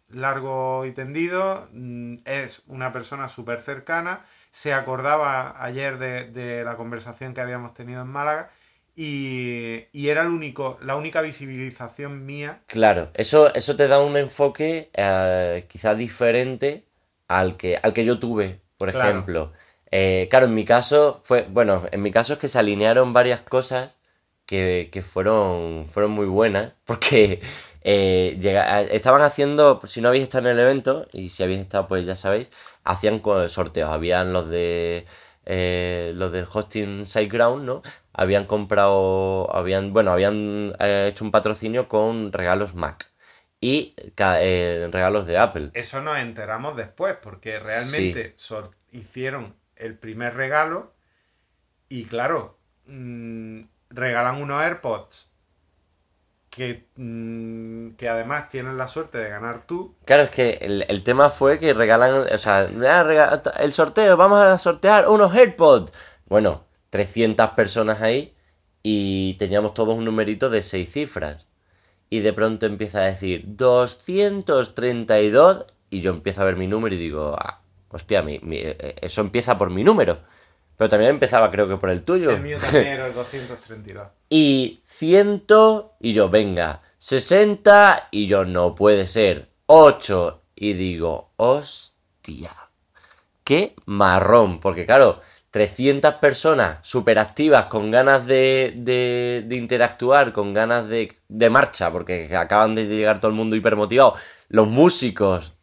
largo 0.10 0.86
y 0.86 0.92
tendido. 0.92 1.68
Mm, 1.72 2.18
Es 2.26 2.64
una 2.68 2.92
persona 2.92 3.30
súper 3.30 3.62
cercana. 3.62 4.22
Se 4.52 4.74
acordaba 4.74 5.56
ayer 5.64 5.98
de, 5.98 6.26
de 6.30 6.64
la 6.64 6.76
conversación 6.76 7.34
que 7.34 7.42
habíamos 7.42 7.74
tenido 7.74 8.02
en 8.02 8.08
Málaga 8.10 8.50
y, 8.96 9.86
y 9.92 10.08
era 10.10 10.24
el 10.24 10.30
único, 10.30 10.78
la 10.82 10.96
única 10.96 11.22
visibilización 11.22 12.26
mía. 12.26 12.62
Claro, 12.68 13.12
eso, 13.14 13.54
eso 13.54 13.76
te 13.76 13.88
da 13.88 14.00
un 14.00 14.18
enfoque 14.18 14.90
eh, 14.94 15.66
quizás 15.70 15.98
diferente 15.98 16.86
al 17.28 17.56
que, 17.58 17.78
al 17.82 17.94
que 17.94 18.06
yo 18.06 18.18
tuve, 18.20 18.62
por 18.78 18.90
Claro. 18.90 19.20
ejemplo. 19.20 19.54
Eh, 19.92 20.28
claro, 20.32 20.48
en 20.48 20.56
mi 20.56 20.66
caso 20.66 21.22
fue, 21.24 21.44
bueno, 21.50 21.84
en 21.92 22.02
mi 22.02 22.10
caso 22.12 22.34
es 22.34 22.40
que 22.40 22.48
se 22.48 22.58
alinearon 22.58 23.14
varias 23.14 23.42
cosas 23.42 23.96
que, 24.48 24.90
que 24.92 25.02
fueron, 25.04 25.86
fueron 25.88 26.12
muy 26.12 26.26
buenas, 26.26 26.74
porque 26.86 27.42
eh, 27.84 28.40
estaban 28.92 29.22
haciendo, 29.22 29.80
si 29.86 30.02
no 30.02 30.08
habéis 30.10 30.24
estado 30.24 30.50
en 30.50 30.54
el 30.58 30.60
evento, 30.60 31.08
y 31.14 31.30
si 31.30 31.44
habéis 31.44 31.60
estado, 31.62 31.88
pues 31.88 32.06
ya 32.08 32.16
sabéis, 32.16 32.50
hacían 32.84 33.22
sorteos, 33.50 33.90
habían 33.92 34.34
los 34.34 34.50
de 34.50 35.06
eh, 35.46 36.14
los 36.16 36.32
del 36.32 36.48
hosting 36.52 37.06
SiteGround, 37.06 37.66
¿no? 37.66 37.82
Habían 38.14 38.46
comprado, 38.46 39.54
habían, 39.56 39.92
bueno, 39.92 40.12
habían 40.12 40.74
eh, 40.80 41.08
hecho 41.10 41.26
un 41.26 41.32
patrocinio 41.32 41.88
con 41.88 42.32
regalos 42.32 42.76
Mac 42.76 43.08
y 43.60 43.96
eh, 44.18 44.90
regalos 44.92 45.26
de 45.26 45.38
Apple. 45.38 45.72
Eso 45.74 46.02
nos 46.02 46.18
enteramos 46.18 46.76
después, 46.76 47.16
porque 47.22 47.60
realmente 47.60 48.36
hicieron 48.92 49.56
el 49.76 49.98
primer 49.98 50.36
regalo 50.36 50.94
y 51.90 52.06
claro, 52.06 52.58
mm, 52.88 53.62
regalan 53.90 54.42
unos 54.42 54.62
AirPods 54.62 55.33
que, 56.56 56.86
mm, 56.98 57.96
que 57.96 58.10
además 58.10 58.50
tienen 58.50 58.78
la 58.78 58.88
suerte 58.88 59.18
de 59.18 59.30
ganar 59.30 59.66
tú. 59.66 59.96
Claro, 60.06 60.24
es 60.24 60.30
que 60.30 60.60
el, 60.62 60.86
el 60.88 61.04
tema 61.04 61.30
fue 61.30 61.60
que 61.60 61.74
regalan, 61.74 62.28
o 62.32 62.38
sea, 62.38 62.68
el 63.60 63.74
sorteo, 63.74 64.18
vamos 64.18 64.40
a 64.44 64.58
sortear 64.58 65.08
unos 65.10 65.34
AirPods. 65.34 65.92
Bueno, 66.28 66.64
300 66.90 67.52
personas 67.52 68.02
ahí 68.02 68.36
y 68.84 69.36
teníamos 69.40 69.74
todos 69.74 69.96
un 69.96 70.06
numerito 70.06 70.50
de 70.50 70.62
6 70.62 70.92
cifras. 70.92 71.48
Y 72.10 72.20
de 72.20 72.34
pronto 72.34 72.66
empieza 72.68 73.00
a 73.00 73.06
decir 73.06 73.44
232 73.48 75.66
y 75.90 76.02
yo 76.02 76.12
empiezo 76.12 76.42
a 76.42 76.46
ver 76.46 76.56
mi 76.56 76.68
número 76.68 76.94
y 76.96 77.00
digo, 77.00 77.36
ah, 77.40 77.62
hostia, 77.90 78.22
mi- 78.22 78.40
mi- 78.44 78.58
eh, 78.62 78.96
eso 79.02 79.22
empieza 79.22 79.58
por 79.58 79.72
mi 79.72 79.84
número. 79.84 80.20
Pero 80.84 80.90
también 80.90 81.12
empezaba 81.12 81.50
creo 81.50 81.66
que 81.66 81.78
por 81.78 81.90
el 81.90 82.04
tuyo. 82.04 82.32
El 82.32 82.42
mío 82.42 82.58
también 82.60 82.88
era 82.88 83.08
el 83.08 83.14
232. 83.14 84.06
y 84.30 84.82
100 84.86 85.46
y 86.02 86.12
yo, 86.12 86.28
venga, 86.28 86.82
60 86.98 88.10
y 88.12 88.28
yo, 88.28 88.44
no 88.44 88.76
puede 88.76 89.08
ser, 89.08 89.48
8 89.68 90.42
y 90.58 90.74
digo, 90.74 91.32
hostia, 91.38 92.54
qué 93.46 93.76
marrón, 93.86 94.60
porque 94.60 94.86
claro, 94.86 95.22
300 95.52 96.16
personas 96.16 96.80
súper 96.86 97.18
activas 97.18 97.68
con 97.68 97.90
ganas 97.90 98.28
de, 98.28 98.74
de, 98.76 99.46
de 99.48 99.56
interactuar, 99.56 100.34
con 100.34 100.52
ganas 100.52 100.90
de, 100.90 101.18
de 101.30 101.50
marcha, 101.50 101.94
porque 101.94 102.36
acaban 102.36 102.76
de 102.76 102.88
llegar 102.88 103.22
todo 103.22 103.32
el 103.32 103.38
mundo 103.38 103.56
hipermotivado, 103.56 104.16
los 104.50 104.68
músicos 104.68 105.54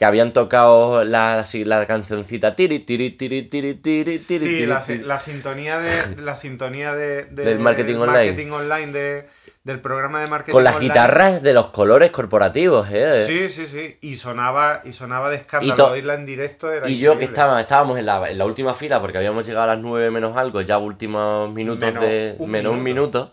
que 0.00 0.06
habían 0.06 0.32
tocado 0.32 1.04
la, 1.04 1.44
la 1.66 1.86
cancioncita 1.86 2.56
tiri 2.56 2.78
tiri 2.78 3.10
tiri 3.10 3.42
tiri 3.42 3.74
tiri 3.74 4.16
tiri 4.16 4.16
Sí, 4.16 4.38
tiri, 4.38 4.64
la, 4.64 4.80
tiri. 4.80 5.00
la 5.04 5.20
sintonía 5.20 5.76
de 5.78 6.16
la 6.22 6.36
sintonía 6.36 6.94
de, 6.94 7.24
de- 7.26 7.44
Del 7.44 7.58
marketing 7.58 7.96
online. 7.96 8.12
marketing 8.32 8.50
online 8.50 8.92
de- 8.92 9.28
del 9.62 9.80
programa 9.80 10.22
de 10.22 10.26
marketing 10.28 10.54
Con 10.54 10.64
las 10.64 10.76
online. 10.76 10.88
guitarras 10.88 11.42
de 11.42 11.52
los 11.52 11.66
colores 11.66 12.10
corporativos, 12.12 12.88
¿eh? 12.90 13.26
Sí, 13.26 13.50
sí, 13.50 13.66
sí. 13.66 13.98
Y 14.00 14.16
sonaba, 14.16 14.80
y 14.86 14.94
sonaba 14.94 15.28
de 15.28 15.36
escándalo. 15.36 15.88
Oírla 15.90 16.14
en 16.14 16.24
directo 16.24 16.72
era 16.72 16.88
Y 16.88 16.96
yo 16.98 17.18
que 17.18 17.26
estaba, 17.26 17.60
estábamos 17.60 17.98
en 17.98 18.06
la, 18.06 18.30
en 18.30 18.38
la 18.38 18.46
última 18.46 18.72
fila 18.72 19.02
porque 19.02 19.18
habíamos 19.18 19.46
llegado 19.46 19.64
a 19.70 19.74
las 19.74 19.82
9 19.84 20.10
menos 20.10 20.34
algo, 20.34 20.62
ya 20.62 20.78
últimos 20.78 21.52
minutos 21.52 21.86
Menos 21.86 22.02
de. 22.04 22.36
un 22.38 22.50
menos 22.50 22.72
un 22.72 22.82
minuto. 22.82 23.30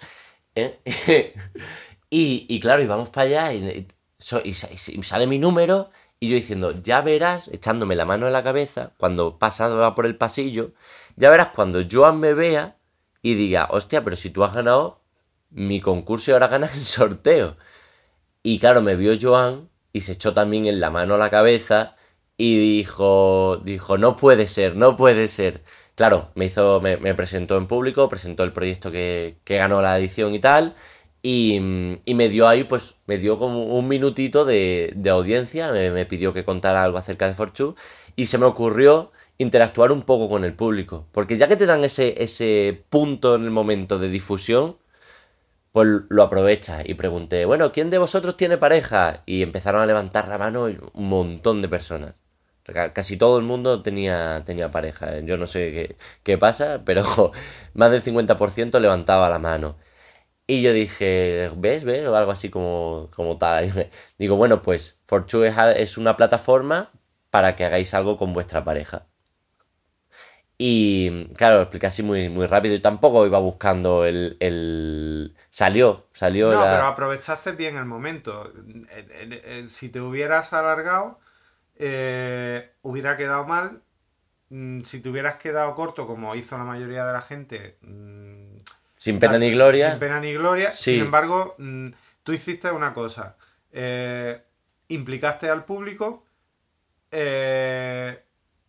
¿eh? 0.53 0.79
y, 2.09 2.45
y 2.49 2.59
claro, 2.59 2.81
y 2.81 2.87
vamos 2.87 3.07
para 3.07 3.25
allá 3.27 3.53
y 3.53 3.87
sale 5.03 5.27
mi 5.27 5.39
número 5.39 5.91
y 6.19 6.29
yo 6.29 6.35
diciendo, 6.35 6.73
ya 6.81 7.01
verás, 7.01 7.47
echándome 7.49 7.95
la 7.95 8.05
mano 8.05 8.27
en 8.27 8.33
la 8.33 8.43
cabeza, 8.43 8.93
cuando 8.97 9.37
pasaba 9.37 9.93
por 9.95 10.05
el 10.05 10.17
pasillo, 10.17 10.71
ya 11.15 11.29
verás 11.29 11.49
cuando 11.49 11.81
Joan 11.89 12.19
me 12.19 12.33
vea 12.33 12.77
y 13.21 13.35
diga, 13.35 13.67
hostia, 13.71 14.03
pero 14.03 14.15
si 14.15 14.29
tú 14.29 14.43
has 14.43 14.53
ganado 14.53 15.01
mi 15.49 15.81
concurso 15.81 16.31
y 16.31 16.33
ahora 16.33 16.47
ganas 16.47 16.75
el 16.75 16.85
sorteo. 16.85 17.57
Y 18.43 18.59
claro, 18.59 18.81
me 18.81 18.95
vio 18.95 19.17
Joan 19.19 19.69
y 19.93 20.01
se 20.01 20.13
echó 20.13 20.33
también 20.33 20.65
en 20.67 20.79
la 20.79 20.89
mano 20.89 21.15
a 21.15 21.17
la 21.17 21.29
cabeza 21.29 21.95
y 22.37 22.57
dijo, 22.59 23.57
dijo, 23.63 23.97
no 23.97 24.15
puede 24.15 24.47
ser, 24.47 24.75
no 24.75 24.95
puede 24.95 25.27
ser. 25.27 25.63
Claro, 25.95 26.31
me 26.35 26.45
hizo, 26.45 26.79
me, 26.81 26.97
me 26.97 27.15
presentó 27.15 27.57
en 27.57 27.67
público, 27.67 28.07
presentó 28.09 28.43
el 28.43 28.53
proyecto 28.53 28.91
que, 28.91 29.39
que 29.43 29.57
ganó 29.57 29.81
la 29.81 29.97
edición 29.97 30.33
y 30.33 30.39
tal. 30.39 30.75
Y, 31.29 31.59
me 31.59 32.29
dio 32.29 32.47
ahí, 32.47 32.63
pues, 32.63 32.95
me 33.05 33.17
dio 33.17 33.37
como 33.37 33.65
un 33.65 33.87
minutito 33.87 34.45
de, 34.45 34.93
audiencia, 35.09 35.71
me, 35.73 36.05
pidió 36.05 36.33
que 36.33 36.45
contara 36.45 36.83
algo 36.83 36.97
acerca 36.97 37.27
de 37.27 37.33
Forchu 37.33 37.75
y 38.15 38.27
se 38.27 38.37
me 38.37 38.45
ocurrió 38.45 39.11
interactuar 39.37 39.91
un 39.91 40.03
poco 40.03 40.29
con 40.29 40.45
el 40.45 40.53
público. 40.53 41.05
Porque 41.11 41.35
ya 41.37 41.47
que 41.49 41.57
te 41.57 41.65
dan 41.65 41.83
ese, 41.83 42.23
ese 42.23 42.81
punto 42.89 43.35
en 43.35 43.43
el 43.43 43.51
momento 43.51 43.99
de 43.99 44.07
difusión, 44.09 44.77
pues 45.71 45.87
lo 46.09 46.23
aprovecha 46.23 46.81
y 46.85 46.95
pregunté, 46.95 47.45
bueno, 47.45 47.71
¿quién 47.71 47.89
de 47.89 47.99
vosotros 47.99 48.37
tiene 48.37 48.57
pareja? 48.57 49.23
Y 49.25 49.43
empezaron 49.43 49.81
a 49.81 49.85
levantar 49.85 50.27
la 50.27 50.37
mano 50.37 50.65
un 50.65 51.09
montón 51.09 51.61
de 51.61 51.69
personas. 51.69 52.15
Ca- 52.63 52.93
Casi 52.93 53.17
todo 53.17 53.39
el 53.39 53.45
mundo 53.45 53.81
tenía, 53.83 54.43
tenía 54.45 54.71
pareja. 54.71 55.19
Yo 55.21 55.37
no 55.37 55.47
sé 55.47 55.71
qué, 55.71 55.97
qué 56.23 56.37
pasa, 56.37 56.83
pero 56.85 57.03
más 57.75 57.91
del 57.91 58.01
50% 58.01 58.79
levantaba 58.79 59.29
la 59.29 59.39
mano. 59.39 59.77
Y 60.47 60.61
yo 60.61 60.71
dije, 60.73 61.51
¿ves? 61.57 61.83
¿Ves? 61.83 62.07
O 62.07 62.15
algo 62.15 62.31
así 62.31 62.49
como, 62.49 63.09
como 63.15 63.37
tal. 63.37 63.73
Me- 63.73 63.89
Digo, 64.17 64.35
bueno, 64.37 64.61
pues 64.61 64.99
Forchu 65.05 65.43
es, 65.43 65.97
una 65.97 66.15
plataforma 66.17 66.91
para 67.29 67.55
que 67.55 67.65
hagáis 67.65 67.93
algo 67.93 68.17
con 68.17 68.33
vuestra 68.33 68.63
pareja. 68.63 69.07
Y 70.59 71.25
claro, 71.35 71.57
lo 71.57 71.61
expliqué 71.63 71.85
así 71.87 72.01
muy, 72.03 72.29
muy 72.29 72.47
rápido 72.47 72.73
y 72.75 72.79
tampoco 72.79 73.25
iba 73.27 73.39
buscando 73.39 74.05
el... 74.05 74.37
el... 74.39 75.35
Salió, 75.49 76.07
salió 76.13 76.55
No, 76.55 76.55
la... 76.55 76.69
pero 76.69 76.85
aprovechaste 76.85 77.51
bien 77.53 77.77
el 77.77 77.85
momento. 77.85 78.51
Si 79.67 79.89
te 79.89 79.99
hubieras 80.01 80.53
alargado, 80.53 81.19
eh, 81.75 82.73
hubiera 82.83 83.17
quedado 83.17 83.45
mal. 83.45 83.83
Mm, 84.49 84.81
Si 84.83 85.01
te 85.01 85.09
hubieras 85.09 85.35
quedado 85.37 85.75
corto, 85.75 86.07
como 86.07 86.35
hizo 86.35 86.57
la 86.57 86.63
mayoría 86.65 87.05
de 87.05 87.13
la 87.13 87.21
gente, 87.21 87.77
mm, 87.81 88.36
Sin 88.97 89.19
pena 89.19 89.37
ni 89.37 89.51
gloria. 89.51 89.91
Sin 89.91 89.99
pena 89.99 90.19
ni 90.19 90.33
gloria. 90.33 90.71
Sí. 90.71 90.93
Sin 90.93 91.01
embargo, 91.03 91.55
mm, 91.57 91.89
tú 92.23 92.33
hiciste 92.33 92.71
una 92.71 92.93
cosa. 92.93 93.35
eh, 93.79 94.41
implicaste 94.87 95.49
al 95.49 95.65
público, 95.65 96.25
eh, 97.11 98.23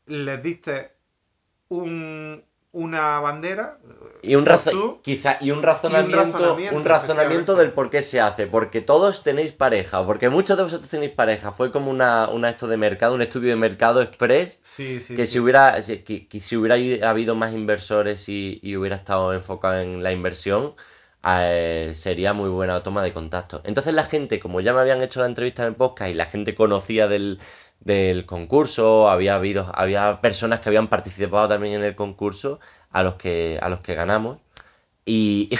les 0.06 0.42
diste 0.42 0.92
un- 1.68 2.44
una 2.78 3.20
bandera. 3.20 3.78
Y 4.20 4.34
un, 4.34 4.44
tú, 4.44 5.00
quizá, 5.02 5.38
y 5.40 5.52
un 5.52 5.62
razonamiento, 5.62 6.18
un 6.18 6.32
razonamiento, 6.32 6.88
razonamiento, 6.88 7.56
del 7.56 7.72
por 7.72 7.88
qué 7.88 8.02
se 8.02 8.20
hace. 8.20 8.46
Porque 8.46 8.80
todos 8.80 9.22
tenéis 9.22 9.52
pareja, 9.52 10.04
porque 10.04 10.28
muchos 10.28 10.56
de 10.56 10.64
vosotros 10.64 10.90
tenéis 10.90 11.12
pareja. 11.12 11.52
Fue 11.52 11.70
como 11.70 11.90
una, 11.90 12.28
una 12.28 12.48
esto 12.48 12.66
de 12.66 12.76
mercado, 12.76 13.14
un 13.14 13.22
estudio 13.22 13.50
de 13.50 13.56
mercado 13.56 14.02
express. 14.02 14.58
Sí, 14.62 15.00
sí, 15.00 15.14
que 15.14 15.26
sí. 15.26 15.34
si 15.34 15.38
hubiera 15.40 15.80
que 15.80 16.40
si 16.40 16.56
hubiera 16.56 17.08
habido 17.08 17.34
más 17.34 17.52
inversores 17.52 18.28
y, 18.28 18.58
y 18.62 18.76
hubiera 18.76 18.96
estado 18.96 19.32
enfocado 19.32 19.80
en 19.80 20.02
la 20.02 20.10
inversión, 20.12 20.74
eh, 21.42 21.90
sería 21.94 22.32
muy 22.32 22.48
buena 22.48 22.82
toma 22.82 23.02
de 23.02 23.12
contacto. 23.12 23.60
Entonces 23.64 23.94
la 23.94 24.04
gente, 24.04 24.40
como 24.40 24.60
ya 24.60 24.72
me 24.72 24.80
habían 24.80 25.02
hecho 25.02 25.20
la 25.20 25.26
entrevista 25.26 25.62
en 25.62 25.70
el 25.70 25.74
podcast 25.76 26.10
y 26.10 26.14
la 26.14 26.26
gente 26.26 26.54
conocía 26.54 27.08
del, 27.08 27.38
del 27.80 28.26
concurso, 28.26 29.08
había 29.10 29.34
habido, 29.34 29.70
había 29.74 30.20
personas 30.20 30.60
que 30.60 30.68
habían 30.68 30.88
participado 30.88 31.48
también 31.48 31.74
en 31.74 31.84
el 31.84 31.94
concurso 31.94 32.60
a 32.90 33.02
los 33.02 33.14
que, 33.16 33.58
a 33.62 33.68
los 33.68 33.80
que 33.80 33.94
ganamos. 33.94 34.38
Y, 35.04 35.48
y, 35.52 35.56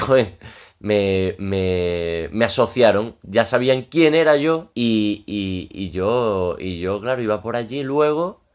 me, 0.81 1.35
me, 1.39 2.29
me 2.33 2.45
asociaron, 2.45 3.17
ya 3.23 3.45
sabían 3.45 3.83
quién 3.83 4.15
era 4.15 4.37
yo 4.37 4.71
y, 4.75 5.25
y 5.27 5.91
yo, 5.91 6.57
y 6.59 6.81
yo, 6.81 7.01
claro, 7.01 7.23
iba 7.23 7.43
por 7.43 7.57
allí 7.57 7.83
luego 7.83 8.48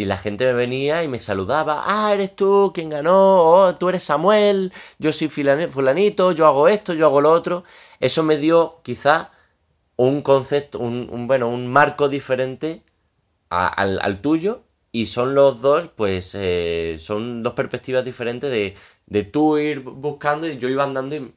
Y 0.00 0.04
la 0.04 0.16
gente 0.16 0.44
me 0.44 0.52
venía 0.52 1.02
y 1.02 1.08
me 1.08 1.18
saludaba, 1.18 1.82
ah, 1.86 2.14
eres 2.14 2.36
tú 2.36 2.70
quien 2.72 2.88
ganó, 2.88 3.42
oh, 3.42 3.74
tú 3.74 3.88
eres 3.88 4.04
Samuel, 4.04 4.72
yo 4.98 5.12
soy 5.12 5.28
fulanito, 5.28 6.30
yo 6.30 6.46
hago 6.46 6.68
esto, 6.68 6.94
yo 6.94 7.06
hago 7.06 7.20
lo 7.20 7.32
otro. 7.32 7.64
Eso 7.98 8.22
me 8.22 8.36
dio 8.36 8.80
quizá 8.84 9.32
un 9.96 10.22
concepto, 10.22 10.78
un, 10.78 11.26
bueno, 11.26 11.48
un 11.48 11.66
marco 11.66 12.08
diferente 12.08 12.84
al, 13.50 14.20
tuyo 14.20 14.62
y 14.92 15.06
son 15.06 15.34
los 15.34 15.60
dos, 15.60 15.88
pues, 15.88 16.32
eh, 16.34 16.96
son 17.00 17.42
dos 17.42 17.54
perspectivas 17.54 18.04
diferentes 18.04 18.50
de, 18.50 18.74
de 19.06 19.24
tú 19.24 19.58
ir 19.58 19.80
buscando 19.80 20.46
y 20.46 20.58
yo 20.58 20.68
iba 20.68 20.84
andando 20.84 21.16
y 21.16 21.34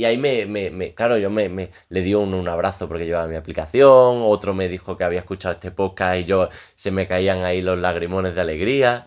y 0.00 0.06
ahí 0.06 0.16
me, 0.16 0.46
me, 0.46 0.94
claro, 0.94 1.18
yo 1.18 1.28
me, 1.28 1.50
me, 1.50 1.70
le 1.90 2.00
dio 2.00 2.20
un, 2.20 2.48
abrazo 2.48 2.88
porque 2.88 3.04
llevaba 3.04 3.28
mi 3.28 3.36
aplicación, 3.36 4.22
otro 4.22 4.54
me 4.54 4.66
dijo 4.66 4.96
que 4.96 5.04
había 5.04 5.20
escuchado 5.20 5.52
este 5.52 5.72
podcast 5.72 6.20
y 6.20 6.24
yo 6.24 6.48
se 6.74 6.90
me 6.90 7.06
caían 7.06 7.44
ahí 7.44 7.60
los 7.60 7.78
lagrimones 7.78 8.34
de 8.34 8.40
alegría. 8.40 9.06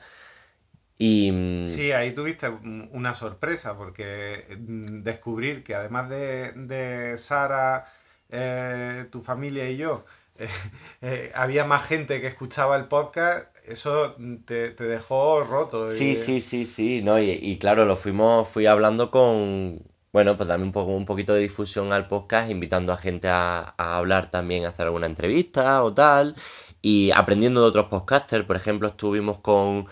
Y... 0.99 1.31
Mm, 1.31 1.63
sí, 1.63 1.91
ahí 1.93 2.11
tuviste 2.11 2.47
una 2.47 3.15
sorpresa 3.15 3.75
porque 3.75 4.45
mm, 4.55 5.01
descubrir 5.01 5.63
que 5.63 5.73
además 5.73 6.09
de, 6.11 7.15
Sara, 7.17 7.85
eh, 8.29 9.07
tu 9.09 9.23
familia 9.23 9.67
y 9.67 9.77
yo, 9.77 10.05
eh, 10.37 10.47
eh, 11.01 11.31
había 11.33 11.65
más 11.65 11.87
gente 11.87 12.21
que 12.21 12.27
escuchaba 12.27 12.75
el 12.75 12.85
podcast, 12.85 13.47
eso 13.65 14.15
te, 14.45 14.75
dejó 14.75 15.41
roto. 15.41 15.89
Sí, 15.89 16.15
sí, 16.15 16.39
sí, 16.39 16.67
sí, 16.67 17.01
no, 17.01 17.19
y, 17.19 17.31
y, 17.31 17.57
claro, 17.57 17.83
lo 17.85 17.95
fuimos, 17.95 18.47
fui 18.47 18.67
hablando 18.67 19.09
con, 19.09 19.81
bueno, 20.13 20.37
pues 20.37 20.47
darme 20.47 20.65
un, 20.65 20.71
poco, 20.71 20.91
un 20.91 21.05
poquito 21.05 21.33
de 21.33 21.41
difusión 21.41 21.91
al 21.91 22.07
podcast, 22.07 22.49
invitando 22.51 22.93
a 22.93 22.97
gente 22.97 23.27
a, 23.29 23.73
hablar 23.77 24.29
también, 24.29 24.65
a 24.65 24.69
hacer 24.69 24.85
alguna 24.85 25.07
entrevista 25.07 25.83
o 25.83 25.93
tal, 25.93 26.35
y 26.83 27.11
aprendiendo 27.11 27.61
de 27.61 27.67
otros 27.67 27.87
podcasters. 27.87 28.45
Por 28.45 28.55
ejemplo, 28.55 28.89
estuvimos 28.89 29.39
con, 29.39 29.87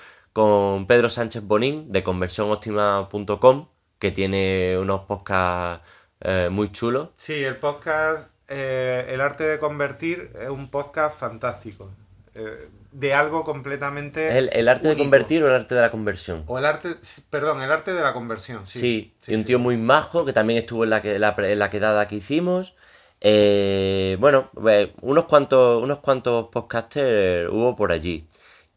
Pedro 0.88 1.10
Sánchez 1.10 1.44
Bonín 1.44 1.92
de 1.92 2.04
conversiónoptima.com, 2.04 3.68
que 3.98 4.12
tiene 4.12 4.78
unos 4.80 5.02
podcasts 5.02 5.86
eh, 6.22 6.50
muy 6.52 6.72
chulos. 6.72 7.10
Sí, 7.18 7.44
el 7.44 7.58
podcast 7.58 8.30
eh, 8.48 9.08
El 9.10 9.22
arte 9.22 9.46
de 9.46 9.60
convertir 9.60 10.32
es 10.40 10.50
un 10.50 10.70
podcast 10.70 11.20
fantástico. 11.20 11.90
Eh, 12.36 12.70
de 12.92 13.14
algo 13.14 13.44
completamente. 13.44 14.38
¿El, 14.38 14.68
arte 14.68 14.90
de 14.90 14.98
convertir 14.98 15.44
o 15.44 15.48
el 15.48 15.54
arte 15.54 15.76
de 15.76 15.82
la 15.82 15.92
conversión? 15.92 16.44
O 16.48 16.58
el 16.58 16.66
arte, 16.66 16.96
perdón, 17.30 17.62
el 17.62 17.72
arte 17.72 17.94
de 17.94 18.02
la 18.02 18.14
conversión, 18.14 18.66
sí. 18.66 19.14
Sí, 19.20 19.32
y 19.32 19.36
un 19.36 19.46
tío 19.46 19.60
muy 19.60 19.78
majo 19.78 20.26
que 20.26 20.34
también 20.34 20.60
estuvo 20.60 20.84
en 20.84 20.90
la, 20.90 21.02
que, 21.02 21.18
la, 21.20 21.36
en 21.38 21.60
la 21.60 21.70
quedada 21.70 22.08
que 22.08 22.16
hicimos. 22.16 22.76
Eh, 23.22 24.18
bueno, 24.20 24.50
eh, 24.68 24.94
unos 25.02 25.26
cuantos, 25.26 25.82
unos 25.82 26.00
cuantos 26.00 26.48
podcasters 26.48 27.50
hubo 27.52 27.76
por 27.76 27.92
allí. 27.92 28.28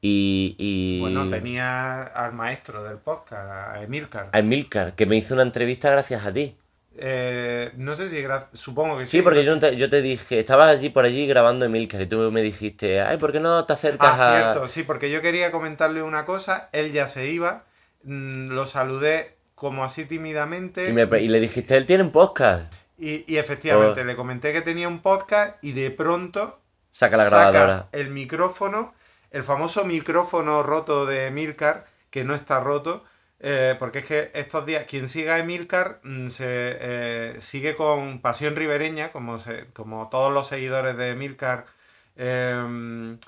Y, 0.00 0.54
y, 0.58 1.00
Bueno, 1.00 1.30
tenía 1.30 2.02
al 2.02 2.34
maestro 2.34 2.84
del 2.84 2.98
podcast, 2.98 3.50
a 3.50 3.82
Emilcar. 3.82 4.28
A 4.32 4.38
Emilcar, 4.38 4.94
que 4.94 5.06
me 5.06 5.16
hizo 5.16 5.32
una 5.32 5.44
entrevista 5.44 5.90
gracias 5.90 6.26
a 6.26 6.32
ti. 6.32 6.58
Eh, 6.96 7.72
no 7.76 7.96
sé 7.96 8.08
si 8.08 8.24
supongo 8.52 8.96
que 8.96 9.04
sí. 9.04 9.18
Sí, 9.18 9.22
porque 9.22 9.44
yo 9.44 9.58
te, 9.58 9.76
yo 9.76 9.90
te 9.90 10.00
dije, 10.00 10.38
estabas 10.38 10.70
allí 10.70 10.90
por 10.90 11.04
allí 11.04 11.26
grabando 11.26 11.64
Emilcar 11.64 12.00
y 12.02 12.06
tú 12.06 12.30
me 12.30 12.42
dijiste, 12.42 13.00
ay, 13.00 13.16
¿por 13.18 13.32
qué 13.32 13.40
no 13.40 13.64
te 13.64 13.72
acercas 13.72 14.18
ah, 14.18 14.40
cierto, 14.40 14.68
sí, 14.68 14.84
porque 14.84 15.10
yo 15.10 15.20
quería 15.20 15.50
comentarle 15.50 16.02
una 16.02 16.24
cosa, 16.24 16.68
él 16.72 16.92
ya 16.92 17.08
se 17.08 17.28
iba, 17.28 17.64
mm, 18.04 18.50
lo 18.50 18.66
saludé 18.66 19.36
como 19.54 19.84
así 19.84 20.04
tímidamente. 20.04 20.90
Y, 20.90 21.28
le 21.28 21.40
dijiste, 21.40 21.76
él 21.76 21.86
tiene 21.86 22.04
un 22.04 22.10
podcast. 22.10 22.72
Y, 22.96 23.36
efectivamente, 23.36 24.02
oh. 24.02 24.04
le 24.04 24.14
comenté 24.14 24.52
que 24.52 24.62
tenía 24.62 24.86
un 24.86 25.00
podcast 25.00 25.56
y 25.62 25.72
de 25.72 25.90
pronto 25.90 26.60
saca 26.92 27.16
la 27.16 27.24
grabadora. 27.24 27.88
el 27.90 28.10
micrófono, 28.10 28.94
el 29.32 29.42
famoso 29.42 29.84
micrófono 29.84 30.62
roto 30.62 31.06
de 31.06 31.26
Emilcar, 31.26 31.86
que 32.10 32.22
no 32.22 32.36
está 32.36 32.60
roto, 32.60 33.04
eh, 33.40 33.76
porque 33.78 33.98
es 34.00 34.04
que 34.06 34.30
estos 34.34 34.64
días, 34.64 34.84
quien 34.86 35.08
siga 35.08 35.34
a 35.34 35.38
Emilcar 35.38 36.00
mm, 36.02 36.28
se 36.28 36.46
eh, 36.48 37.40
sigue 37.40 37.76
con 37.76 38.20
pasión 38.20 38.56
ribereña, 38.56 39.12
como, 39.12 39.36
como 39.72 40.08
todos 40.08 40.32
los 40.32 40.48
seguidores 40.48 40.96
de 40.96 41.10
Emilcar 41.10 41.66
em, 42.16 43.18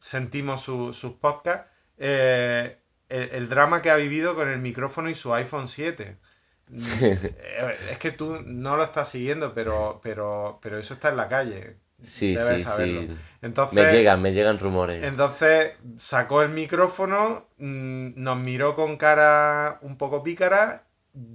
sentimos 0.00 0.62
sus 0.62 1.12
podcasts, 1.20 1.70
eh, 1.98 2.78
el, 3.08 3.48
drama 3.48 3.82
que 3.82 3.90
ha 3.90 3.96
vivido 3.96 4.34
con 4.34 4.48
el 4.48 4.60
micrófono 4.60 5.08
y 5.10 5.14
su 5.14 5.34
iPhone 5.34 5.68
7. 5.68 6.18
Mm, 6.68 6.82
es 7.90 7.98
que 7.98 8.12
tú 8.12 8.42
no 8.44 8.76
lo 8.76 8.84
estás 8.84 9.08
siguiendo, 9.10 9.54
pero, 9.54 10.00
pero, 10.02 10.58
pero 10.62 10.78
eso 10.78 10.94
está 10.94 11.08
en 11.10 11.16
la 11.16 11.28
calle. 11.28 11.76
Sí, 12.00 12.36
sí, 12.36 12.64
sí. 12.64 13.16
Entonces, 13.42 13.74
me 13.74 13.90
llegan, 13.90 14.20
me 14.20 14.32
llegan 14.32 14.58
rumores. 14.58 15.02
Entonces 15.02 15.74
sacó 15.98 16.42
el 16.42 16.50
micrófono, 16.50 17.48
mm, 17.58 18.10
nos 18.16 18.38
miró 18.38 18.74
con 18.74 18.96
cara 18.96 19.78
un 19.82 19.96
poco 19.96 20.22
pícara. 20.22 20.84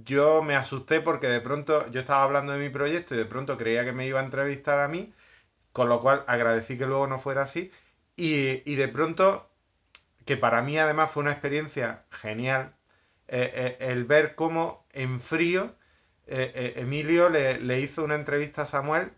Yo 0.04 0.42
me 0.42 0.54
asusté 0.54 1.00
porque 1.00 1.26
de 1.26 1.40
pronto 1.40 1.90
yo 1.90 2.00
estaba 2.00 2.22
hablando 2.22 2.52
de 2.52 2.58
mi 2.58 2.70
proyecto 2.70 3.14
y 3.14 3.18
de 3.18 3.24
pronto 3.24 3.56
creía 3.56 3.84
que 3.84 3.92
me 3.92 4.06
iba 4.06 4.20
a 4.20 4.24
entrevistar 4.24 4.78
a 4.78 4.88
mí, 4.88 5.12
con 5.72 5.88
lo 5.88 6.00
cual 6.00 6.24
agradecí 6.28 6.78
que 6.78 6.86
luego 6.86 7.06
no 7.06 7.18
fuera 7.18 7.42
así. 7.42 7.72
Y, 8.16 8.74
de 8.76 8.88
pronto, 8.88 9.50
que 10.24 10.36
para 10.36 10.62
mí 10.62 10.78
además 10.78 11.10
fue 11.10 11.22
una 11.22 11.32
experiencia 11.32 12.04
genial, 12.10 12.74
eh, 13.26 13.78
eh, 13.80 13.90
el 13.90 14.04
ver 14.04 14.34
cómo 14.36 14.86
en 14.92 15.20
frío 15.20 15.74
eh, 16.26 16.74
Emilio 16.76 17.30
le, 17.30 17.60
le 17.60 17.80
hizo 17.80 18.04
una 18.04 18.14
entrevista 18.14 18.62
a 18.62 18.66
Samuel 18.66 19.12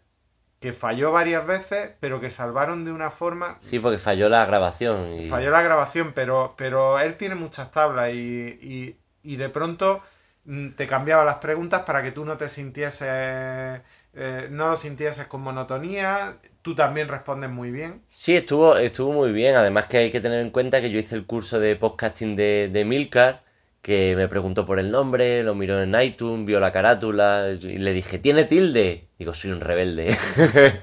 que 0.65 0.73
falló 0.73 1.13
varias 1.13 1.47
veces, 1.47 1.91
pero 2.01 2.23
que 2.23 2.31
salvaron 2.31 2.87
de 2.87 2.91
una 2.91 3.11
forma... 3.11 3.59
Sí, 3.61 3.79
porque 3.79 3.99
falló 3.99 4.31
la 4.31 4.47
grabación. 4.47 5.13
Y... 5.13 5.29
Falló 5.29 5.51
la 5.51 5.61
grabación, 5.61 6.13
pero, 6.15 6.55
pero 6.57 6.99
él 6.99 7.19
tiene 7.19 7.35
muchas 7.35 7.71
tablas 7.71 8.15
y, 8.15 8.97
de 9.23 9.49
pronto 9.51 10.01
mm, 10.47 10.71
te 10.71 10.87
cambiaba 10.87 11.23
las 11.27 11.37
preguntas 11.37 11.83
para 11.83 12.03
que 12.03 12.13
tú 12.13 12.25
no 12.25 12.39
te 12.39 12.49
sintieses... 12.49 13.83
Eh, 14.17 14.49
no 14.53 14.69
lo 14.71 14.77
sintieses 14.79 15.27
con 15.27 15.43
monotonía, 15.43 16.39
tú 16.63 16.75
también 16.75 17.09
respondes 17.09 17.51
muy 17.51 17.71
bien. 17.71 18.01
Sí, 18.09 18.35
estuvo, 18.35 18.79
estuvo 18.79 19.13
muy 19.13 19.33
bien. 19.33 19.57
Además 19.57 19.85
que 19.85 19.99
hay 19.99 20.11
que 20.11 20.23
tener 20.23 20.41
en 20.41 20.49
cuenta 20.49 20.81
que 20.81 20.89
yo 20.89 20.99
hice 20.99 21.15
el 21.15 21.27
curso 21.27 21.61
de 21.61 21.77
podcasting 21.77 22.37
de, 22.37 22.71
de 22.73 22.85
Milcar 22.87 23.44
que 23.85 24.17
me 24.17 24.29
preguntó 24.29 24.65
por 24.65 24.79
el 24.79 24.91
nombre, 24.91 25.43
lo 25.43 25.55
miró 25.55 25.79
en 25.79 25.95
iTunes, 26.01 26.47
vio 26.47 26.59
la 26.59 26.73
carátula 26.73 27.51
y 27.51 27.77
le 27.77 27.93
dije, 27.93 28.19
¿tiene 28.19 28.45
tilde? 28.45 29.09
Digo, 29.19 29.35
soy 29.35 29.51
un 29.51 29.61
rebelde. 29.61 30.17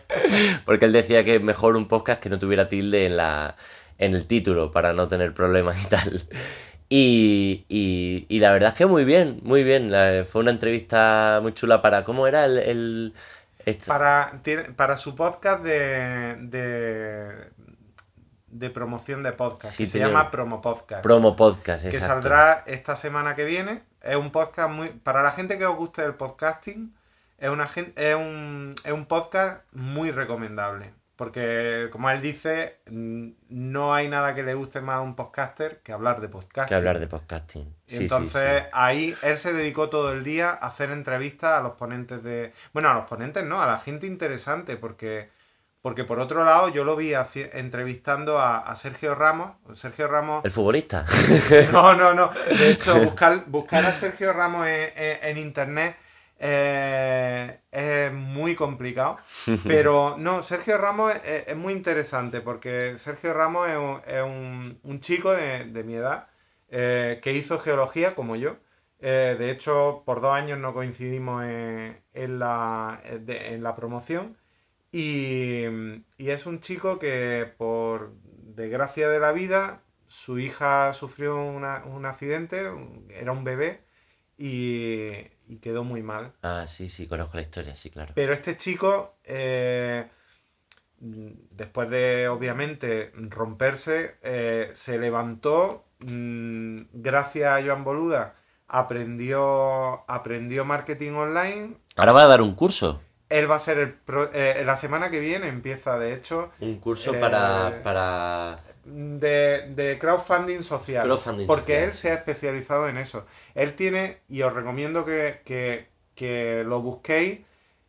Porque 0.65 0.85
él 0.85 0.91
decía 0.91 1.25
que 1.25 1.39
mejor 1.39 1.75
un 1.77 1.87
podcast 1.87 2.21
que 2.21 2.29
no 2.29 2.37
tuviera 2.37 2.67
tilde 2.67 3.07
en, 3.07 3.17
la, 3.17 3.55
en 3.97 4.13
el 4.13 4.27
título 4.27 4.69
para 4.69 4.93
no 4.93 5.07
tener 5.07 5.33
problemas 5.33 5.83
y 5.83 5.87
tal. 5.87 6.23
Y, 6.89 7.65
y, 7.69 8.39
la 8.39 8.51
verdad 8.51 8.69
es 8.69 8.75
que 8.75 8.85
muy 8.85 9.03
bien, 9.03 9.39
muy 9.41 9.63
bien. 9.63 9.91
fue 10.25 10.41
una 10.41 10.51
entrevista 10.51 11.39
muy 11.41 11.53
chula 11.53 11.81
para... 11.81 12.03
¿Cómo 12.03 12.27
era 12.27 12.45
el...? 12.45 13.13
Para, 13.87 14.41
para 14.75 14.97
su 14.97 15.15
podcast 15.15 15.63
de, 15.63 16.35
de 16.35 17.49
promoción 18.69 19.23
de 19.23 19.31
podcast. 19.31 19.73
se 19.73 19.99
llama 19.99 20.31
Promo 20.31 20.61
Podcast. 20.61 21.03
Promo 21.03 21.35
Podcast, 21.35 21.87
Que 21.87 21.99
saldrá 21.99 22.63
esta 22.67 22.95
semana 22.95 23.35
que 23.35 23.45
viene. 23.45 23.83
Es 24.01 24.15
un 24.15 24.31
podcast 24.31 24.69
muy. 24.69 24.89
Para 24.89 25.23
la 25.23 25.31
gente 25.31 25.57
que 25.57 25.65
os 25.65 25.77
guste 25.77 26.03
el 26.03 26.15
podcasting, 26.15 26.93
es, 27.37 27.49
una, 27.49 27.69
es, 27.95 28.15
un, 28.15 28.75
es 28.83 28.91
un 28.91 29.05
podcast 29.05 29.63
muy 29.73 30.11
recomendable. 30.11 30.93
Porque, 31.21 31.89
como 31.91 32.09
él 32.09 32.19
dice, 32.19 32.79
no 32.89 33.93
hay 33.93 34.07
nada 34.07 34.33
que 34.33 34.41
le 34.41 34.55
guste 34.55 34.81
más 34.81 34.95
a 34.95 35.01
un 35.01 35.15
podcaster 35.15 35.79
que 35.83 35.93
hablar 35.93 36.19
de 36.19 36.29
podcasting. 36.29 36.69
Que 36.69 36.73
hablar 36.73 36.99
de 36.99 37.05
podcasting. 37.05 37.75
Entonces, 37.89 38.63
ahí 38.73 39.13
él 39.21 39.37
se 39.37 39.53
dedicó 39.53 39.89
todo 39.89 40.13
el 40.13 40.23
día 40.23 40.49
a 40.49 40.65
hacer 40.65 40.89
entrevistas 40.89 41.59
a 41.59 41.61
los 41.61 41.73
ponentes 41.73 42.23
de. 42.23 42.53
Bueno, 42.73 42.89
a 42.89 42.95
los 42.95 43.05
ponentes 43.05 43.45
no, 43.45 43.61
a 43.61 43.67
la 43.67 43.77
gente 43.77 44.07
interesante, 44.07 44.77
porque 44.77 45.29
porque 45.81 46.03
por 46.03 46.19
otro 46.19 46.43
lado, 46.43 46.69
yo 46.69 46.83
lo 46.83 46.95
vi 46.95 47.13
entrevistando 47.53 48.39
a, 48.39 48.75
Sergio 48.75 49.15
Ramos. 49.15 49.53
Sergio 49.73 50.07
Ramos. 50.07 50.45
El 50.45 50.51
futbolista. 50.51 51.05
No, 51.71 51.95
no, 51.95 52.13
no. 52.13 52.29
De 52.49 52.71
hecho, 52.71 52.99
buscar, 52.99 53.45
buscar 53.47 53.83
a 53.85 53.91
Sergio 53.91 54.31
Ramos 54.31 54.67
en, 54.67 55.37
internet 55.37 55.95
eh, 56.37 57.61
es 57.71 58.13
muy 58.13 58.53
complicado. 58.53 59.17
Pero 59.63 60.15
no, 60.19 60.43
Sergio 60.43 60.77
Ramos 60.77 61.13
es, 61.25 61.55
muy 61.55 61.73
interesante 61.73 62.41
porque 62.41 62.97
Sergio 62.97 63.33
Ramos 63.33 63.69
es 64.05 64.21
un, 64.21 64.99
chico 64.99 65.31
de, 65.31 65.83
mi 65.83 65.95
edad 65.95 66.27
eh, 66.69 67.19
que 67.23 67.33
hizo 67.33 67.59
geología 67.59 68.13
como 68.13 68.35
yo. 68.35 68.57
Eh, 68.99 69.35
de 69.39 69.49
hecho, 69.49 70.03
por 70.05 70.21
dos 70.21 70.33
años 70.33 70.59
no 70.59 70.75
coincidimos 70.75 71.43
en, 71.43 72.39
la, 72.39 73.01
en 73.03 73.63
la 73.63 73.75
promoción. 73.75 74.37
Y, 74.91 75.63
es 76.17 76.45
un 76.45 76.59
chico 76.59 76.99
que 76.99 77.51
por 77.57 78.13
desgracia 78.55 79.09
de 79.09 79.19
la 79.19 79.31
vida, 79.31 79.81
su 80.07 80.39
hija 80.39 80.93
sufrió 80.93 81.37
un 81.37 82.05
accidente, 82.05 82.69
era 83.09 83.31
un 83.31 83.43
bebé, 83.43 83.83
y, 84.41 85.57
quedó 85.61 85.83
muy 85.83 86.01
mal. 86.01 86.33
Ah, 86.41 86.65
sí, 86.65 86.89
sí, 86.89 87.07
conozco 87.07 87.37
la 87.37 87.43
historia, 87.43 87.75
sí, 87.75 87.89
claro. 87.89 88.13
Pero 88.15 88.33
este 88.33 88.57
chico, 88.57 89.17
eh, 89.23 90.07
después 90.99 91.89
de 91.89 92.27
obviamente 92.27 93.11
romperse, 93.15 94.17
eh, 94.23 94.71
se 94.73 94.97
levantó 94.97 95.85
mm, 95.99 96.81
gracias 96.93 97.59
a 97.59 97.63
Joan 97.63 97.83
Boluda, 97.83 98.35
aprendió, 98.67 100.09
aprendió 100.09 100.65
marketing 100.65 101.11
online. 101.11 101.77
Ahora 101.97 102.13
va 102.13 102.23
a 102.23 102.27
dar 102.27 102.41
un 102.41 102.55
curso. 102.55 103.01
Él 103.31 103.49
va 103.49 103.55
a 103.55 103.59
ser 103.59 103.77
el 103.79 103.95
eh, 104.33 104.63
la 104.65 104.77
semana 104.77 105.09
que 105.09 105.19
viene 105.19 105.47
empieza 105.47 105.97
de 105.97 106.13
hecho 106.13 106.51
un 106.59 106.79
curso 106.79 107.13
para, 107.19 107.81
para... 107.83 108.57
De, 108.83 109.97
crowdfunding 109.99 110.63
social. 110.63 111.07
Porque 111.47 111.83
él 111.83 111.93
se 111.93 112.11
ha 112.11 112.15
especializado 112.15 112.87
en 112.87 112.97
eso. 112.97 113.25
Él 113.55 113.75
tiene 113.75 114.19
y 114.27 114.41
os 114.41 114.53
recomiendo 114.53 115.05
que, 115.05 115.41
que, 116.15 116.63
lo 116.65 116.81
busquéis 116.81 117.39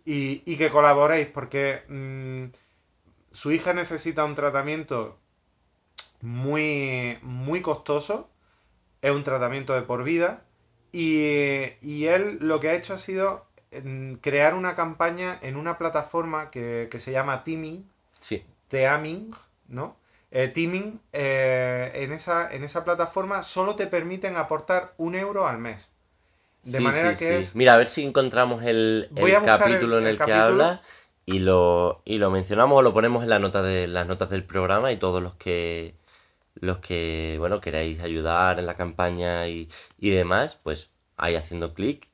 y, 0.05 0.43
y, 0.45 0.57
que 0.57 0.71
colaboréis 0.71 1.29
porque 1.29 1.83
mm, 1.89 2.45
su 3.33 3.53
hija 3.53 3.73
necesita 3.73 4.25
un 4.25 4.35
tratamiento 4.35 5.19
muy, 6.23 7.19
muy 7.23 7.61
costoso, 7.61 8.31
es 9.03 9.11
un 9.11 9.25
tratamiento 9.25 9.75
de 9.75 9.83
por 9.83 10.05
vida, 10.05 10.45
y, 10.93 12.05
él 12.07 12.39
lo 12.41 12.61
que 12.61 12.69
ha 12.69 12.75
hecho 12.75 12.95
ha 12.95 12.99
sido 12.99 13.47
crear 14.21 14.55
una 14.55 14.75
campaña 14.75 15.39
en 15.43 15.57
una 15.57 15.79
plataforma 15.79 16.51
que, 16.51 16.89
se 16.99 17.13
llama 17.13 17.45
Teaming, 17.45 17.89
sí. 18.21 18.45
Teaming, 18.69 19.35
¿no? 19.69 19.97
Eh, 20.31 20.49
teaming, 20.49 20.99
eh, 21.13 21.91
en, 21.95 22.13
esa, 22.13 22.51
en 22.51 22.65
esa 22.65 22.85
plataforma 22.85 23.43
solo 23.43 23.77
te 23.77 23.87
permiten 23.87 24.37
aportar 24.37 24.95
un 24.97 25.15
euro 25.15 25.47
al 25.47 25.59
mes. 25.59 25.91
De 26.63 26.81
manera 26.81 27.15
que 27.15 27.41
es... 27.41 27.55
Mira, 27.55 27.75
a 27.75 27.77
ver 27.77 27.89
si 27.89 28.05
encontramos 28.05 28.63
el, 28.63 29.11
capítulo 29.45 29.99
en 29.99 30.07
el, 30.07 30.19
que 30.19 30.33
habla 30.33 30.81
y 31.27 31.41
lo, 31.41 32.03
y 32.05 32.19
lo 32.19 32.31
mencionamos 32.31 32.79
o 32.79 32.83
lo 32.83 32.95
ponemos 32.95 33.23
en 33.25 33.31
la 33.31 33.39
nota 33.39 33.63
de, 33.63 33.89
las 33.89 34.07
notas 34.07 34.31
del 34.31 34.45
programa 34.45 34.93
y 34.93 34.97
todos 34.97 35.23
los 35.23 35.35
que 35.35 35.95
los 36.55 36.79
que 36.79 37.37
bueno 37.39 37.61
queráis 37.61 38.01
ayudar 38.01 38.59
en 38.59 38.67
la 38.67 38.77
campaña 38.77 39.49
y, 39.49 39.69
demás, 39.99 40.59
pues 40.63 40.91
ahí 41.17 41.35
haciendo 41.35 41.75
clic 41.75 42.09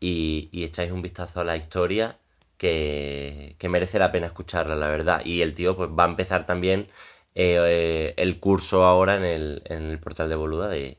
y, 0.00 0.50
echáis 0.64 0.92
un 0.92 1.02
vistazo 1.02 1.40
a 1.40 1.44
la 1.44 1.56
historia 1.56 2.18
que, 2.58 3.56
merece 3.68 3.98
la 3.98 4.12
pena 4.12 4.26
escucharla, 4.26 4.74
la 4.76 4.88
verdad. 4.88 5.24
Y 5.24 5.42
el 5.42 5.54
tío 5.54 5.76
pues 5.76 5.90
va 5.90 6.04
a 6.04 6.08
empezar 6.08 6.46
también 6.46 6.88
eh, 7.34 7.58
eh, 7.66 8.14
el 8.16 8.40
curso 8.40 8.84
ahora 8.84 9.16
en 9.16 9.24
el, 9.24 9.62
en 9.66 9.90
el 9.90 9.98
portal 9.98 10.28
de 10.28 10.36
Boluda 10.36 10.68
de, 10.68 10.98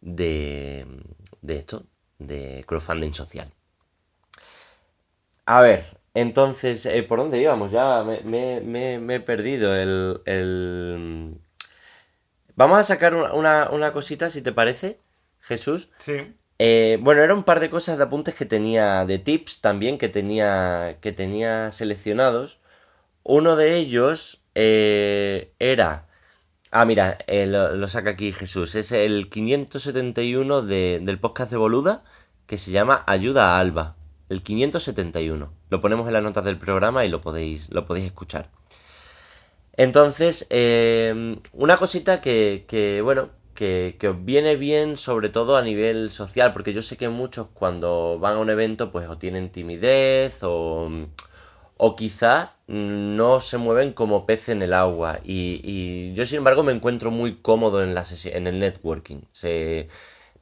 de, 0.00 0.86
de 1.40 1.56
esto, 1.56 1.84
de 2.18 2.64
crowdfunding 2.66 3.14
social. 3.14 3.52
A 5.44 5.60
ver, 5.60 5.98
entonces, 6.14 6.84
eh, 6.86 7.02
¿por 7.02 7.18
dónde 7.18 7.40
íbamos? 7.40 7.72
Ya 7.72 8.04
me, 8.04 9.14
he 9.14 9.20
perdido. 9.20 9.74
El, 9.74 11.38
Vamos 12.54 12.78
a 12.78 12.84
sacar 12.84 13.14
una, 13.14 13.92
cosita, 13.92 14.28
si 14.30 14.42
te 14.42 14.52
parece, 14.52 14.98
Jesús. 15.40 15.88
Sí. 15.98 16.34
Eh, 16.64 16.96
bueno, 17.00 17.22
era 17.22 17.34
un 17.34 17.42
par 17.42 17.58
de 17.58 17.70
cosas 17.70 17.98
de 17.98 18.04
apuntes 18.04 18.36
que 18.36 18.46
tenía, 18.46 19.04
de 19.04 19.18
tips 19.18 19.60
también 19.60 19.98
que 19.98 20.08
tenía, 20.08 20.98
que 21.00 21.10
tenía 21.10 21.72
seleccionados. 21.72 22.60
Uno 23.24 23.56
de 23.56 23.76
ellos 23.76 24.42
eh, 24.54 25.54
era... 25.58 26.06
Ah, 26.70 26.84
mira, 26.84 27.18
lo, 27.28 27.88
saca 27.88 28.10
aquí 28.10 28.30
Jesús. 28.30 28.76
Es 28.76 28.92
el 28.92 29.28
571 29.28 30.62
del 30.62 31.18
podcast 31.18 31.50
de 31.50 31.56
Boluda 31.56 32.04
que 32.46 32.58
se 32.58 32.70
llama 32.70 33.02
Ayuda 33.08 33.56
a 33.56 33.58
Alba 33.58 33.96
el 34.28 34.42
571. 34.44 35.52
Lo 35.68 35.80
ponemos 35.80 36.06
en 36.06 36.12
las 36.12 36.22
notas 36.22 36.44
del 36.44 36.58
programa 36.58 37.04
y 37.04 37.08
lo 37.08 37.20
podéis, 37.20 37.70
lo 37.72 37.86
podéis 37.86 38.06
escuchar. 38.06 38.50
Entonces, 39.76 40.46
eh, 40.50 41.38
una 41.52 41.76
cosita 41.76 42.20
que, 42.20 43.00
bueno, 43.02 43.30
que, 43.54 43.96
os 44.08 44.24
viene 44.24 44.56
bien 44.56 44.96
sobre 44.96 45.28
todo 45.28 45.56
a 45.56 45.62
nivel 45.62 46.10
social, 46.10 46.52
porque 46.52 46.72
yo 46.72 46.82
sé 46.82 46.96
que 46.96 47.08
muchos 47.08 47.48
cuando 47.48 48.18
van 48.18 48.36
a 48.36 48.38
un 48.40 48.50
evento 48.50 48.92
pues 48.92 49.08
o 49.08 49.18
tienen 49.18 49.50
timidez 49.50 50.42
o, 50.42 50.90
o 51.76 51.96
quizá 51.96 52.56
no 52.66 53.40
se 53.40 53.58
mueven 53.58 53.92
como 53.92 54.26
pez 54.26 54.48
en 54.48 54.62
el 54.62 54.72
agua. 54.72 55.20
Y, 55.24 56.12
yo 56.14 56.26
sin 56.26 56.38
embargo 56.38 56.62
me 56.62 56.72
encuentro 56.72 57.10
muy 57.10 57.36
cómodo 57.36 57.82
en, 57.82 57.94
la 57.94 58.04
en 58.24 58.46
el 58.46 58.58
networking. 58.60 59.22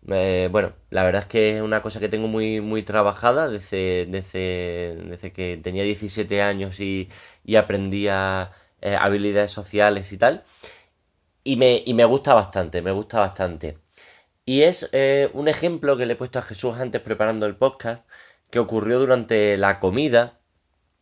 Bueno, 0.02 0.72
la 0.90 1.02
verdad 1.04 1.22
es 1.22 1.28
que 1.28 1.56
es 1.56 1.62
una 1.62 1.82
cosa 1.82 2.00
que 2.00 2.08
tengo 2.08 2.28
muy, 2.28 2.60
muy 2.60 2.82
trabajada 2.82 3.48
desde, 3.48 4.06
desde, 4.06 4.96
desde 5.08 5.32
que 5.32 5.56
tenía 5.62 5.82
17 5.84 6.42
años 6.42 6.80
y, 6.80 7.08
y 7.44 7.56
aprendía 7.56 8.50
eh, 8.82 8.96
habilidades 8.98 9.50
sociales 9.50 10.12
y 10.12 10.16
tal. 10.16 10.44
Y 11.44 11.56
me, 11.56 11.82
y 11.84 11.94
me 11.94 12.04
gusta 12.04 12.34
bastante, 12.34 12.82
me 12.82 12.92
gusta 12.92 13.20
bastante. 13.20 13.78
Y 14.44 14.62
es 14.62 14.88
eh, 14.92 15.30
un 15.34 15.48
ejemplo 15.48 15.96
que 15.96 16.06
le 16.06 16.14
he 16.14 16.16
puesto 16.16 16.38
a 16.38 16.42
Jesús 16.42 16.76
antes 16.76 17.00
preparando 17.02 17.46
el 17.46 17.56
podcast, 17.56 18.06
que 18.50 18.58
ocurrió 18.58 18.98
durante 18.98 19.56
la 19.58 19.80
comida. 19.80 20.40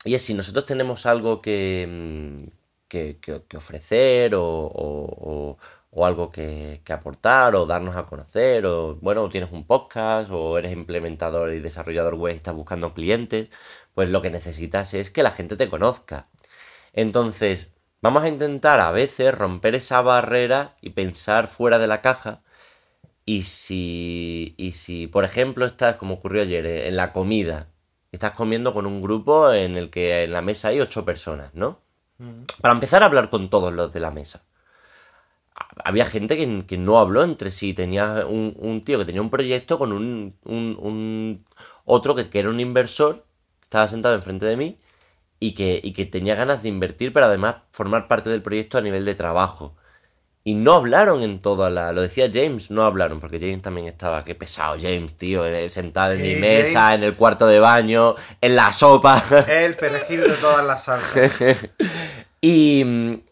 Y 0.04 0.14
es 0.14 0.22
si 0.22 0.34
nosotros 0.34 0.64
tenemos 0.66 1.06
algo 1.06 1.42
que, 1.42 1.86
mm, 1.88 2.48
que, 2.88 3.18
que, 3.20 3.56
ofrecer 3.56 4.34
o, 4.34 5.56
o 5.90 6.06
algo 6.06 6.30
que, 6.30 6.82
aportar 6.90 7.54
o 7.56 7.66
darnos 7.66 7.96
a 7.96 8.06
conocer 8.06 8.66
o 8.66 8.96
bueno, 8.96 9.28
tienes 9.28 9.52
un 9.52 9.66
podcast 9.66 10.30
o 10.30 10.58
eres 10.58 10.72
implementador 10.72 11.52
y 11.52 11.60
desarrollador 11.60 12.14
web 12.14 12.34
y 12.34 12.36
estás 12.36 12.54
buscando 12.54 12.94
clientes, 12.94 13.48
pues 13.94 14.10
lo 14.10 14.22
que 14.22 14.30
necesitas 14.30 14.94
es 14.94 15.10
que 15.10 15.22
la 15.22 15.30
gente 15.32 15.56
te 15.56 15.68
conozca. 15.68 16.28
Entonces, 16.92 17.70
vamos 18.00 18.22
a 18.22 18.28
intentar 18.28 18.80
a 18.80 18.90
veces 18.90 19.34
romper 19.34 19.74
esa 19.74 20.00
barrera 20.02 20.74
y 20.80 20.90
pensar 20.90 21.46
fuera 21.46 21.78
de 21.78 21.86
la 21.86 22.02
caja. 22.02 22.42
Y 23.24 23.42
si, 23.42 24.54
y 24.56 24.72
si 24.72 25.06
por 25.06 25.24
ejemplo, 25.24 25.66
estás, 25.66 25.96
como 25.96 26.14
ocurrió 26.14 26.42
ayer, 26.42 26.66
eh, 26.66 26.88
en 26.88 26.96
la 26.96 27.12
comida, 27.12 27.68
estás 28.12 28.32
comiendo 28.32 28.72
con 28.74 28.86
un 28.86 29.02
grupo 29.02 29.52
en 29.52 29.76
el 29.76 29.90
que 29.90 30.24
en 30.24 30.32
la 30.32 30.42
mesa 30.42 30.68
hay 30.68 30.80
ocho 30.80 31.04
personas, 31.04 31.54
¿no? 31.54 31.80
Para 32.60 32.74
empezar 32.74 33.02
a 33.02 33.06
hablar 33.06 33.30
con 33.30 33.48
todos 33.48 33.72
los 33.72 33.92
de 33.92 34.00
la 34.00 34.10
mesa 34.10 34.42
había 35.84 36.04
gente 36.04 36.36
que, 36.66 36.78
no 36.78 36.98
habló 36.98 37.22
entre 37.22 37.50
sí. 37.50 37.74
Tenía 37.74 38.26
un, 38.26 38.80
tío 38.84 38.98
que 38.98 39.04
tenía 39.04 39.22
un 39.22 39.30
proyecto 39.30 39.78
con 39.78 39.92
un, 39.92 41.44
otro 41.84 42.14
que, 42.14 42.28
era 42.38 42.50
un 42.50 42.60
inversor, 42.60 43.24
que 43.60 43.64
estaba 43.64 43.88
sentado 43.88 44.14
enfrente 44.14 44.46
de 44.46 44.56
mí 44.56 44.78
y 45.40 45.52
que, 45.52 45.92
que 45.94 46.04
tenía 46.04 46.34
ganas 46.34 46.62
de 46.62 46.68
invertir, 46.68 47.12
pero 47.12 47.26
además 47.26 47.56
formar 47.70 48.08
parte 48.08 48.30
del 48.30 48.42
proyecto 48.42 48.78
a 48.78 48.80
nivel 48.80 49.04
de 49.04 49.14
trabajo. 49.14 49.74
Y 50.44 50.54
no 50.54 50.74
hablaron 50.74 51.22
en 51.22 51.40
toda 51.40 51.68
la. 51.68 51.92
Lo 51.92 52.00
decía 52.00 52.30
James, 52.32 52.70
no 52.70 52.84
hablaron, 52.84 53.20
porque 53.20 53.38
James 53.38 53.60
también 53.60 53.86
estaba. 53.86 54.24
Qué 54.24 54.34
pesado, 54.34 54.76
James, 54.80 55.14
tío. 55.14 55.42
Sentado 55.68 56.12
en 56.14 56.22
mi 56.22 56.36
mesa, 56.36 56.94
en 56.94 57.02
el 57.02 57.14
cuarto 57.14 57.46
de 57.46 57.60
baño, 57.60 58.14
en 58.40 58.56
la 58.56 58.72
sopa. 58.72 59.22
El 59.48 59.76
perejil 59.76 60.22
de 60.22 60.32
todas 60.32 60.64
las 60.64 60.84
salsas. 60.84 61.32
y, 62.40 62.82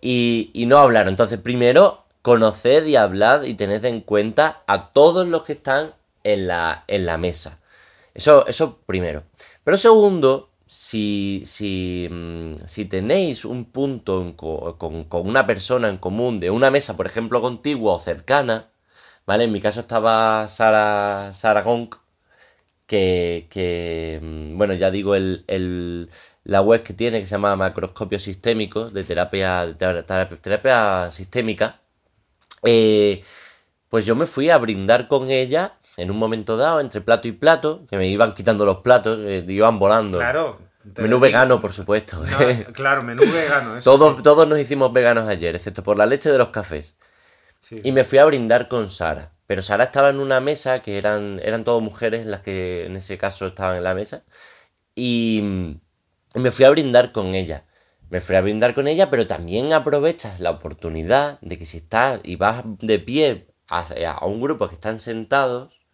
y, 0.02 0.50
y 0.52 0.66
no 0.66 0.76
hablaron. 0.76 1.08
Entonces, 1.08 1.38
primero, 1.38 2.04
conoced 2.20 2.84
y 2.84 2.96
hablad 2.96 3.44
y 3.44 3.54
tened 3.54 3.84
en 3.86 4.02
cuenta 4.02 4.62
a 4.66 4.90
todos 4.90 5.26
los 5.26 5.44
que 5.44 5.52
están 5.52 5.94
en 6.22 6.48
la, 6.48 6.84
en 6.86 7.06
la 7.06 7.16
mesa. 7.16 7.60
Eso, 8.12 8.46
eso 8.46 8.80
primero. 8.84 9.22
Pero 9.64 9.76
segundo, 9.76 10.50
si, 10.66 11.42
si, 11.46 12.08
mm, 12.10 12.56
si 12.66 12.84
tenéis 12.86 13.44
un 13.44 13.66
punto 13.70 14.34
con, 14.36 15.04
con, 15.04 15.28
una 15.28 15.46
persona 15.46 15.88
en 15.88 15.98
común 15.98 16.38
de 16.40 16.50
una 16.50 16.70
mesa, 16.70 16.96
por 16.96 17.06
ejemplo, 17.06 17.40
contigua 17.40 17.94
o 17.94 17.98
cercana, 17.98 18.70
¿vale? 19.26 19.44
En 19.44 19.52
mi 19.52 19.60
caso 19.60 19.80
estaba 19.80 20.48
Sara, 20.48 21.32
Sara 21.34 21.64
que, 22.86 23.46
que, 23.50 24.20
mm, 24.22 24.58
bueno, 24.58 24.74
ya 24.74 24.90
digo, 24.90 25.14
el, 25.14 25.44
el, 25.48 26.10
la 26.44 26.60
web 26.62 26.82
que 26.82 26.94
tiene, 26.94 27.20
que 27.20 27.26
se 27.26 27.32
llama 27.32 27.56
Macroscopio 27.56 28.18
Sistémico, 28.18 28.90
de 28.90 29.04
terapia, 29.04 29.74
terapia, 29.78 30.38
terapia 30.40 31.10
sistémica, 31.10 31.80
eh, 32.64 33.22
pues 33.88 34.06
yo 34.06 34.14
me 34.16 34.26
fui 34.26 34.50
a 34.50 34.58
brindar 34.58 35.08
con 35.08 35.30
ella 35.30 35.78
en 35.96 36.10
un 36.10 36.18
momento 36.18 36.56
dado, 36.56 36.80
entre 36.80 37.00
plato 37.00 37.28
y 37.28 37.32
plato, 37.32 37.86
que 37.88 37.96
me 37.96 38.06
iban 38.06 38.34
quitando 38.34 38.64
los 38.64 38.78
platos, 38.78 39.18
eh, 39.22 39.44
iban 39.48 39.78
volando. 39.78 40.18
Claro. 40.18 40.58
Menú 40.96 41.18
vegano, 41.18 41.60
por 41.60 41.72
supuesto. 41.72 42.22
claro, 42.72 43.02
menú 43.02 43.22
vegano. 43.22 43.80
todos, 43.82 44.22
todos 44.22 44.46
nos 44.46 44.58
hicimos 44.58 44.92
veganos 44.92 45.28
ayer, 45.28 45.56
excepto 45.56 45.82
por 45.82 45.96
la 45.98 46.06
leche 46.06 46.30
de 46.30 46.38
los 46.38 46.48
cafés. 46.50 46.94
Y 47.82 47.90
me 47.90 48.04
fui 48.04 48.18
a 48.18 48.24
brindar 48.24 48.68
con 48.68 48.88
Sara. 48.88 49.32
Pero 49.46 49.62
Sara 49.62 49.84
estaba 49.84 50.10
en 50.10 50.20
una 50.20 50.40
mesa 50.40 50.82
que 50.82 50.98
eran, 50.98 51.40
eran 51.42 51.64
todas 51.64 51.82
mujeres 51.82 52.26
las 52.26 52.42
que 52.42 52.86
en 52.86 52.96
ese 52.96 53.18
caso 53.18 53.46
estaban 53.46 53.78
en 53.78 53.84
la 53.84 53.94
mesa. 53.94 54.22
Y 54.94 55.40
me 56.34 56.50
fui 56.52 56.64
a 56.64 56.70
brindar 56.70 57.10
con 57.10 57.34
ella 57.34 57.64
me 58.08 58.20
fui 58.20 58.36
a 58.36 58.40
brindar 58.40 58.74
con 58.74 58.86
ella, 58.88 59.10
pero 59.10 59.26
también 59.26 59.72
aprovechas 59.72 60.40
la 60.40 60.50
oportunidad 60.50 61.40
de 61.40 61.58
que 61.58 61.66
si 61.66 61.78
estás 61.78 62.20
y 62.22 62.36
vas 62.36 62.62
de 62.64 62.98
pie 62.98 63.48
a, 63.68 64.24
un 64.26 64.40
grupo 64.40 64.68
que 64.68 64.74
están 64.74 65.00
sentados, 65.00 65.85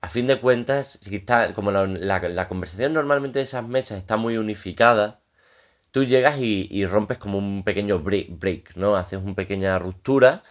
a 0.00 0.08
fin 0.08 0.26
de 0.26 0.40
cuentas, 0.40 0.98
si 1.00 1.16
está, 1.16 1.54
como 1.54 1.70
la, 1.70 2.48
conversación 2.48 2.92
normalmente 2.92 3.38
de 3.38 3.44
esas 3.44 3.66
mesas 3.66 3.98
está 3.98 4.16
muy 4.16 4.36
unificada, 4.36 5.20
tú 5.90 6.04
llegas 6.04 6.38
y, 6.38 6.84
rompes 6.86 7.18
como 7.18 7.38
un 7.38 7.64
pequeño 7.64 8.00
break, 8.00 8.76
¿no? 8.76 8.96
Haces 8.96 9.20
una 9.22 9.34
pequeña 9.34 9.78
ruptura 9.78 10.42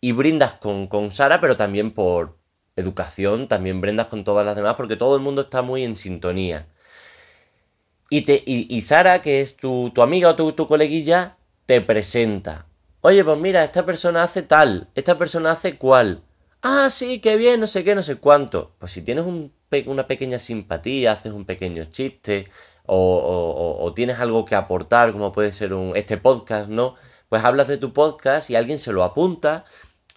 y 0.00 0.12
brindas 0.12 0.54
con, 0.54 0.86
con 0.88 1.10
Sara, 1.10 1.40
pero 1.40 1.56
también 1.56 1.92
por 1.92 2.38
educación, 2.76 3.48
también 3.48 3.80
brindas 3.80 4.06
con 4.08 4.24
todas 4.24 4.46
las 4.46 4.56
demás, 4.56 4.74
porque 4.76 4.96
todo 4.96 5.16
el 5.16 5.22
mundo 5.22 5.42
está 5.42 5.62
muy 5.62 5.84
en 5.84 5.96
sintonía. 5.96 6.66
Y, 8.08 8.22
te, 8.22 8.42
y, 8.44 8.66
y 8.74 8.80
Sara, 8.82 9.22
que 9.22 9.40
es 9.40 9.56
tu, 9.56 9.90
tu 9.94 10.02
amiga 10.02 10.30
o 10.30 10.36
tu, 10.36 10.52
tu 10.52 10.66
coleguilla, 10.66 11.36
te 11.66 11.80
presenta. 11.80 12.66
Oye, 13.02 13.24
pues 13.24 13.38
mira, 13.38 13.64
esta 13.64 13.86
persona 13.86 14.22
hace 14.22 14.42
tal, 14.42 14.88
esta 14.94 15.16
persona 15.16 15.52
hace 15.52 15.76
cual. 15.76 16.22
Ah, 16.62 16.88
sí, 16.90 17.20
qué 17.20 17.36
bien, 17.36 17.60
no 17.60 17.66
sé 17.66 17.84
qué, 17.84 17.94
no 17.94 18.02
sé 18.02 18.16
cuánto. 18.16 18.74
Pues 18.78 18.92
si 18.92 19.02
tienes 19.02 19.24
un 19.24 19.52
una 19.86 20.06
pequeña 20.06 20.38
simpatía, 20.38 21.12
haces 21.12 21.32
un 21.32 21.44
pequeño 21.44 21.84
chiste, 21.84 22.48
o 22.86 23.92
tienes 23.94 24.18
algo 24.18 24.44
que 24.44 24.56
aportar, 24.56 25.12
como 25.12 25.30
puede 25.32 25.52
ser 25.52 25.74
un, 25.74 25.96
este 25.96 26.16
podcast, 26.18 26.68
¿no? 26.68 26.96
Pues 27.28 27.44
hablas 27.44 27.68
de 27.68 27.78
tu 27.78 27.92
podcast 27.92 28.50
y 28.50 28.56
alguien 28.56 28.78
se 28.78 28.92
lo 28.92 29.04
apunta 29.04 29.64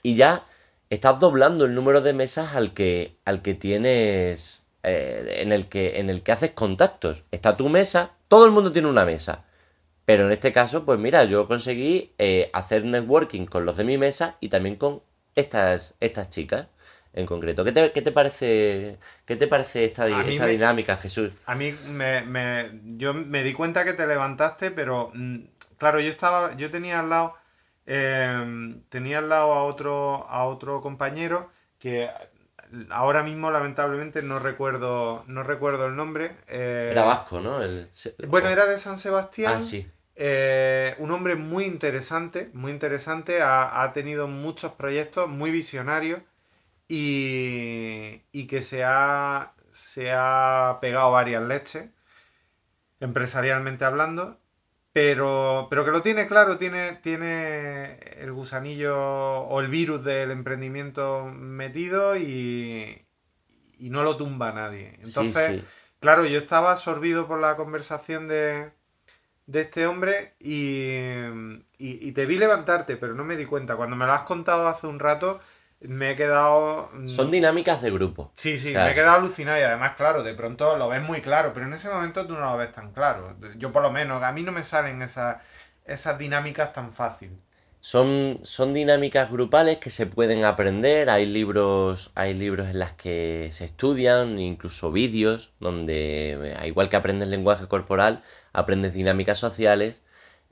y 0.02 0.16
ya 0.16 0.46
estás 0.90 1.20
doblando 1.20 1.66
el 1.66 1.76
número 1.76 2.02
de 2.02 2.14
mesas 2.14 2.56
al 2.56 2.74
que, 2.74 3.20
al 3.26 3.42
que 3.44 3.54
tienes, 3.54 4.66
eh, 4.84 5.38
en, 5.42 5.52
el 5.52 5.68
que, 5.70 6.00
en 6.00 6.10
el 6.10 6.24
que 6.24 6.32
haces 6.32 6.52
contactos. 6.52 7.24
Está 7.32 7.56
tu 7.58 7.70
mesa, 7.70 8.14
todo 8.28 8.46
el 8.46 8.52
mundo 8.52 8.72
tiene 8.72 8.88
una 8.88 9.06
mesa. 9.06 9.46
Pero 10.06 10.26
en 10.26 10.32
este 10.32 10.52
caso, 10.52 10.84
pues 10.86 11.00
mira, 11.00 11.24
yo 11.26 11.48
conseguí 11.48 12.14
eh, 12.18 12.50
hacer 12.54 12.86
networking 12.86 13.46
con 13.46 13.66
los 13.66 13.78
de 13.78 13.86
mi 13.86 13.98
mesa 13.98 14.38
y 14.40 14.50
también 14.50 14.76
con 14.76 15.02
estas, 15.36 15.96
estas 16.00 16.30
chicas 16.30 16.68
en 17.14 17.26
concreto. 17.26 17.64
¿Qué 17.64 17.72
te, 17.72 17.92
qué 17.92 18.02
te 18.02 18.12
parece, 18.12 18.98
qué 19.26 19.36
te 19.36 19.48
parece 19.48 19.86
esta, 19.86 20.08
esta 20.10 20.46
me- 20.46 20.52
dinámica, 20.52 20.98
Jesús? 20.98 21.32
A 21.46 21.56
mí 21.56 21.74
me, 21.92 22.22
me- 22.22 22.80
yo 22.98 23.14
me 23.14 23.44
di 23.44 23.54
cuenta 23.54 23.84
que 23.84 23.94
te 23.94 24.08
levantaste, 24.08 24.72
pero 24.72 25.12
mm, 25.14 25.38
claro, 25.78 26.00
yo 26.00 26.10
estaba, 26.10 26.56
yo 26.56 26.72
tenía 26.72 27.00
al 27.02 27.10
lado, 27.10 27.36
eh, 27.86 28.76
tenía 28.90 29.20
al 29.20 29.30
lado 29.30 29.54
a 29.54 29.64
otro, 29.64 30.26
a 30.28 30.46
otro 30.46 30.82
compañero 30.82 31.52
que 31.80 32.10
ahora 32.90 33.24
mismo 33.24 33.52
lamentablemente 33.52 34.22
no 34.22 34.40
recuerdo, 34.40 35.24
no 35.28 35.44
recuerdo 35.44 35.86
el 35.88 35.96
nombre. 35.96 36.38
eh, 36.48 36.90
Era 36.92 37.04
vasco, 37.04 37.40
¿no? 37.40 37.62
El- 37.62 37.90
Bueno, 38.28 38.48
era 38.50 38.66
de 38.66 38.78
San 38.80 38.98
Sebastián. 38.98 39.58
Ah, 39.58 39.62
sí. 39.62 39.86
Eh, 40.16 40.96
un 41.00 41.12
hombre 41.12 41.36
muy 41.36 41.66
interesante, 41.66 42.52
muy 42.54 42.72
interesante, 42.72 43.42
ha, 43.42 43.84
ha 43.84 43.94
tenido 43.94 44.28
muchos 44.28 44.74
proyectos, 44.74 45.30
muy 45.30 45.52
visionarios 45.52 46.22
y, 46.88 48.24
y 48.32 48.48
que 48.48 48.62
se 48.64 48.84
ha, 48.86 49.54
se 49.72 50.12
ha 50.14 50.80
pegado 50.82 51.12
varias 51.12 51.44
leches, 51.44 51.90
empresarialmente 53.00 53.86
hablando, 53.86 54.40
pero, 54.94 55.68
pero 55.70 55.86
que 55.86 55.92
lo 55.92 56.02
tiene 56.02 56.28
claro, 56.28 56.58
tiene, 56.58 56.94
tiene 57.04 57.96
el 58.20 58.32
gusanillo 58.34 58.96
o 58.98 59.60
el 59.62 59.68
virus 59.70 60.04
del 60.04 60.32
emprendimiento 60.32 61.26
metido 61.26 62.16
y, 62.18 63.06
y 63.80 63.90
no 63.92 64.04
lo 64.04 64.18
tumba 64.18 64.52
nadie. 64.54 64.94
Sí, 65.02 65.32
Entonces, 65.34 65.58
sí. 65.62 65.70
claro, 66.00 66.26
yo 66.26 66.40
estaba 66.40 66.72
absorbido 66.74 67.28
por 67.28 67.40
la 67.42 67.58
conversación 67.58 68.28
de, 68.28 68.72
de 69.46 69.62
este 69.62 69.86
hombre 69.88 70.36
y, 70.40 71.02
y- 71.78 72.08
y 72.08 72.12
te 72.14 72.26
vi 72.26 72.38
levantarte, 72.38 72.98
pero 72.98 73.14
no 73.14 73.24
me 73.24 73.36
di 73.36 73.46
cuenta. 73.46 73.76
Cuando 73.76 73.96
me 73.96 74.06
lo 74.06 74.14
has 74.14 74.24
contado 74.24 74.68
hace 74.68 74.88
un 74.88 75.00
rato, 75.00 75.40
me 75.82 76.12
he 76.12 76.16
quedado... 76.16 76.90
mm, 76.94 77.10
Son 77.10 77.30
dinámicas 77.32 77.82
de 77.82 77.92
grupo. 77.92 78.32
Sí, 78.36 78.58
sí, 78.58 78.70
O 78.70 78.72
sea, 78.72 78.86
me 78.86 78.92
he 78.92 78.96
quedado 78.96 79.18
alucinado 79.18 79.60
y 79.60 79.64
además, 79.64 79.96
claro, 79.96 80.24
de 80.24 80.34
pronto 80.34 80.78
lo 80.78 80.88
ves 80.90 81.02
muy 81.04 81.22
claro, 81.22 81.52
pero 81.54 81.66
en 81.66 81.74
ese 81.74 81.90
momento 81.90 82.26
tú 82.26 82.34
no 82.34 82.40
lo 82.52 82.58
ves 82.58 82.72
tan 82.72 82.92
claro. 82.94 83.36
Yo 83.58 83.72
por 83.72 83.82
lo 83.84 83.92
menos, 83.92 84.24
a 84.24 84.32
mí 84.32 84.42
no 84.44 84.52
me 84.52 84.64
salen 84.64 85.02
esas, 85.02 85.38
esas 85.86 86.18
dinámicas 86.18 86.74
tan 86.74 86.94
fácil. 86.94 87.32
Son, 87.82 88.40
son 88.44 88.74
dinámicas 88.74 89.30
grupales 89.30 89.78
que 89.78 89.90
se 89.90 90.06
pueden 90.08 90.46
aprender. 90.46 91.10
Hay 91.10 91.26
libros, 91.26 92.12
hay 92.16 92.34
libros 92.34 92.70
en 92.70 92.80
las 92.80 92.94
que 92.94 93.50
se 93.52 93.66
estudian, 93.66 94.40
incluso 94.40 94.92
vídeos, 94.92 95.52
donde, 95.60 96.54
eh, 96.54 96.68
igual 96.68 96.88
que 96.90 96.96
aprendes 96.96 97.28
lenguaje 97.28 97.68
corporal, 97.68 98.24
aprendes 98.54 98.94
dinámicas 98.94 99.40
sociales. 99.40 100.02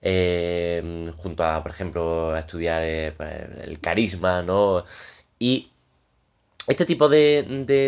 eh, 0.03 1.05
junto 1.17 1.43
a, 1.43 1.61
por 1.63 1.71
ejemplo, 1.71 2.31
a 2.33 2.39
estudiar 2.39 2.81
eh, 2.83 3.13
pues, 3.15 3.31
el 3.63 3.79
carisma, 3.79 4.41
¿no? 4.43 4.83
Y 5.39 5.69
este 6.67 6.85
tipo 6.85 7.09
de, 7.09 7.43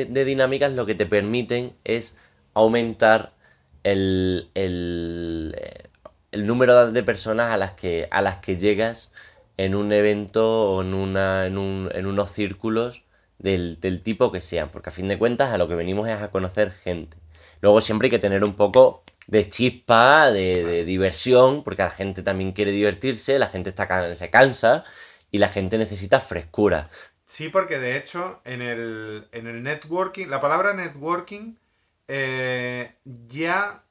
de- 0.09 0.25
dinámicas 0.25 0.73
lo 0.73 0.85
que 0.85 0.95
te 0.95 1.05
permiten 1.05 1.73
es 1.83 2.15
aumentar 2.53 3.33
el, 3.83 4.49
el, 4.55 5.55
eh, 5.57 5.89
el 6.31 6.47
número 6.47 6.91
de 6.91 7.03
personas 7.03 7.51
a 7.51 7.57
las 7.57 7.73
que, 7.73 8.07
a 8.11 8.21
las 8.21 8.37
que 8.37 8.57
llegas 8.57 9.11
en 9.57 9.75
un 9.75 9.91
evento 9.91 10.73
o 10.75 10.81
en, 10.81 10.93
una, 10.93 11.45
en, 11.45 11.57
un- 11.57 11.89
en 11.93 12.05
unos 12.05 12.29
círculos 12.31 13.03
del, 13.39 13.79
del 13.79 14.01
tipo 14.01 14.31
que 14.31 14.41
sean, 14.41 14.69
porque 14.69 14.89
a 14.89 14.93
fin 14.93 15.07
de 15.07 15.17
cuentas 15.19 15.51
a 15.53 15.57
lo 15.57 15.67
que 15.67 15.75
venimos 15.75 16.07
es 16.07 16.21
a 16.21 16.31
conocer 16.31 16.71
gente. 16.71 17.17
Luego 17.61 17.81
siempre 17.81 18.07
hay 18.07 18.11
que 18.11 18.19
tener 18.19 18.43
un 18.43 18.53
poco 18.55 19.03
de 19.27 19.49
chispa, 19.49 20.31
de, 20.31 20.63
de 20.63 20.85
diversión, 20.85 21.63
porque 21.63 21.83
la 21.83 21.89
gente 21.89 22.23
también 22.23 22.51
quiere 22.51 22.71
divertirse, 22.71 23.39
la 23.39 23.47
gente 23.47 23.69
está, 23.69 24.15
se 24.15 24.29
cansa 24.29 24.83
y 25.31 25.37
la 25.39 25.49
gente 25.49 25.77
necesita 25.77 26.19
frescura. 26.19 26.89
Sí, 27.25 27.49
porque 27.49 27.79
de 27.79 27.97
hecho 27.97 28.41
en 28.45 28.61
el, 28.61 29.27
en 29.31 29.47
el 29.47 29.63
networking, 29.63 30.27
la 30.27 30.39
palabra 30.39 30.73
networking 30.73 31.55
eh, 32.07 32.95
ya 33.03 33.83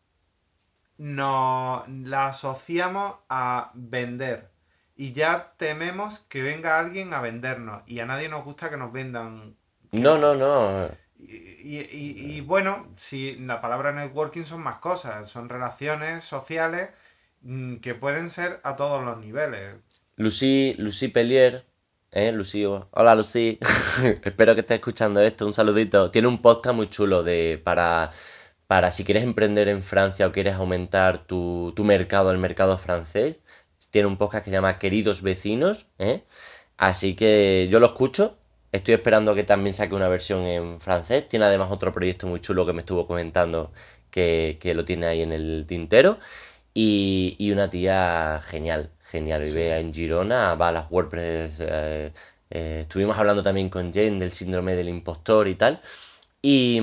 nos 0.99 1.89
la 1.89 2.29
asociamos 2.29 3.17
a 3.29 3.73
vender. 3.75 4.51
Y 4.95 5.13
ya 5.13 5.55
tememos 5.57 6.21
que 6.29 6.43
venga 6.43 6.79
alguien 6.79 7.13
a 7.15 7.21
vendernos. 7.21 7.83
Y 7.87 7.99
a 8.01 8.07
nadie 8.07 8.29
nos 8.29 8.45
gusta 8.45 8.71
que 8.71 8.77
nos 8.77 8.93
vendan. 8.93 9.57
No, 9.91 10.19
no, 10.19 10.35
no. 10.35 10.91
Y, 11.25 12.37
y- 12.37 12.41
bueno, 12.41 12.89
si 12.97 13.37
la 13.37 13.61
palabra 13.61 13.93
networking 13.93 14.43
son 14.45 14.61
más 14.63 14.77
cosas, 14.77 15.29
son 15.29 15.49
relaciones 15.49 16.25
sociales 16.25 16.91
mm, 17.43 17.77
que 17.77 17.95
pueden 17.95 18.31
ser 18.31 18.61
a 18.65 18.77
todos 18.77 19.05
los 19.05 19.19
niveles. 19.19 19.77
Lucy, 20.17 20.75
Lucy 20.79 21.09
Pellier, 21.09 21.65
¿eh? 22.11 22.33
Lucy, 22.33 22.65
hola 22.67 23.15
Lucy, 23.15 23.59
espero 24.25 24.55
que 24.55 24.61
estés 24.61 24.77
escuchando 24.77 25.21
esto, 25.21 25.47
un 25.47 25.53
saludito. 25.53 26.11
Tiene 26.11 26.29
un 26.29 26.43
podcast 26.43 26.75
muy 26.77 26.91
chulo 26.91 27.23
de 27.23 27.61
para, 27.63 28.11
para 28.67 28.91
si 28.93 29.05
quieres 29.05 29.23
emprender 29.25 29.69
en 29.69 29.83
Francia 29.83 30.27
o 30.27 30.33
quieres 30.33 30.55
aumentar 30.55 31.25
tu, 31.27 31.73
tu 31.77 31.85
mercado, 31.85 32.31
el 32.31 32.39
mercado 32.39 32.77
francés. 32.79 33.41
Tiene 33.91 34.09
un 34.09 34.17
podcast 34.17 34.45
que 34.45 34.51
se 34.51 34.57
llama 34.57 34.79
Queridos 34.79 35.23
Vecinos, 35.23 35.87
¿eh? 35.99 36.25
Así 36.77 37.15
que 37.15 37.69
yo 37.71 37.79
lo 37.79 37.87
escucho. 37.87 38.39
Estoy 38.73 38.95
esperando 38.95 39.35
que 39.35 39.45
también 39.45 39.75
saque 39.75 39.95
una 39.95 40.09
versión 40.09 40.43
en 40.47 40.81
francés. 40.81 41.29
Tiene 41.29 41.45
además 41.47 41.71
otro 41.71 41.93
proyecto 41.93 42.27
muy 42.27 42.41
chulo 42.41 42.67
que 42.67 42.73
me 42.73 42.81
estuvo 42.81 43.07
comentando 43.07 43.73
que, 44.11 44.59
que 44.61 44.75
lo 44.75 44.85
tiene 44.85 45.07
ahí 45.07 45.23
en 45.23 45.33
el 45.33 45.65
tintero. 45.69 46.19
Y, 46.75 47.37
y 47.39 47.53
una 47.53 47.69
tía 47.71 48.41
genial, 48.45 48.91
genial. 49.05 49.43
Vive 49.43 49.79
en 49.79 49.93
Girona, 49.95 50.55
va 50.55 50.69
a 50.69 50.73
las 50.73 50.91
WordPress. 50.91 51.61
eh, 51.61 52.13
eh, 52.51 52.79
estuvimos 52.83 53.19
hablando 53.19 53.43
también 53.43 53.69
con 53.71 53.93
Jane 53.93 54.19
del 54.19 54.33
síndrome 54.33 54.75
del 54.77 54.89
impostor 54.89 55.49
y 55.49 55.55
tal. 55.57 55.81
Y, 56.43 56.81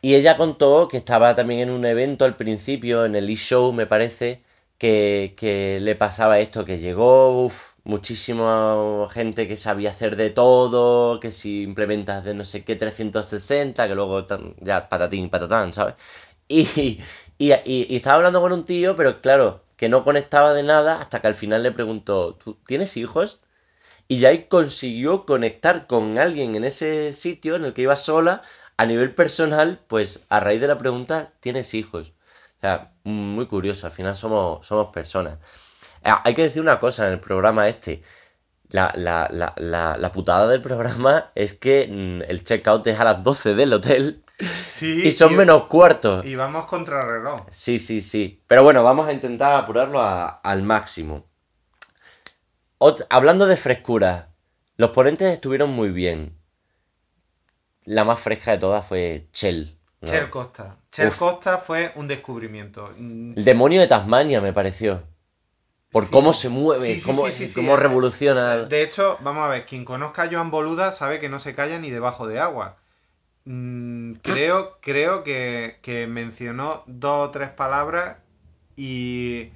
y 0.00 0.14
ella 0.14 0.36
contó 0.36 0.88
que 0.88 0.96
estaba 0.98 1.34
también 1.34 1.60
en 1.60 1.70
un 1.70 1.84
evento 1.84 2.24
al 2.24 2.36
principio, 2.36 3.04
en 3.04 3.14
el 3.14 3.30
e-show, 3.30 3.72
me 3.72 3.86
parece, 3.86 4.42
que, 4.78 5.34
que 5.36 5.78
le 5.80 5.94
pasaba 5.96 6.40
esto, 6.40 6.64
que 6.64 6.78
llegó, 6.78 7.44
uf, 7.44 7.71
muchísima 7.84 9.08
gente 9.10 9.48
que 9.48 9.56
sabía 9.56 9.90
hacer 9.90 10.16
de 10.16 10.30
todo, 10.30 11.20
que 11.20 11.32
si 11.32 11.62
implementas 11.62 12.24
de 12.24 12.34
no 12.34 12.44
sé 12.44 12.64
qué 12.64 12.76
360, 12.76 13.88
que 13.88 13.94
luego 13.94 14.24
ya 14.60 14.88
patatín, 14.88 15.30
patatán, 15.30 15.72
¿sabes? 15.72 15.94
Y- 17.38 17.52
y 17.64 17.96
estaba 17.96 18.16
hablando 18.16 18.40
con 18.40 18.52
un 18.52 18.64
tío, 18.64 18.94
pero 18.96 19.20
claro, 19.20 19.64
que 19.76 19.88
no 19.88 20.04
conectaba 20.04 20.52
de 20.54 20.62
nada 20.62 20.98
hasta 21.00 21.20
que 21.20 21.26
al 21.26 21.34
final 21.34 21.62
le 21.64 21.72
preguntó, 21.72 22.34
¿tú 22.36 22.54
tienes 22.66 22.96
hijos? 22.96 23.40
Y 24.08 24.18
ya 24.18 24.28
ahí 24.30 24.44
consiguió 24.48 25.26
conectar 25.26 25.86
con 25.86 26.18
alguien 26.18 26.54
en 26.56 26.64
ese 26.64 27.12
sitio 27.12 27.56
en 27.56 27.64
el 27.64 27.72
que 27.74 27.82
iba 27.82 27.96
sola 27.96 28.42
a 28.76 28.86
nivel 28.86 29.14
personal, 29.14 29.80
pues 29.88 30.20
a 30.28 30.40
raíz 30.40 30.60
de 30.60 30.68
la 30.68 30.78
pregunta, 30.78 31.32
¿tienes 31.40 31.74
hijos? 31.74 32.12
O 32.58 32.60
sea, 32.60 32.92
muy 33.04 33.46
curioso, 33.46 33.86
al 33.86 33.92
final 33.92 34.16
somos, 34.16 34.66
somos 34.66 34.88
personas. 34.92 35.38
Ah, 36.04 36.22
Hay 36.24 36.34
que 36.34 36.42
decir 36.42 36.62
una 36.62 36.80
cosa 36.80 37.06
en 37.06 37.12
el 37.14 37.20
programa 37.20 37.68
este. 37.68 38.02
La, 38.70 38.90
la, 38.96 39.28
la, 39.30 39.96
la, 39.98 40.12
putada 40.12 40.48
del 40.48 40.62
programa 40.62 41.28
es 41.34 41.52
que 41.52 41.86
mm, 41.90 42.30
el 42.30 42.42
checkout 42.44 42.86
es 42.86 42.98
a 42.98 43.04
las 43.04 43.22
12 43.22 43.54
del 43.54 43.72
hotel 43.74 44.24
Sí, 44.64 45.02
y 45.06 45.12
son 45.12 45.36
menos 45.36 45.64
cuartos. 45.66 46.24
Y 46.24 46.34
vamos 46.34 46.64
contra 46.66 47.00
reloj. 47.02 47.42
Sí, 47.50 47.78
sí, 47.78 48.00
sí. 48.00 48.42
Pero 48.46 48.64
bueno, 48.64 48.82
vamos 48.82 49.06
a 49.06 49.12
intentar 49.12 49.54
apurarlo 49.54 50.00
a- 50.00 50.26
al 50.28 50.62
máximo. 50.62 51.26
Ot- 52.78 53.06
hablando 53.10 53.46
de 53.46 53.56
frescura, 53.56 54.30
los 54.76 54.90
ponentes 54.90 55.32
estuvieron 55.32 55.70
muy 55.70 55.90
bien. 55.90 56.36
La 57.84 58.04
más 58.04 58.18
fresca 58.18 58.52
de 58.52 58.58
todas 58.58 58.84
fue 58.86 59.28
Chell, 59.32 59.76
Chel 60.04 60.30
Costa. 60.30 60.76
Chel 60.90 61.12
Costa 61.12 61.58
fue 61.58 61.92
un 61.96 62.08
descubrimiento. 62.08 62.88
El 62.98 63.44
demonio 63.44 63.80
de 63.80 63.86
Tasmania 63.86 64.40
me 64.40 64.52
pareció. 64.52 65.02
Por 65.92 66.08
cómo 66.08 66.32
se 66.32 66.48
mueve, 66.48 67.00
cómo, 67.04 67.24
cómo, 67.54 67.76
revoluciona. 67.76 68.56
De 68.64 68.82
hecho, 68.82 69.18
vamos 69.20 69.44
a 69.44 69.48
ver, 69.48 69.66
quien 69.66 69.84
conozca 69.84 70.22
a 70.22 70.28
Joan 70.30 70.50
Boluda 70.50 70.90
sabe 70.90 71.20
que 71.20 71.28
no 71.28 71.38
se 71.38 71.54
calla 71.54 71.78
ni 71.78 71.90
debajo 71.90 72.26
de 72.26 72.40
agua. 72.40 72.78
Mm, 73.44 74.12
creo, 74.22 74.78
creo 74.80 75.22
que, 75.22 75.78
que 75.82 76.06
mencionó 76.06 76.82
dos 76.86 77.28
o 77.28 77.30
tres 77.30 77.50
palabras 77.50 78.16
y 78.74 79.50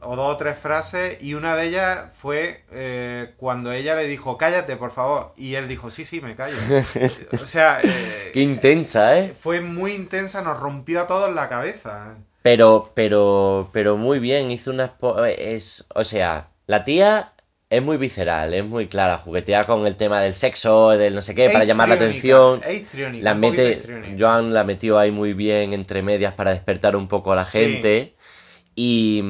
o 0.00 0.16
dos 0.16 0.34
o 0.34 0.36
tres 0.36 0.56
frases 0.58 1.22
y 1.22 1.34
una 1.34 1.56
de 1.56 1.66
ellas 1.66 2.06
fue 2.18 2.64
eh, 2.70 3.34
cuando 3.36 3.72
ella 3.72 3.94
le 3.94 4.06
dijo, 4.06 4.38
cállate, 4.38 4.76
por 4.76 4.90
favor. 4.90 5.32
Y 5.36 5.54
él 5.54 5.68
dijo, 5.68 5.90
sí, 5.90 6.04
sí, 6.04 6.20
me 6.20 6.36
callo. 6.36 6.56
o 7.42 7.46
sea... 7.46 7.80
Eh, 7.82 8.30
Qué 8.32 8.40
intensa, 8.40 9.18
¿eh? 9.18 9.34
Fue 9.38 9.60
muy 9.60 9.92
intensa, 9.92 10.42
nos 10.42 10.58
rompió 10.58 11.02
a 11.02 11.06
todos 11.06 11.34
la 11.34 11.48
cabeza. 11.48 12.14
Pero, 12.44 12.92
pero, 12.92 13.70
pero 13.72 13.96
muy 13.96 14.18
bien, 14.18 14.50
hizo 14.50 14.70
una... 14.70 14.94
Es, 15.38 15.86
o 15.94 16.04
sea, 16.04 16.50
la 16.66 16.84
tía 16.84 17.32
es 17.70 17.82
muy 17.82 17.96
visceral, 17.96 18.52
es 18.52 18.66
muy 18.66 18.86
clara, 18.86 19.16
juguetea 19.16 19.64
con 19.64 19.86
el 19.86 19.96
tema 19.96 20.20
del 20.20 20.34
sexo, 20.34 20.90
del 20.90 21.14
no 21.14 21.22
sé 21.22 21.34
qué, 21.34 21.48
para 21.48 21.64
llamar 21.64 21.88
la 21.88 21.94
atención. 21.94 22.60
la 23.22 23.34
mete, 23.34 23.80
Joan 24.18 24.52
la 24.52 24.62
metió 24.64 24.98
ahí 24.98 25.10
muy 25.10 25.32
bien 25.32 25.72
entre 25.72 26.02
medias 26.02 26.34
para 26.34 26.50
despertar 26.50 26.96
un 26.96 27.08
poco 27.08 27.32
a 27.32 27.36
la 27.36 27.46
gente. 27.46 28.14
Y, 28.74 29.22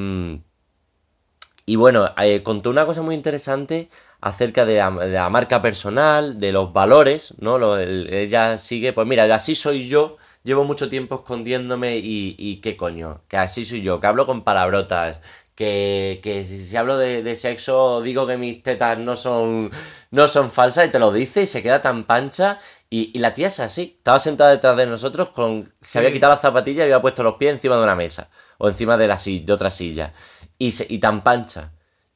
y 1.66 1.76
bueno, 1.76 2.12
eh, 2.20 2.42
contó 2.42 2.70
una 2.70 2.84
cosa 2.84 3.02
muy 3.02 3.14
interesante 3.14 3.90
acerca 4.22 4.66
de 4.66 4.78
la, 4.78 5.28
marca 5.30 5.62
personal, 5.62 6.40
de 6.40 6.50
los 6.50 6.72
valores, 6.72 7.34
¿no? 7.38 7.78
ella 7.78 8.58
sigue, 8.58 8.92
pues 8.92 9.06
mira, 9.06 9.32
así 9.32 9.54
soy 9.54 9.86
yo, 9.86 10.16
llevo 10.44 10.64
mucho 10.64 10.88
tiempo 10.88 11.16
escondiéndome 11.16 11.98
y, 11.98 12.60
qué 12.62 12.76
coño, 12.76 13.22
que 13.28 13.36
así 13.36 13.64
soy 13.64 13.82
yo, 13.82 14.00
que 14.00 14.06
hablo 14.06 14.26
con 14.26 14.44
palabrotas, 14.44 15.20
que, 15.54 16.20
que 16.22 16.44
si, 16.44 16.76
hablo 16.76 16.98
de, 16.98 17.36
sexo 17.36 18.02
digo 18.02 18.26
que 18.26 18.36
mis 18.36 18.62
tetas 18.62 18.98
no 18.98 19.16
son, 19.16 19.70
no 20.10 20.28
son 20.28 20.50
falsas 20.50 20.86
y 20.86 20.90
te 20.90 20.98
lo 20.98 21.12
dice 21.12 21.42
y 21.42 21.46
se 21.46 21.62
queda 21.62 21.80
tan 21.82 22.04
pancha 22.04 22.58
y, 22.90 23.18
la 23.18 23.34
tía 23.34 23.48
es 23.48 23.58
así, 23.58 23.96
estaba 23.98 24.20
sentada 24.20 24.50
detrás 24.50 24.76
de 24.76 24.86
nosotros, 24.86 25.30
con, 25.30 25.68
se 25.80 25.98
había 25.98 26.12
quitado 26.12 26.34
las 26.34 26.42
zapatillas 26.42 26.80
y 26.80 26.82
había 26.82 27.02
puesto 27.02 27.24
los 27.24 27.34
pies 27.34 27.54
encima 27.54 27.76
de 27.76 27.82
una 27.82 27.96
mesa 27.96 28.28
o 28.58 28.68
encima 28.68 28.96
de, 28.96 29.08
la, 29.08 29.16
de 29.16 29.52
otra 29.52 29.70
silla 29.70 30.12
y, 30.58 30.98
tan 30.98 31.22
pancha. 31.22 31.72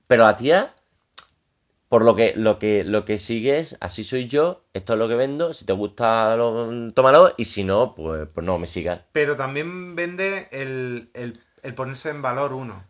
Pero 0.06 0.24
la 0.24 0.36
tía, 0.36 0.74
por 1.88 2.04
lo 2.04 2.14
que, 2.14 2.34
lo 2.36 2.58
que, 2.58 2.84
lo 2.84 3.04
que 3.04 3.18
sigue 3.18 3.58
es, 3.58 3.76
así 3.80 4.04
soy 4.04 4.26
yo, 4.26 4.64
esto 4.74 4.92
es 4.92 4.98
lo 4.98 5.08
que 5.08 5.16
vendo, 5.16 5.54
si 5.54 5.64
te 5.64 5.72
gusta, 5.72 6.36
lo, 6.36 6.92
tómalo, 6.92 7.34
y 7.36 7.46
si 7.46 7.64
no, 7.64 7.94
pues, 7.94 8.28
pues 8.32 8.44
no 8.44 8.58
me 8.58 8.66
sigas. 8.66 9.02
Pero 9.12 9.36
también 9.36 9.96
vende 9.96 10.48
el, 10.50 11.10
ponerse 11.74 12.10
en 12.10 12.20
valor 12.20 12.52
uno. 12.52 12.84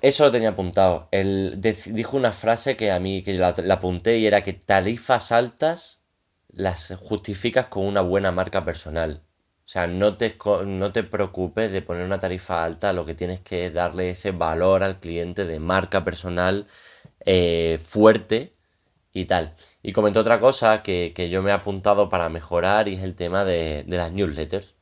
Eso 0.00 0.24
lo 0.24 0.30
tenía 0.30 0.50
apuntado. 0.50 1.08
Él 1.10 1.60
dijo 1.60 2.16
una 2.16 2.32
frase 2.32 2.76
que 2.76 2.92
a 2.92 3.00
mí 3.00 3.22
que 3.22 3.34
la, 3.34 3.54
la, 3.58 3.74
apunté 3.74 4.18
y 4.18 4.26
era 4.26 4.42
que 4.42 4.52
tarifas 4.52 5.32
altas 5.32 5.98
las 6.48 6.94
justificas 6.98 7.66
con 7.66 7.84
una 7.84 8.00
buena 8.00 8.32
marca 8.32 8.64
personal. 8.64 9.22
O 9.68 9.70
sea, 9.70 9.86
no 9.86 10.16
te, 10.16 10.36
no 10.64 10.92
te 10.92 11.02
preocupes 11.02 11.70
de 11.70 11.82
poner 11.82 12.04
una 12.04 12.18
tarifa 12.18 12.64
alta, 12.64 12.92
lo 12.92 13.04
que 13.04 13.14
tienes 13.14 13.40
que 13.40 13.66
es 13.66 13.74
darle 13.74 14.10
ese 14.10 14.30
valor 14.30 14.82
al 14.82 14.98
cliente 14.98 15.44
de 15.44 15.58
marca 15.60 16.04
personal 16.04 16.66
eh, 17.30 17.78
fuerte 17.84 18.54
y 19.12 19.26
tal. 19.26 19.54
Y 19.82 19.92
comentó 19.92 20.20
otra 20.20 20.40
cosa 20.40 20.82
que, 20.82 21.28
yo 21.30 21.42
me 21.42 21.50
he 21.50 21.52
apuntado 21.52 22.08
para 22.08 22.30
mejorar 22.30 22.88
y 22.88 22.94
es 22.94 23.02
el 23.02 23.14
tema 23.14 23.44
de, 23.44 23.84
las 23.86 24.10
newsletters. 24.12 24.74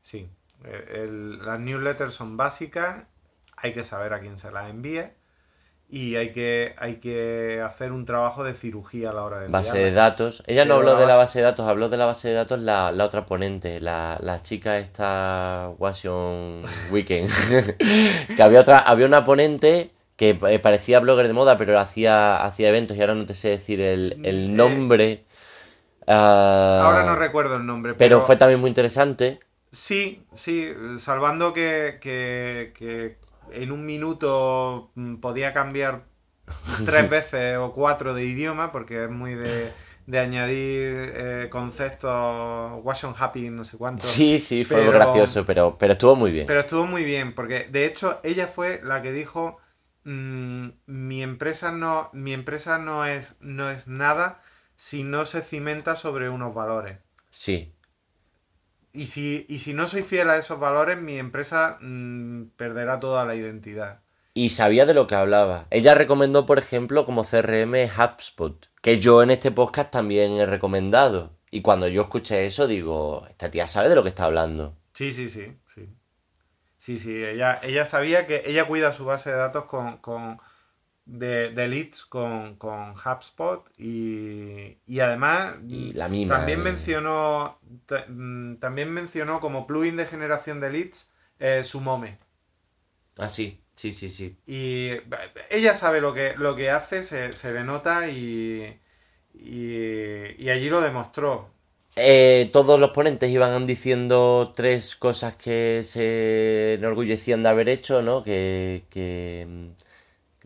Sí, 0.00 0.26
las 0.62 1.60
newsletters 1.60 2.14
son 2.14 2.38
básicas, 2.38 3.04
hay 3.54 3.74
que 3.74 3.84
saber 3.84 4.14
a 4.14 4.20
quién 4.20 4.38
se 4.38 4.50
las 4.50 4.70
envíe 4.70 5.10
y 5.90 6.16
hay 6.16 6.32
que, 6.32 6.74
hay 6.78 7.00
que 7.00 7.60
hacer 7.60 7.92
un 7.92 8.06
trabajo 8.06 8.44
de 8.44 8.54
cirugía 8.54 9.10
a 9.10 9.12
la 9.12 9.24
hora 9.24 9.40
de 9.40 9.48
Base 9.48 9.76
de 9.76 9.90
datos. 9.90 10.42
Ella 10.46 10.64
no 10.64 10.76
habló 10.76 10.96
de 10.96 11.06
la 11.06 11.16
base 11.16 11.40
de 11.40 11.44
datos, 11.44 11.68
habló 11.68 11.90
de 11.90 11.98
la 11.98 12.06
base 12.06 12.28
de 12.28 12.34
datos 12.34 12.60
la, 12.60 12.92
la 12.92 13.04
otra 13.04 13.26
ponente, 13.26 13.78
la, 13.78 14.16
la 14.22 14.40
chica 14.40 14.78
esta 14.78 15.70
Washington 15.76 16.62
Weekend. 16.92 17.28
que 18.36 18.42
había 18.42 18.60
otra, 18.60 18.78
había 18.78 19.04
una 19.04 19.22
ponente 19.22 19.90
que 20.20 20.38
eh, 20.48 20.58
parecía 20.58 21.00
blogger 21.00 21.28
de 21.28 21.32
moda, 21.32 21.56
pero 21.56 21.80
hacía, 21.80 22.44
hacía 22.44 22.68
eventos 22.68 22.94
y 22.94 23.00
ahora 23.00 23.14
no 23.14 23.24
te 23.24 23.32
sé 23.32 23.48
decir 23.48 23.80
el, 23.80 24.20
el 24.22 24.44
eh, 24.44 24.52
nombre. 24.52 25.24
Ah, 26.06 26.82
ahora 26.84 27.04
no 27.04 27.16
recuerdo 27.16 27.56
el 27.56 27.64
nombre. 27.64 27.94
Pero... 27.94 27.98
pero, 27.98 28.20
fue 28.20 28.36
también 28.36 28.60
muy 28.60 28.68
interesante. 28.68 29.40
Sí, 29.72 30.22
sí, 30.34 30.74
salvando 30.98 31.54
que, 31.54 31.96
que, 32.02 32.74
que 32.76 33.16
en 33.50 33.72
un 33.72 33.86
minuto 33.86 34.90
mm, 34.94 35.16
podía 35.16 35.54
cambiar 35.54 36.02
tres 36.84 37.08
veces 37.08 37.56
o 37.56 37.72
cuatro 37.72 38.12
de 38.12 38.22
idioma, 38.22 38.72
porque 38.72 39.04
es 39.04 39.10
muy 39.10 39.34
de, 39.34 39.72
añadir 40.18 41.12
eh, 41.14 41.48
conceptos, 41.50 42.72
wash 42.84 43.06
on 43.06 43.14
happy, 43.18 43.48
no 43.48 43.64
sé 43.64 43.78
cuánto. 43.78 44.02
Sí, 44.02 44.38
sí, 44.38 44.64
fue 44.64 44.84
gracioso, 44.84 45.46
pero, 45.46 45.78
pero 45.78 45.94
estuvo 45.94 46.14
muy 46.14 46.30
bien. 46.30 46.44
Pero 46.44 46.60
estuvo 46.60 46.84
muy 46.84 47.04
bien, 47.04 47.34
porque 47.34 47.68
de 47.70 47.86
hecho 47.86 48.20
ella 48.22 48.48
fue 48.48 48.82
la 48.84 49.00
que 49.00 49.12
dijo, 49.12 49.56
mm, 50.04 50.68
mi 50.86 51.22
empresa, 51.22 51.72
no, 51.72 52.10
mi 52.12 52.32
empresa 52.32 52.78
no, 52.78 53.06
es, 53.06 53.36
no 53.40 53.70
es 53.70 53.86
nada 53.88 54.42
si 54.74 55.04
no 55.04 55.26
se 55.26 55.42
cimenta 55.42 55.96
sobre 55.96 56.28
unos 56.28 56.54
valores. 56.54 56.98
Sí, 57.30 57.74
y 58.92 59.06
si, 59.06 59.46
y 59.48 59.58
si 59.58 59.72
no 59.72 59.86
soy 59.86 60.02
fiel 60.02 60.30
a 60.30 60.36
esos 60.36 60.58
valores, 60.58 61.02
mi 61.02 61.16
empresa 61.16 61.78
mm, 61.80 62.50
perderá 62.56 62.98
toda 62.98 63.24
la 63.24 63.34
identidad. 63.34 64.00
Y 64.34 64.50
sabía 64.50 64.86
de 64.86 64.94
lo 64.94 65.06
que 65.06 65.14
hablaba. 65.14 65.66
Ella 65.70 65.94
recomendó, 65.94 66.46
por 66.46 66.58
ejemplo, 66.58 67.04
como 67.04 67.24
CRM 67.24 67.74
HubSpot, 67.86 68.68
que 68.80 68.98
yo 68.98 69.22
en 69.22 69.30
este 69.30 69.50
podcast 69.50 69.90
también 69.90 70.32
he 70.32 70.46
recomendado. 70.46 71.36
Y 71.50 71.62
cuando 71.62 71.88
yo 71.88 72.02
escuché 72.02 72.46
eso, 72.46 72.66
digo, 72.66 73.26
esta 73.28 73.50
tía 73.50 73.66
sabe 73.66 73.88
de 73.88 73.96
lo 73.96 74.02
que 74.02 74.08
está 74.08 74.24
hablando. 74.24 74.76
Sí, 74.92 75.12
sí, 75.12 75.28
sí, 75.28 75.56
sí. 75.66 75.88
Sí, 76.80 76.98
sí, 76.98 77.22
ella, 77.22 77.60
ella 77.62 77.84
sabía 77.84 78.26
que 78.26 78.42
ella 78.46 78.64
cuida 78.64 78.94
su 78.94 79.04
base 79.04 79.28
de 79.28 79.36
datos 79.36 79.66
con, 79.66 80.40
de, 81.04 81.68
leads 81.68 82.06
con, 82.06 82.56
con 82.56 82.92
HubSpot 82.92 83.70
y, 83.76 84.78
y 84.86 85.00
además 85.00 85.56
también 86.26 86.62
mencionó 86.62 87.60
mm, 88.08 88.54
también 88.54 88.90
mencionó 88.94 89.40
como 89.40 89.66
plugin 89.66 89.98
de 89.98 90.06
generación 90.06 90.58
de 90.58 90.70
leads 90.70 91.10
eh, 91.38 91.64
su 91.64 91.80
Mome. 91.80 92.16
Ah, 93.18 93.28
sí, 93.28 93.62
sí, 93.74 93.92
sí, 93.92 94.08
sí. 94.08 94.38
Y 94.46 94.92
ella 95.50 95.74
sabe 95.74 96.00
lo 96.00 96.14
que, 96.14 96.32
lo 96.38 96.56
que 96.56 96.70
hace, 96.70 97.04
se, 97.04 97.32
se 97.32 97.52
le 97.52 97.62
nota 97.62 98.08
y, 98.08 98.80
y, 99.34 100.48
allí 100.48 100.70
lo 100.70 100.80
demostró. 100.80 101.52
Eh, 101.96 102.48
todos 102.52 102.78
los 102.80 102.90
ponentes 102.90 103.30
iban 103.30 103.66
diciendo 103.66 104.52
tres 104.54 104.96
cosas 104.96 105.34
que 105.36 105.82
se 105.84 106.74
enorgullecían 106.74 107.42
de 107.42 107.48
haber 107.48 107.68
hecho, 107.68 108.00
¿no? 108.02 108.22
Que, 108.22 108.84
que 108.90 109.46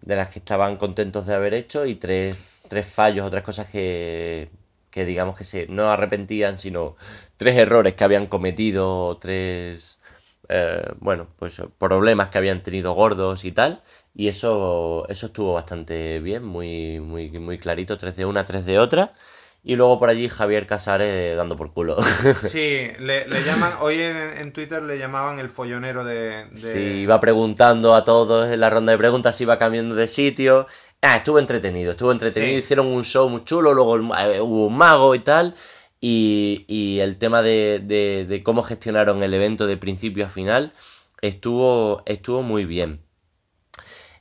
de 0.03 0.16
las 0.16 0.30
que 0.30 0.38
estaban 0.40 0.76
contentos 0.76 1.26
de 1.26 1.34
haber 1.34 1.55
hecho 1.55 1.86
y 1.86 1.95
tres, 1.97 2.36
tres 2.68 2.86
fallos 2.86 3.26
o 3.26 3.30
tres 3.30 3.42
cosas 3.45 3.68
que, 3.68 4.51
que 4.90 5.05
digamos 5.05 5.36
que 5.36 5.45
se 5.45 5.66
no 5.68 5.90
arrepentían, 5.90 6.59
sino 6.59 6.97
tres 7.36 7.57
errores 7.57 7.95
que 7.95 8.05
habían 8.05 8.26
cometido, 8.26 9.16
tres, 9.18 9.99
eh, 10.49 10.82
bueno, 11.01 11.28
pues 11.38 11.61
problemas 11.78 12.28
que 12.30 12.38
habían 12.38 12.62
tenido 12.62 12.95
gordos 12.95 13.45
y 13.45 13.53
tal. 13.53 13.82
Y 14.14 14.28
eso, 14.28 15.07
eso 15.09 15.26
estuvo 15.26 15.55
bastante 15.55 16.20
bien, 16.20 16.45
muy, 16.45 17.01
muy, 17.01 17.30
muy 17.38 17.59
clarito, 17.59 17.99
tres 17.99 18.16
de 18.16 18.24
una, 18.26 18.45
tres 18.45 18.64
de 18.66 18.78
otra. 18.78 19.12
Y 19.66 19.76
luego 19.76 19.98
por 19.98 20.10
allí 20.10 20.28
Javier 20.28 20.66
Casares 20.66 21.34
dando 21.38 21.56
por 21.56 21.72
culo. 21.72 21.96
Sí, 22.42 22.86
le, 22.98 23.26
llaman, 23.46 23.72
hoy 23.80 23.98
en, 23.98 24.52
Twitter 24.52 24.82
le 24.82 24.98
llamaban 24.98 25.38
el 25.38 25.48
follonero 25.48 26.04
de, 26.04 26.48
Sí, 26.52 26.78
iba 26.78 27.18
preguntando 27.18 27.94
a 27.94 28.04
todos 28.04 28.52
en 28.52 28.60
la 28.60 28.68
ronda 28.68 28.92
de 28.92 28.98
preguntas, 28.98 29.40
iba 29.40 29.58
cambiando 29.58 29.94
de 29.94 30.06
sitio. 30.06 30.66
Ah, 31.00 31.16
estuvo 31.16 31.38
entretenido, 31.38 31.92
estuvo 31.92 32.12
entretenido, 32.12 32.58
hicieron 32.58 32.88
un 32.88 33.04
show 33.04 33.26
muy 33.30 33.44
chulo, 33.44 33.72
luego 33.72 33.96
eh, 33.96 34.38
hubo 34.40 34.66
un 34.66 34.76
mago 34.76 35.14
y 35.14 35.20
tal. 35.20 35.54
Y, 35.98 36.98
el 37.00 37.16
tema 37.16 37.40
de, 37.40 38.42
cómo 38.44 38.62
gestionaron 38.62 39.22
el 39.22 39.32
evento 39.32 39.66
de 39.66 39.78
principio 39.78 40.26
a 40.26 40.28
final 40.28 40.74
estuvo, 41.22 42.02
estuvo 42.04 42.42
muy 42.42 42.66
bien. 42.66 43.00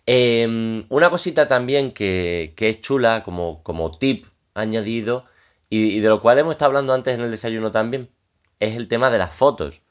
Em, 0.06 0.86
una 0.88 1.10
cosita 1.10 1.50
también 1.50 1.92
que, 1.92 2.54
que 2.56 2.70
es 2.70 2.80
chula 2.80 3.24
como, 3.24 3.62
como 3.64 3.92
tip 3.92 4.26
añadido 4.54 5.26
y, 5.76 6.00
de 6.00 6.10
lo 6.10 6.22
cual 6.22 6.38
hemos 6.38 6.52
estado 6.52 6.70
hablando 6.70 6.94
antes 6.94 7.18
en 7.18 7.24
el 7.24 7.32
desayuno 7.32 7.72
también, 7.72 8.12
es 8.60 8.76
el 8.76 8.88
tema 8.88 9.10
de 9.10 9.18
las 9.18 9.34
fotos. 9.34 9.82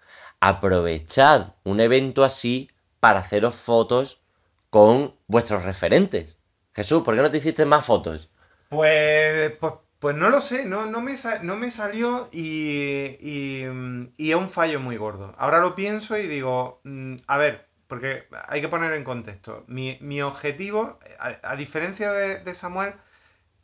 Aprovechad 0.41 1.55
un 1.65 1.81
evento 1.81 2.25
así 2.25 2.71
para 3.01 3.21
haceros 3.21 3.57
fotos 3.57 4.23
con 4.71 5.17
vuestros 5.27 5.65
referentes. 5.65 6.39
Jesús, 6.73 7.03
¿por 7.03 7.15
qué 7.15 7.23
no 7.23 7.31
te 7.31 7.39
hiciste 7.39 7.65
más 7.65 7.85
fotos? 7.85 8.31
Pues, 8.69 9.53
pues 9.59 9.73
Pues 9.99 10.17
no 10.17 10.31
lo 10.31 10.41
sé, 10.41 10.65
no, 10.65 10.87
no, 10.87 11.01
me, 11.01 11.15
no 11.43 11.57
me 11.57 11.71
salió 11.71 12.29
y, 12.33 13.17
y, 13.21 14.31
es 14.31 14.37
un 14.37 14.49
fallo 14.49 14.81
muy 14.81 14.97
gordo. 14.97 15.35
Ahora 15.37 15.59
lo 15.61 15.75
pienso 15.75 16.17
y 16.17 16.27
digo, 16.27 16.81
mm, 16.85 17.17
a 17.27 17.39
ver, 17.39 17.69
porque 17.93 18.29
hay 18.49 18.61
que 18.61 18.69
poner 18.69 18.93
en 18.95 19.05
contexto. 19.05 19.65
Mi, 19.67 19.99
mi 20.01 20.23
objetivo, 20.23 20.99
a, 21.19 21.57
diferencia 21.57 22.11
de, 22.13 22.55
Samuel, 22.55 22.95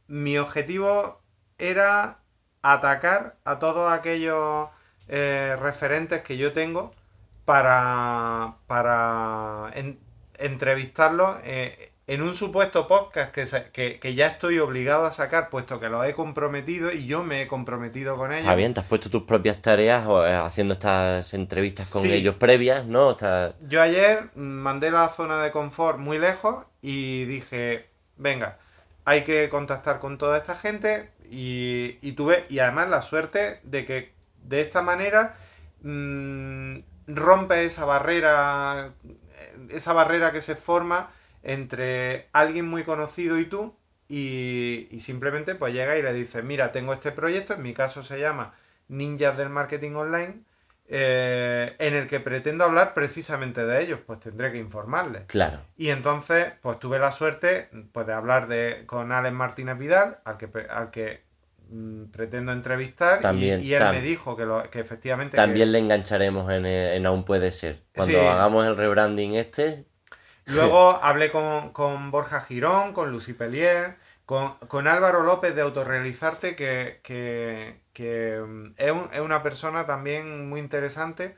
mi 0.06 0.36
objetivo 0.36 1.22
era 1.58 2.18
atacar 2.62 3.36
a 3.44 3.58
todos 3.58 3.92
aquellos 3.92 4.68
eh, 5.08 5.56
referentes 5.60 6.22
que 6.22 6.36
yo 6.36 6.52
tengo 6.52 6.92
para, 7.44 8.56
para 8.66 9.72
entrevistarlos 10.38 11.38
eh, 11.44 11.92
en 12.06 12.22
un 12.22 12.34
supuesto 12.34 12.86
podcast 12.86 13.34
que, 13.34 13.98
que, 14.00 14.14
ya 14.14 14.28
estoy 14.28 14.58
obligado 14.58 15.04
a 15.04 15.12
sacar, 15.12 15.50
puesto 15.50 15.78
que 15.78 15.90
lo 15.90 16.02
he 16.04 16.14
comprometido 16.14 16.90
y 16.90 17.06
yo 17.06 17.22
me 17.22 17.42
he 17.42 17.46
comprometido 17.46 18.16
con 18.16 18.32
ellos. 18.32 18.40
Está 18.40 18.54
bien, 18.54 18.72
te 18.72 18.80
has 18.80 18.86
puesto 18.86 19.10
tus 19.10 19.24
propias 19.24 19.60
tareas 19.60 20.06
eh, 20.06 20.34
haciendo 20.34 20.72
estas 20.72 21.34
entrevistas 21.34 21.90
con 21.90 22.04
ellos 22.06 22.36
previas, 22.36 22.86
¿no? 22.86 23.14
Yo 23.68 23.82
ayer 23.82 24.30
mandé 24.34 24.90
la 24.90 25.08
zona 25.10 25.42
de 25.42 25.50
confort 25.50 25.98
muy 25.98 26.18
lejos 26.18 26.64
y 26.80 27.26
dije, 27.26 27.90
venga, 28.16 28.58
hay 29.04 29.24
que 29.24 29.50
contactar 29.50 30.00
con 30.00 30.16
toda 30.16 30.38
esta 30.38 30.56
gente 30.56 31.10
y, 31.30 31.98
y 32.02 32.12
tuve, 32.12 32.44
y 32.48 32.58
además 32.58 32.88
la 32.88 33.02
suerte 33.02 33.60
de 33.62 33.84
que 33.84 34.12
de 34.44 34.60
esta 34.60 34.82
manera 34.82 35.36
mmm, 35.82 36.78
rompe 37.06 37.64
esa 37.64 37.84
barrera, 37.84 38.92
esa 39.70 39.92
barrera 39.92 40.32
que 40.32 40.42
se 40.42 40.56
forma 40.56 41.10
entre 41.42 42.28
alguien 42.32 42.66
muy 42.66 42.84
conocido 42.84 43.38
y 43.38 43.44
tú 43.46 43.74
y, 44.08 44.88
simplemente 45.00 45.54
pues 45.54 45.74
llega 45.74 45.98
y 45.98 46.02
le 46.02 46.12
dice, 46.12 46.42
mira, 46.42 46.72
tengo 46.72 46.92
este 46.92 47.12
proyecto, 47.12 47.54
en 47.54 47.62
mi 47.62 47.74
caso 47.74 48.02
se 48.02 48.18
llama 48.18 48.54
Ninjas 48.88 49.36
del 49.36 49.50
Marketing 49.50 49.92
Online, 49.92 50.42
eh, 50.90 51.76
en 51.78 51.94
el 51.94 52.06
que 52.06 52.18
pretendo 52.18 52.64
hablar 52.64 52.94
precisamente 52.94 53.66
de 53.66 53.82
ellos, 53.82 54.00
pues 54.06 54.20
tendré 54.20 54.50
que 54.50 54.58
informarles. 54.58 55.22
Claro. 55.26 55.60
Y 55.76 55.90
entonces, 55.90 56.52
pues 56.62 56.78
tuve 56.78 56.98
la 56.98 57.12
suerte 57.12 57.68
pues, 57.92 58.06
de 58.06 58.14
hablar 58.14 58.48
de, 58.48 58.84
con 58.86 59.12
Alex 59.12 59.34
Martínez 59.34 59.76
Vidal, 59.76 60.18
al 60.24 60.38
que, 60.38 60.48
al 60.70 60.90
que 60.90 61.24
mm, 61.68 62.04
pretendo 62.06 62.52
entrevistar, 62.52 63.20
y, 63.34 63.50
él 63.50 63.84
me 63.90 64.00
dijo 64.00 64.34
que, 64.34 64.46
lo, 64.46 64.62
que 64.70 64.80
efectivamente... 64.80 65.36
También 65.36 65.72
le 65.72 65.78
engancharemos 65.78 66.50
en, 66.50 66.64
en, 66.64 67.04
Aún 67.04 67.24
Puede 67.24 67.50
Ser. 67.50 67.82
Cuando 67.94 68.20
hagamos 68.30 68.64
el 68.64 68.76
rebranding 68.76 69.34
este, 69.34 69.86
Luego 70.48 70.98
hablé 71.02 71.30
con, 71.30 72.10
Borja 72.10 72.40
Girón, 72.40 72.94
con 72.94 73.12
Lucy 73.12 73.34
Pellier, 73.34 73.96
con, 74.24 74.88
Álvaro 74.88 75.22
López 75.22 75.54
de 75.54 75.60
Autorealizarte, 75.60 76.56
que, 76.56 77.00
que, 77.02 77.80
mm, 78.02 78.74
es, 78.76 79.20
una 79.20 79.42
persona 79.42 79.86
también 79.86 80.48
muy 80.48 80.60
interesante, 80.60 81.36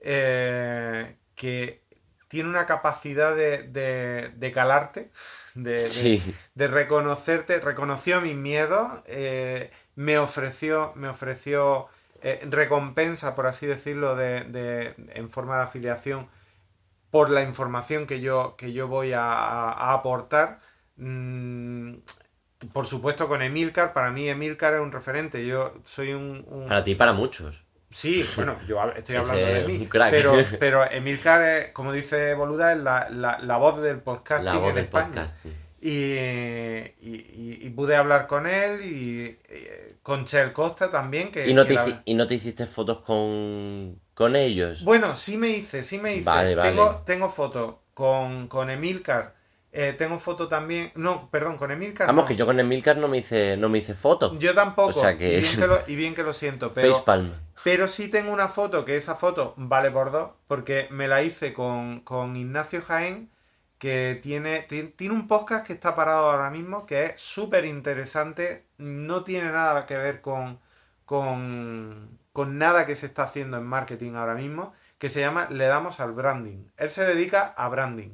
eh, 0.00 1.16
que 1.34 1.82
tiene 2.28 2.48
una 2.48 2.66
capacidad 2.66 3.34
de, 3.34 4.52
calarte, 4.54 5.10
de, 5.54 6.68
reconocerte, 6.68 7.60
reconoció 7.60 8.20
mis 8.20 8.36
miedos, 8.36 9.02
eh, 9.06 9.70
me 9.94 10.18
ofreció, 10.18 10.92
me 10.94 11.08
ofreció 11.08 11.88
eh, 12.20 12.46
recompensa, 12.50 13.34
por 13.34 13.46
así 13.46 13.66
decirlo, 13.66 14.14
de, 14.16 14.94
en 15.14 15.30
forma 15.30 15.56
de 15.56 15.62
afiliación 15.64 16.28
por 17.10 17.30
la 17.30 17.42
información 17.42 18.06
que 18.06 18.20
yo, 18.20 18.56
que 18.56 18.72
yo 18.72 18.88
voy 18.88 19.12
a, 19.14 19.92
aportar. 19.92 20.60
Mm, 20.96 21.94
por 22.72 22.86
supuesto 22.86 23.28
con 23.28 23.42
Emilcar, 23.42 23.92
para 23.92 24.10
mí 24.10 24.28
Emilcar 24.28 24.74
es 24.74 24.80
un 24.80 24.92
referente, 24.92 25.46
yo 25.46 25.74
soy 25.84 26.12
un... 26.12 26.44
Para 26.66 26.82
ti 26.82 26.94
para 26.94 27.12
muchos. 27.12 27.64
Sí, 27.90 28.26
bueno, 28.36 28.58
yo 28.66 28.78
estoy 28.94 29.16
hablando 29.16 29.46
de 29.46 29.64
mí. 29.64 29.88
Pero, 29.90 30.34
pero 30.60 30.90
Emilcar, 30.90 31.42
es, 31.42 31.72
como 31.72 31.92
dice 31.92 32.34
Boluda, 32.34 32.72
es 32.72 32.78
la, 32.78 33.56
voz 33.56 33.80
del 33.80 34.00
podcast 34.00 34.44
la 34.44 34.56
voz 34.58 34.74
del 34.74 34.88
Y, 35.80 37.70
pude 37.70 37.96
hablar 37.96 38.26
con 38.26 38.46
él 38.46 38.84
y, 38.84 39.38
con 40.02 40.26
Chel 40.26 40.52
Costa 40.52 40.90
también. 40.90 41.30
Que, 41.30 41.48
¿Y, 41.48 41.54
no 41.54 41.64
te, 41.64 41.76
¿Y 42.04 42.14
no 42.14 42.26
te 42.26 42.34
hiciste 42.34 42.66
fotos 42.66 43.00
con, 43.00 43.98
con 44.12 44.36
ellos. 44.36 44.84
Bueno, 44.84 45.16
sí 45.16 45.38
me 45.38 45.48
hice, 45.48 45.82
sí 45.82 45.96
me 45.98 46.16
hice. 46.16 46.24
Vale, 46.24 46.54
vale. 46.54 46.70
Tengo, 46.70 47.02
tengo 47.06 47.30
foto 47.30 47.84
con, 47.94 48.48
con 48.48 48.68
Emilcar. 48.68 49.37
Eh, 49.80 49.92
tengo 49.92 50.18
foto 50.18 50.48
también. 50.48 50.90
No, 50.96 51.30
perdón, 51.30 51.56
con 51.56 51.70
Emilcar. 51.70 52.08
Vamos, 52.08 52.26
que 52.26 52.34
yo 52.34 52.46
con 52.46 52.58
Emilcar 52.58 52.96
no 52.96 53.06
me 53.06 53.18
hice, 53.18 53.56
no 53.56 53.68
me 53.68 53.78
hice 53.78 53.94
foto. 53.94 54.36
Yo 54.36 54.52
tampoco. 54.52 54.88
O 54.88 54.92
sea 54.92 55.16
que... 55.16 55.40
y, 55.86 55.94
bien 55.94 56.16
que 56.16 56.24
lo, 56.24 56.32
siento. 56.32 56.72
Pero, 56.72 56.94
Facepalm. 56.94 57.32
pero 57.62 57.86
sí 57.86 58.08
tengo 58.08 58.32
una 58.32 58.48
foto, 58.48 58.84
que 58.84 58.96
esa 58.96 59.14
foto 59.14 59.54
vale 59.56 59.92
por 59.92 60.10
dos, 60.10 60.30
porque 60.48 60.88
me 60.90 61.06
la 61.06 61.22
hice 61.22 61.52
con, 61.52 62.00
con 62.00 62.34
Ignacio 62.34 62.82
Jaén, 62.82 63.30
que 63.78 64.18
tiene, 64.20 64.62
tiene 64.62 65.14
un 65.14 65.28
podcast 65.28 65.64
que 65.64 65.74
está 65.74 65.94
parado 65.94 66.28
ahora 66.28 66.50
mismo, 66.50 66.84
que 66.84 67.04
es 67.04 67.20
súper 67.20 67.64
interesante. 67.64 68.64
No 68.78 69.22
tiene 69.22 69.52
nada 69.52 69.86
que 69.86 69.96
ver 69.96 70.20
con. 70.20 70.58
con 71.04 72.18
con 72.38 72.56
nada 72.56 72.86
que 72.86 72.94
se 72.94 73.06
está 73.06 73.24
haciendo 73.24 73.56
en 73.56 73.64
marketing 73.64 74.12
ahora 74.12 74.36
mismo, 74.36 74.72
que 74.98 75.08
se 75.08 75.18
llama 75.18 75.48
Le 75.50 75.66
damos 75.66 75.98
al 75.98 76.12
branding. 76.12 76.68
Él 76.76 76.88
se 76.88 77.04
dedica 77.04 77.46
a 77.56 77.68
branding. 77.68 78.10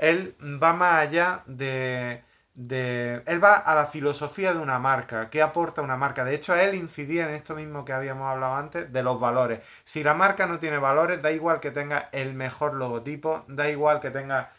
Él 0.00 0.34
va 0.62 0.72
más 0.72 1.06
allá 1.06 1.42
de, 1.46 2.22
de... 2.54 3.22
Él 3.26 3.42
va 3.42 3.56
a 3.56 3.74
la 3.74 3.86
filosofía 3.86 4.52
de 4.52 4.58
una 4.58 4.78
marca, 4.78 5.30
qué 5.30 5.42
aporta 5.42 5.82
una 5.82 5.96
marca. 5.96 6.24
De 6.24 6.34
hecho, 6.34 6.54
él 6.54 6.74
incidía 6.74 7.28
en 7.28 7.34
esto 7.34 7.54
mismo 7.54 7.84
que 7.84 7.92
habíamos 7.92 8.26
hablado 8.28 8.54
antes, 8.54 8.92
de 8.92 9.02
los 9.02 9.20
valores. 9.20 9.60
Si 9.84 10.02
la 10.02 10.14
marca 10.14 10.46
no 10.46 10.58
tiene 10.58 10.78
valores, 10.78 11.22
da 11.22 11.30
igual 11.30 11.60
que 11.60 11.70
tenga 11.70 12.08
el 12.12 12.34
mejor 12.34 12.74
logotipo, 12.74 13.44
da 13.46 13.68
igual 13.68 14.00
que 14.00 14.10
tenga 14.10 14.50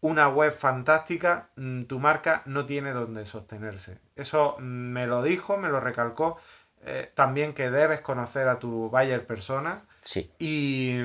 una 0.00 0.28
web 0.28 0.52
fantástica, 0.52 1.48
mm, 1.56 1.84
tu 1.84 1.98
marca 1.98 2.42
no 2.46 2.64
tiene 2.64 2.92
donde 2.92 3.26
sostenerse. 3.26 3.98
Eso 4.14 4.56
mm, 4.58 4.62
me 4.62 5.06
lo 5.06 5.22
dijo, 5.22 5.56
me 5.56 5.68
lo 5.68 5.80
recalcó 5.80 6.38
eh, 6.84 7.10
también 7.14 7.54
que 7.54 7.70
debes 7.70 8.00
conocer 8.00 8.48
a 8.48 8.60
tu 8.60 8.88
buyer 8.88 9.26
persona. 9.26 9.82
Sí. 10.02 10.30
Y, 10.38 11.00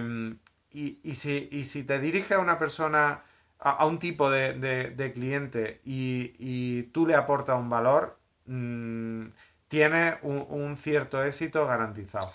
y, 0.72 1.16
si, 1.16 1.50
y 1.52 1.66
si 1.66 1.84
te 1.84 2.00
diriges 2.00 2.34
a 2.34 2.40
una 2.40 2.60
persona, 2.60 3.24
a, 3.62 3.86
un 3.86 4.00
tipo 4.00 4.30
de, 4.30 5.12
cliente 5.14 5.82
y, 5.86 6.84
tú 6.92 7.06
le 7.06 7.16
aportas 7.16 7.58
un 7.58 7.70
valor, 7.70 8.18
mm, 8.48 9.28
tienes 9.68 10.16
un, 10.24 10.76
cierto 10.78 11.24
éxito 11.24 11.66
garantizado. 11.66 12.32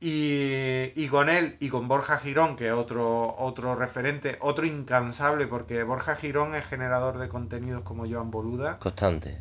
Y, 0.00 1.08
con 1.08 1.28
él 1.28 1.56
y 1.60 1.68
con 1.68 1.88
Borja 1.88 2.18
Girón, 2.18 2.56
que 2.56 2.68
es 2.68 2.74
otro, 2.74 3.36
otro 3.38 3.74
referente, 3.74 4.38
otro 4.40 4.66
incansable, 4.66 5.46
porque 5.46 5.82
Borja 5.82 6.16
Girón 6.16 6.54
es 6.54 6.64
generador 6.66 7.18
de 7.18 7.28
contenidos 7.28 7.82
como 7.82 8.08
Joan 8.08 8.30
Boluda. 8.30 8.78
Constante. 8.78 9.38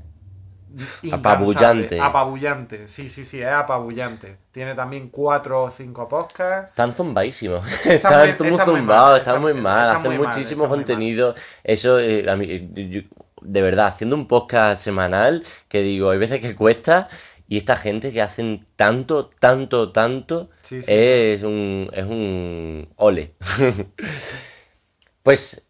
Apabullante. 1.12 2.00
Apabullante, 2.00 2.88
sí, 2.88 3.08
sí, 3.10 3.24
sí, 3.24 3.42
es 3.42 3.48
apabullante. 3.48 4.38
Tiene 4.52 4.76
también 4.76 5.10
cuatro 5.10 5.64
o 5.64 5.72
cinco 5.72 6.08
podcasts. 6.08 6.72
Están 6.72 6.94
zumbadísimos. 6.94 7.66
Están 7.86 8.36
muy, 8.40 8.60
zumbados, 8.60 9.20
están 9.20 9.42
muy 9.42 9.54
mal. 9.54 9.90
Hacen 9.92 10.18
muchísimo 10.18 10.68
contenido. 10.68 11.36
Eso, 11.64 12.00
eh, 12.00 12.30
a 12.30 12.36
mí, 12.36 12.70
de 13.42 13.62
verdad, 13.62 13.88
haciendo 13.88 14.16
un 14.16 14.28
podcast 14.28 14.82
semanal, 14.82 15.44
que 15.68 15.82
digo, 15.82 16.10
hay 16.10 16.18
veces 16.18 16.42
que 16.42 16.56
cuesta. 16.56 17.08
Y 17.48 17.58
esta 17.58 17.76
gente 17.76 18.12
que 18.12 18.22
hacen 18.22 18.66
tanto, 18.76 19.30
tanto, 19.40 19.92
tanto, 19.92 20.50
es, 20.72 21.44
Un, 21.44 21.90
es 21.94 22.04
un 22.04 22.90
ole. 22.96 23.36
pues 25.24 25.68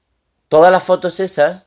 todas 0.47 0.71
las 0.71 0.83
fotos 0.83 1.19
esas 1.19 1.64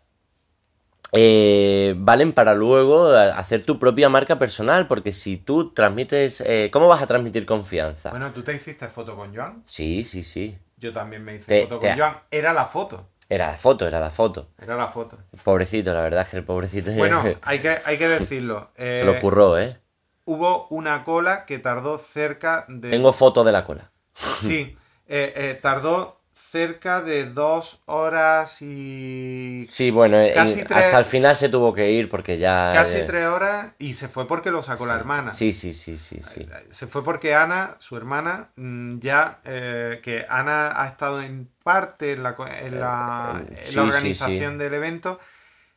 eh, 1.12 1.94
valen 1.96 2.32
para 2.32 2.54
luego 2.54 3.10
hacer 3.12 3.64
tu 3.64 3.78
propia 3.78 4.08
marca 4.08 4.38
personal, 4.38 4.86
porque 4.86 5.12
si 5.12 5.36
tú 5.36 5.72
transmites, 5.72 6.42
eh, 6.42 6.70
¿cómo 6.72 6.88
vas 6.88 7.02
a 7.02 7.06
transmitir 7.06 7.46
confianza? 7.46 8.10
Bueno, 8.10 8.30
¿tú 8.32 8.42
te 8.42 8.54
hiciste 8.54 8.88
foto 8.88 9.16
con 9.16 9.34
Joan? 9.34 9.62
Sí, 9.64 10.04
sí, 10.04 10.22
sí. 10.22 10.58
Yo 10.76 10.92
también 10.92 11.24
me 11.24 11.36
hice 11.36 11.62
foto 11.62 11.80
con 11.80 11.96
Joan. 11.96 12.18
Era 12.30 12.52
la 12.52 12.66
foto. 12.66 13.08
Era 13.30 13.48
la 13.48 13.56
foto, 13.56 13.86
era 13.86 14.00
la 14.00 14.10
foto. 14.10 14.48
Era 14.58 14.76
la 14.76 14.88
foto. 14.88 15.18
Pobrecito, 15.44 15.92
la 15.92 16.02
verdad 16.02 16.22
es 16.22 16.28
que 16.28 16.36
el 16.38 16.44
pobrecito... 16.44 16.90
Bueno, 16.92 17.22
hay 17.42 17.58
que, 17.58 17.78
hay 17.84 17.98
que 17.98 18.08
decirlo. 18.08 18.70
Se 18.76 19.04
lo 19.04 19.12
ocurrió, 19.12 19.58
¿eh? 19.58 19.78
Hubo 20.24 20.66
una 20.68 21.04
cola 21.04 21.44
que 21.46 21.58
tardó 21.58 21.98
cerca 21.98 22.64
de... 22.68 22.90
Tengo 22.90 23.12
foto 23.12 23.44
de 23.44 23.52
la 23.52 23.64
cola. 23.64 23.90
Sí, 24.14 24.76
eh, 25.06 25.58
tardó 25.60 26.17
cerca 26.50 27.02
de 27.02 27.26
dos 27.26 27.80
horas 27.86 28.62
y... 28.62 29.66
Sí, 29.70 29.90
bueno, 29.90 30.16
hasta 30.36 30.98
el 30.98 31.04
final 31.04 31.36
se 31.36 31.48
tuvo 31.48 31.74
que 31.74 31.90
ir 31.92 32.08
porque 32.08 32.38
ya... 32.38 32.70
Casi 32.74 33.02
tres 33.06 33.26
horas 33.26 33.72
y 33.78 33.92
se 33.94 34.08
fue 34.08 34.26
porque 34.26 34.50
lo 34.50 34.62
sacó 34.62 34.86
la 34.86 34.94
hermana. 34.94 35.30
Sí, 35.30 35.52
sí, 35.52 35.72
sí, 35.74 35.96
sí, 35.96 36.20
sí. 36.22 36.46
Se 36.70 36.86
fue 36.86 37.04
porque 37.04 37.34
Ana, 37.34 37.76
su 37.78 37.96
hermana, 37.96 38.48
mm, 38.56 38.98
ya... 38.98 39.40
Eh, 39.44 40.00
que 40.02 40.24
Ana 40.28 40.80
ha 40.82 40.86
estado 40.88 41.20
en 41.22 41.48
parte 41.62 42.12
en 42.12 42.22
la, 42.22 42.34
en 42.62 42.80
la, 42.80 43.42
organización 43.76 44.56
del 44.58 44.74
evento. 44.74 45.20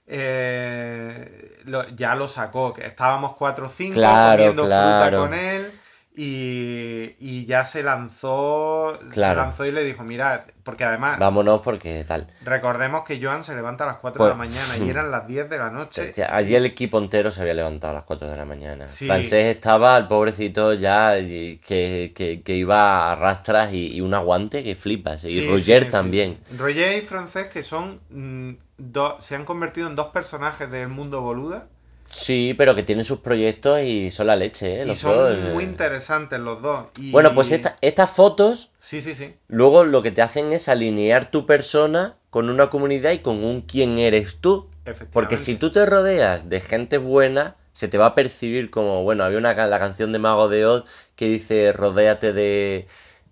eh, 0.08 1.60
lo- 1.66 1.88
ya 1.90 2.16
lo 2.16 2.28
sacó, 2.28 2.74
que 2.74 2.86
estábamos 2.86 3.36
4 3.38 3.66
o 3.66 3.70
5 3.70 3.94
Claro, 3.96 4.38
comiendo 4.38 4.64
fruta 4.64 4.98
claro. 4.98 5.20
con 5.20 5.34
él 5.34 5.71
y, 6.14 7.16
y 7.20 7.46
ya 7.46 7.64
se 7.64 7.84
lanzó, 7.84 8.94
se 9.12 9.20
lanzó 9.20 9.66
y 9.66 9.72
le 9.72 9.84
dijo, 9.84 10.04
mira, 10.04 10.46
porque 10.64 10.84
además 10.84 11.18
Vámonos 11.20 11.62
porque 11.62 12.04
tal. 12.06 12.28
recordemos 12.44 13.06
que 13.06 13.20
Joan 13.24 13.44
se 13.44 13.56
levanta 13.56 13.86
a 13.86 13.88
las 13.88 13.96
4 13.98 14.18
Pues- 14.18 14.28
de 14.28 14.32
la 14.32 14.38
mañana 14.38 14.78
y 14.78 14.90
eran 14.90 15.10
las 15.10 15.26
10 15.26 15.50
de 15.50 15.58
la 15.58 15.70
noche. 15.70 16.12
Ya, 16.16 16.28
Allí 16.36 16.56
el 16.56 16.66
equipo 16.66 16.98
entero 16.98 17.32
se 17.32 17.42
había 17.42 17.54
levantado 17.54 17.92
a 17.92 17.96
las 17.96 18.04
4 18.04 18.30
de 18.30 18.36
la 18.38 18.46
mañana. 18.46 18.88
Sí. 18.90 19.06
Francés 19.08 19.56
estaba, 19.56 19.98
el 19.98 20.08
pobrecito, 20.08 20.74
ya 20.74 21.14
que, 21.16 22.12
que- 22.14 22.42
que 22.44 22.56
iba 22.56 23.12
a 23.12 23.16
rastras 23.16 23.72
y, 23.74 23.88
y 23.96 24.02
un 24.02 24.14
aguante 24.14 24.64
que 24.64 24.76
flipas. 24.76 25.24
Y 25.24 25.30
Sí, 25.30 25.48
Roger 25.50 25.86
sí, 25.86 25.90
también. 25.90 26.40
Roger 26.58 26.98
y 26.98 27.02
Francés 27.02 27.48
que 27.48 27.64
son 27.64 28.02
mm, 28.10 28.52
do- 28.78 29.16
se 29.22 29.36
han 29.36 29.46
convertido 29.46 29.88
en 29.88 29.96
dos 29.96 30.08
personajes 30.08 30.70
del 30.70 30.90
mundo 30.90 31.22
boluda 31.22 31.68
Sí, 32.14 32.54
pero 32.58 32.76
que 32.76 32.84
tienen 32.84 33.06
sus 33.06 33.20
proyectos 33.20 33.82
y 33.82 34.12
son 34.12 34.28
la 34.28 34.36
leche, 34.36 34.82
¿eh? 34.82 34.84
y 34.84 34.88
Los 34.88 34.98
son 35.00 35.16
dos, 35.18 35.32
eh. 35.38 35.52
muy 35.54 35.64
interesantes 35.64 36.40
los 36.40 36.62
dos. 36.62 36.88
Y- 37.00 37.12
Bueno, 37.12 37.34
pues 37.34 37.52
esta- 37.52 37.78
estas 37.82 38.10
fotos 38.12 38.72
Sí, 38.80 39.02
sí, 39.02 39.16
sí. 39.16 39.36
luego 39.48 39.84
lo 39.84 40.02
que 40.02 40.12
te 40.12 40.22
hacen 40.22 40.52
es 40.54 40.68
alinear 40.70 41.32
tu 41.32 41.46
persona 41.46 42.16
con 42.30 42.50
una 42.50 42.70
comunidad 42.70 43.12
y 43.12 43.20
con 43.20 43.44
un 43.44 43.62
quién 43.62 43.98
eres 43.98 44.38
tú. 44.38 44.70
Efectivamente. 44.86 45.14
Porque 45.14 45.38
si 45.38 45.56
tú 45.56 45.72
te 45.72 45.86
rodeas 45.86 46.50
de 46.50 46.60
gente 46.60 46.98
buena, 46.98 47.56
se 47.74 47.88
te 47.88 47.98
va 47.98 48.08
a 48.08 48.16
percibir 48.16 48.70
como, 48.72 49.04
bueno, 49.04 49.24
había 49.24 49.38
una 49.38 49.54
la 49.68 49.80
canción 49.80 50.12
de 50.12 50.20
Mago 50.20 50.50
de 50.50 50.66
Oz 50.66 50.84
que 51.16 51.28
dice, 51.28 51.72
rodéate 51.72 52.34
de, 52.34 52.88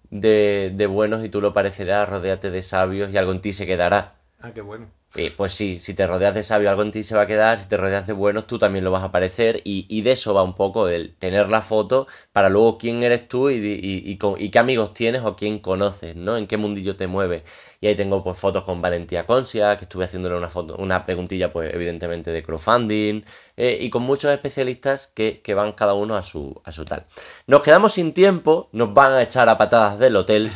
de, 0.09 0.71
de 0.73 0.87
buenos 0.87 1.23
y 1.25 1.29
tú 1.29 1.41
lo 1.41 1.53
parecerás, 1.53 2.07
rodéate 2.07 2.51
de 2.51 2.61
sabios 2.61 3.11
y 3.11 3.17
algo 3.17 3.31
en 3.31 3.41
ti 3.41 3.53
se 3.53 3.65
quedará. 3.65 4.15
Ah, 4.39 4.51
qué 4.53 4.61
bueno. 4.61 4.87
Eh, 5.15 5.33
pues 5.35 5.53
sí, 5.53 5.79
si 5.79 5.95
te 5.95 6.05
rodeas 6.05 6.35
de 6.35 6.43
sabios, 6.43 6.69
algo 6.69 6.83
en 6.83 6.91
ti 6.91 7.03
se 7.03 7.15
va 7.15 7.23
a 7.23 7.27
quedar, 7.27 7.59
si 7.59 7.67
te 7.67 7.77
rodeas 7.77 8.05
de 8.05 8.13
buenos, 8.13 8.45
tú 8.45 8.59
también 8.59 8.85
lo 8.85 8.91
vas 8.91 9.03
a 9.03 9.11
parecer 9.11 9.59
y, 9.63 10.01
de 10.01 10.11
eso 10.11 10.35
va 10.35 10.43
un 10.43 10.53
poco 10.53 10.87
el 10.87 11.15
tener 11.15 11.49
la 11.49 11.63
foto 11.63 12.07
para 12.31 12.47
luego 12.49 12.77
quién 12.77 13.01
eres 13.01 13.27
tú 13.27 13.49
y 13.49 14.17
qué 14.17 14.59
amigos 14.59 14.93
tienes 14.93 15.23
o 15.23 15.35
quién 15.35 15.59
conoces, 15.59 16.15
¿no? 16.15 16.37
En 16.37 16.45
qué 16.45 16.57
mundillo 16.57 16.95
te 16.95 17.07
mueves. 17.07 17.43
Y 17.81 17.87
ahí 17.87 17.95
tengo 17.95 18.23
pues 18.23 18.37
fotos 18.37 18.63
con 18.63 18.81
Valentía 18.81 19.25
Concia, 19.25 19.77
que 19.77 19.85
estuve 19.85 20.05
haciéndole 20.05 20.35
una 20.35 20.49
foto, 20.49 20.75
una 20.77 21.05
preguntilla 21.05 21.51
pues 21.51 21.73
evidentemente 21.73 22.31
de 22.31 22.43
crowdfunding 22.43 23.23
eh, 23.57 23.77
y 23.81 23.89
con 23.89 24.03
muchos 24.03 24.31
especialistas 24.31 25.07
que, 25.13 25.41
que 25.41 25.53
van 25.53 25.71
cada 25.73 25.93
uno 25.93 26.15
a 26.15 26.21
su, 26.21 26.61
a 26.63 26.71
su 26.71 26.85
tal. 26.85 27.05
Nos 27.47 27.61
quedamos 27.63 27.93
sin 27.93 28.13
tiempo, 28.13 28.69
nos 28.73 28.93
van 28.93 29.13
a 29.13 29.21
echar 29.23 29.49
a 29.49 29.57
patadas 29.57 29.97
del 29.97 30.15
hotel. 30.17 30.51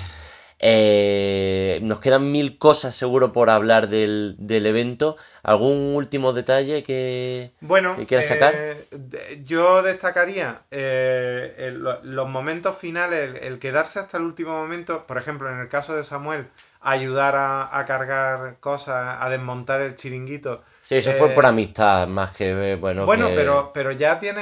Eh, 0.66 1.80
nos 1.84 2.00
quedan 2.00 2.32
mil 2.32 2.58
cosas 2.58 2.96
seguro 2.96 3.32
por 3.34 3.50
hablar 3.50 3.90
del, 3.90 4.36
del 4.40 4.66
evento. 4.66 5.18
¿Algún 5.44 5.94
último 5.96 6.32
detalle 6.32 6.84
que, 6.84 7.52
Bueno, 7.60 7.96
que 7.98 8.06
quieras 8.06 8.28
sacar? 8.28 8.54
eh, 8.56 9.44
yo 9.46 9.82
destacaría 9.84 10.62
eh, 10.72 11.54
el- 11.58 11.84
los 12.04 12.30
momentos 12.30 12.78
finales, 12.78 13.32
el, 13.32 13.38
el 13.44 13.60
quedarse 13.60 14.00
hasta 14.00 14.18
el 14.18 14.24
último 14.24 14.54
momento, 14.54 15.06
por 15.06 15.18
ejemplo, 15.18 15.50
en 15.50 15.60
el 15.60 15.68
caso 15.70 15.96
de 15.96 16.04
Samuel, 16.04 16.48
ayudar 16.82 17.36
a, 17.36 17.78
a 17.78 17.86
cargar 17.86 18.58
cosas, 18.60 19.18
a 19.20 19.30
desmontar 19.30 19.82
el 19.82 19.96
chiringuito. 19.96 20.64
Sí, 20.86 20.96
eso 20.96 21.14
fue 21.14 21.30
Eh, 21.32 21.34
por 21.34 21.46
amistad, 21.46 22.10
más 22.10 22.36
que, 22.36 22.76
bueno, 22.76 23.06
Bueno, 23.06 23.30
que- 23.30 23.36
pero, 23.36 23.72
pero 23.74 23.94
ya 23.94 24.20
tiene 24.20 24.42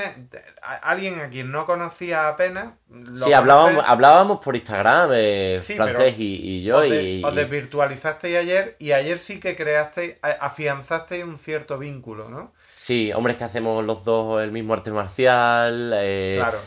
a- 0.63 0.75
alguien 0.77 1.19
a 1.19 1.29
quien 1.29 1.51
no 1.51 1.67
conocía 1.67 2.27
apenas. 2.29 2.73
lo 2.89 3.15
Sí, 3.15 3.31
hablábamos, 3.31 3.83
hablábamos 3.87 4.39
por 4.43 4.55
Instagram, 4.55 5.11
eh, 5.13 5.57
Sí, 5.61 5.75
francés 5.75 6.15
y, 6.17 6.39
y 6.41 6.63
yo, 6.63 6.77
os, 6.77 6.89
de- 6.89 7.03
y, 7.03 7.23
os 7.23 7.35
desvirtualizasteis 7.35 8.37
ayer 8.37 8.75
y 8.79 8.91
ayer 8.91 9.19
sí 9.19 9.39
que 9.39 9.55
creasteis, 9.55 10.15
afianzasteis 10.39 11.23
un 11.23 11.37
cierto 11.37 11.77
vínculo, 11.77 12.27
¿no? 12.29 12.53
Sí, 12.63 13.11
hombres 13.13 13.37
que 13.37 13.43
hacemos 13.43 13.85
los 13.85 14.03
dos 14.03 14.41
el 14.41 14.51
mismo 14.51 14.73
arte 14.73 14.89
marcial. 14.89 15.91
eh, 15.95 16.37
Claro. 16.39 16.57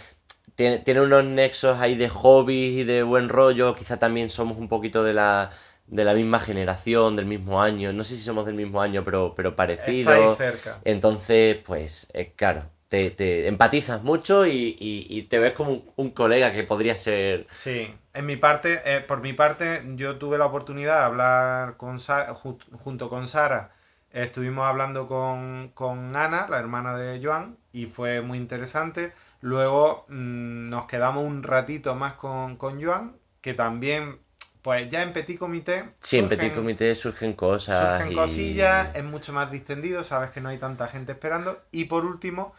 tiene, 0.54 0.78
tiene 0.78 1.00
unos 1.00 1.24
nexos 1.24 1.80
ahí 1.80 1.96
de 1.96 2.08
hobbies 2.08 2.78
y 2.82 2.84
de 2.84 3.02
buen 3.02 3.28
rollo. 3.28 3.74
Quizá 3.74 3.96
también 3.98 4.30
somos 4.30 4.56
un 4.56 4.68
poquito 4.68 5.02
de 5.02 5.14
la, 5.14 5.50
de 5.86 6.04
la 6.04 6.14
misma 6.14 6.40
generación, 6.40 7.16
del 7.16 7.26
mismo 7.26 7.60
año. 7.62 7.92
No 7.92 8.04
sé 8.04 8.16
si 8.16 8.22
somos 8.22 8.46
del 8.46 8.54
mismo 8.54 8.80
año, 8.80 9.04
pero, 9.04 9.34
pero 9.34 9.54
parecido. 9.56 10.36
Cerca. 10.36 10.80
Entonces, 10.84 11.56
pues, 11.64 12.08
eh, 12.14 12.32
claro, 12.36 12.70
te, 12.88 13.10
te 13.10 13.46
empatizas 13.48 14.02
mucho 14.02 14.46
y, 14.46 14.76
y- 14.78 15.06
y 15.08 15.22
te 15.24 15.38
ves 15.38 15.52
como 15.52 15.72
un, 15.72 15.84
un 15.96 16.10
colega 16.10 16.52
que 16.52 16.64
podría 16.64 16.96
ser. 16.96 17.46
Sí, 17.50 17.94
en 18.12 18.26
mi 18.26 18.36
parte, 18.36 18.80
eh, 18.84 19.00
por 19.00 19.20
mi 19.20 19.32
parte, 19.32 19.82
yo 19.96 20.18
tuve 20.18 20.38
la 20.38 20.46
oportunidad 20.46 20.98
de 21.00 21.04
hablar 21.04 21.76
con 21.76 22.00
Sa- 22.00 22.34
ju- 22.34 22.58
junto 22.78 23.08
con 23.08 23.26
Sara. 23.28 23.72
Estuvimos 24.10 24.66
hablando 24.66 25.06
con, 25.06 25.70
con 25.74 26.14
Ana, 26.16 26.46
la 26.48 26.58
hermana 26.58 26.96
de 26.96 27.20
Joan, 27.24 27.56
y 27.72 27.86
fue 27.86 28.20
muy 28.22 28.38
interesante. 28.38 29.12
Luego 29.40 30.04
mm, 30.08 30.68
nos 30.68 30.86
quedamos 30.86 31.24
un 31.24 31.42
ratito 31.42 31.94
más 31.94 32.14
con, 32.14 32.56
con 32.56 32.82
Joan, 32.82 33.16
que 33.40 33.54
también, 33.54 34.20
pues 34.64 34.88
ya 34.88 35.02
en 35.02 35.12
Petit 35.12 35.38
Comité. 35.38 35.90
Sí, 36.00 36.16
en 36.16 36.26
Petit 36.26 36.54
Comité 36.54 36.94
surgen 36.94 37.34
cosas. 37.34 37.98
Surgen 37.98 38.12
y- 38.12 38.14
cosillas, 38.14 38.96
es 38.96 39.04
mucho 39.04 39.34
más 39.34 39.50
distendido, 39.50 40.02
sabes 40.02 40.30
que 40.30 40.40
no 40.40 40.48
hay 40.48 40.56
tanta 40.56 40.88
gente 40.88 41.12
esperando. 41.12 41.62
Y 41.70 41.84
por 41.84 42.06
último, 42.06 42.54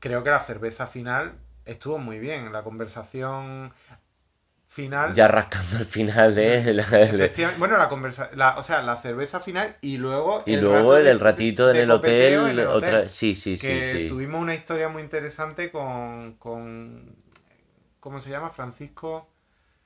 creo 0.00 0.22
que 0.22 0.28
la 0.28 0.40
cerveza 0.40 0.86
final 0.86 1.32
estuvo 1.64 1.96
muy 1.96 2.18
bien. 2.18 2.52
La 2.52 2.62
conversación 2.62 3.72
final. 4.66 5.14
Ya 5.14 5.28
rascando 5.28 5.78
el 5.78 5.86
final 5.86 6.34
de. 6.34 6.74
la- 6.74 7.52
bueno, 7.58 7.78
la 7.78 7.88
conversa, 7.88 8.28
la, 8.34 8.58
o 8.58 8.62
sea, 8.62 8.82
la 8.82 8.98
cerveza 8.98 9.40
final 9.40 9.78
y 9.80 9.96
luego 9.96 10.42
y 10.44 10.56
luego 10.56 10.94
el, 10.98 11.18
ratito 11.18 11.68
de 11.68 11.78
en 11.78 11.84
el 11.84 11.90
hotel, 11.90 12.34
en 12.34 12.48
el 12.50 12.60
hotel, 12.60 12.68
otra. 12.68 13.08
Sí, 13.08 13.34
sí, 13.34 13.56
sí, 13.56 13.66
que 13.66 13.80
sí. 13.80 14.08
tuvimos 14.10 14.42
una 14.42 14.54
historia 14.54 14.90
muy 14.90 15.00
interesante 15.00 15.72
con, 15.72 16.34
con 16.34 17.16
¿cómo 17.98 18.20
se 18.20 18.28
llama? 18.28 18.50
Francisco 18.50 19.26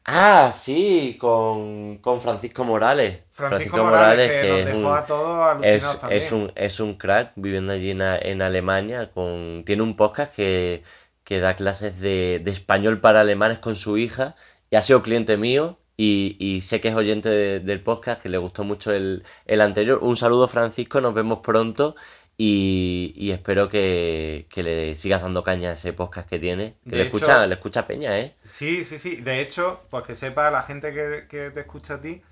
Ah, 0.06 0.50
sí, 0.52 1.16
con, 1.18 1.96
con 1.98 2.20
Francisco 2.20 2.62
Morales. 2.64 3.20
Francisco, 3.32 3.78
Morales, 3.78 4.30
que, 4.30 4.48
nos 4.48 4.58
es 4.58 4.66
dejó 4.66 4.78
un- 4.78 4.94
a 4.96 5.06
todos 5.06 5.64
Es, 5.64 5.82
alucinados 5.84 6.00
también. 6.00 6.22
es 6.22 6.32
un, 6.32 6.52
es 6.54 6.80
un 6.80 6.94
crack 6.96 7.32
viviendo 7.36 7.72
allí 7.72 7.90
en, 7.90 8.02
en 8.02 8.42
Alemania. 8.42 9.10
Con, 9.10 9.62
tiene 9.64 9.82
un 9.82 9.96
podcast 9.96 10.34
que, 10.34 10.82
que 11.24 11.40
da 11.40 11.56
clases 11.56 12.00
de, 12.00 12.40
de 12.44 12.50
español 12.50 13.00
para 13.00 13.20
alemanes 13.22 13.58
con 13.60 13.74
su 13.74 13.96
hija. 13.96 14.34
Y 14.70 14.76
ha 14.76 14.82
sido 14.82 15.02
cliente 15.02 15.38
mío. 15.38 15.78
Y, 15.96 16.36
y 16.38 16.60
sé 16.60 16.80
que 16.82 16.88
es 16.88 16.94
oyente 16.94 17.28
de- 17.30 17.60
del 17.60 17.80
podcast, 17.82 18.20
que 18.20 18.28
le 18.28 18.36
gustó 18.36 18.62
mucho 18.64 18.92
el, 18.92 19.22
el 19.46 19.60
anterior. 19.62 20.00
Un 20.02 20.16
saludo, 20.18 20.48
Francisco. 20.48 21.00
Nos 21.00 21.14
vemos 21.14 21.38
pronto. 21.38 21.94
Y, 22.36 23.12
y 23.16 23.30
espero 23.30 23.68
que, 23.68 24.46
que 24.50 24.62
le 24.64 24.94
sigas 24.96 25.22
dando 25.22 25.44
caña 25.44 25.70
a 25.70 25.72
ese 25.74 25.92
podcast 25.92 26.28
que 26.28 26.38
tiene. 26.38 26.76
Que 26.88 26.96
De 26.96 26.96
le, 26.96 27.02
hecho- 27.04 27.16
escucha, 27.18 27.46
le 27.46 27.54
escucha 27.54 27.86
Peña, 27.86 28.18
¿eh? 28.18 28.34
Sí, 28.42 28.84
sí, 28.84 28.98
sí. 28.98 29.16
De 29.16 29.40
hecho, 29.40 29.86
pues 29.90 30.04
que 30.04 30.14
sepa 30.14 30.50
la 30.50 30.62
gente 30.62 30.92
que, 30.92 31.26
que 31.28 31.50
te 31.50 31.60
escucha 31.60 31.94
a 31.94 32.00
ti, 32.00 32.22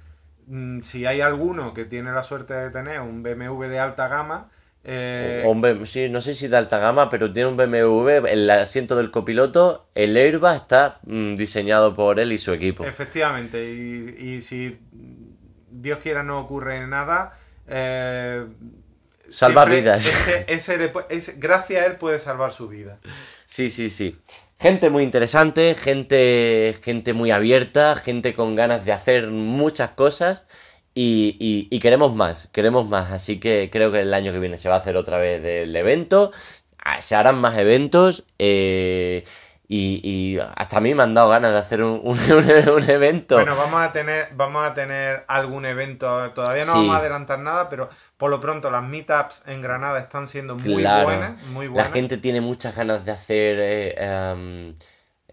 mm, 0.46 0.80
si 0.82 1.07
hay 1.07 1.20
alguno 1.20 1.72
que 1.74 1.84
tiene 1.84 2.12
la 2.12 2.22
suerte 2.22 2.55
de 2.55 2.70
tener 2.70 3.00
un 3.00 3.22
BMW 3.22 3.68
de 3.68 3.78
alta 3.78 4.09
gama, 4.09 4.50
eh, 4.84 5.42
Un 5.46 5.61
B- 5.61 5.86
sí, 5.86 6.09
no 6.09 6.20
sé 6.20 6.34
si 6.34 6.48
de 6.48 6.57
alta 6.57 6.78
gama, 6.78 7.09
pero 7.09 7.32
tiene 7.32 7.48
un 7.48 7.57
BMW, 7.57 8.26
el 8.28 8.50
asiento 8.50 8.96
del 8.96 9.11
copiloto, 9.11 9.86
el 9.94 10.16
airbag 10.16 10.57
está 10.57 10.98
mm, 11.07 11.36
diseñado 11.36 11.94
por 11.94 12.18
él 12.20 12.32
y 12.32 12.38
su 12.38 12.53
equipo. 12.53 12.82
efectivamente, 12.84 13.72
y, 13.72 14.16
y 14.36 14.40
si 14.42 14.78
Dios 15.70 15.98
quiera 15.98 16.22
no 16.22 16.40
ocurre 16.40 16.86
nada, 16.86 17.32
eh, 17.68 18.46
Salva 19.33 19.62
siempre 19.62 19.80
vidas. 19.80 20.07
Ese, 20.09 20.45
ese 20.49 20.78
le 20.78 20.93
pu- 20.93 21.07
ese- 21.09 21.35
gracias 21.39 21.83
a 21.83 21.87
él 21.87 21.97
puede 21.97 22.18
salvar 22.18 22.53
su 22.53 22.68
vida. 22.68 22.99
Sí, 23.47 23.70
sí, 23.70 23.91
sí. 23.91 24.16
Gente 24.61 24.91
muy 24.91 25.03
interesante, 25.03 25.74
gente, 25.74 26.74
gente 26.83 27.12
muy 27.14 27.30
abierta, 27.33 27.97
gente 27.97 28.35
con 28.35 28.55
ganas 28.55 28.85
de 28.85 28.93
hacer 28.93 29.28
muchas 29.28 29.91
cosas 29.91 30.45
y, 30.95 31.37
y- 31.41 31.66
y 31.74 31.78
queremos 31.80 32.14
más, 32.14 32.49
queremos 32.53 32.89
más. 32.89 33.11
Así 33.11 33.41
que 33.41 33.68
creo 33.72 33.91
que 33.91 34.01
el 34.03 34.14
año 34.14 34.33
que 34.33 34.39
viene 34.39 34.57
se 34.57 34.68
va 34.68 34.76
a 34.76 34.78
hacer 34.78 34.97
otra 34.97 35.18
vez 35.18 35.45
el 35.45 35.74
evento, 35.74 36.30
ah, 36.78 37.01
se 37.01 37.16
harán 37.16 37.41
más 37.41 37.59
eventos 37.59 38.24
eh, 38.39 39.24
y, 39.75 40.01
y 40.35 40.39
hasta 40.39 40.79
a 40.79 40.81
mí 40.81 40.95
me 40.95 41.03
han 41.03 41.14
dado 41.14 41.31
ganas 41.31 41.53
de 41.53 41.59
hacer 41.59 41.83
un, 41.83 42.01
un- 42.05 42.18
un- 42.33 42.68
un 42.75 42.91
evento. 42.91 43.37
Bueno, 43.37 43.57
vamos 43.57 43.81
a 43.83 43.91
tener, 43.93 44.29
vamos 44.35 44.64
a 44.64 44.75
tener 44.75 45.25
algún 45.29 45.64
evento, 45.64 46.31
todavía 46.33 46.64
no 46.66 46.73
Sí. 46.73 46.79
vamos 46.79 46.95
a 46.97 46.99
adelantar 46.99 47.39
nada, 47.39 47.68
pero 47.68 47.89
por 48.16 48.31
lo 48.31 48.41
pronto 48.41 48.70
las 48.70 48.83
meetups 48.83 49.43
en 49.47 49.61
Granada 49.62 49.99
están 49.99 50.29
siendo 50.29 50.57
muy 50.57 50.83
Claro. 50.83 51.05
buenas, 51.05 51.43
muy 51.45 51.66
La 51.66 51.73
buenas. 51.73 51.93
gente 51.93 52.16
tiene 52.18 52.41
muchas 52.41 52.77
ganas 52.77 53.05
de 53.05 53.12
hacer 53.12 53.57
eh, 53.61 53.95
em, 53.99 54.77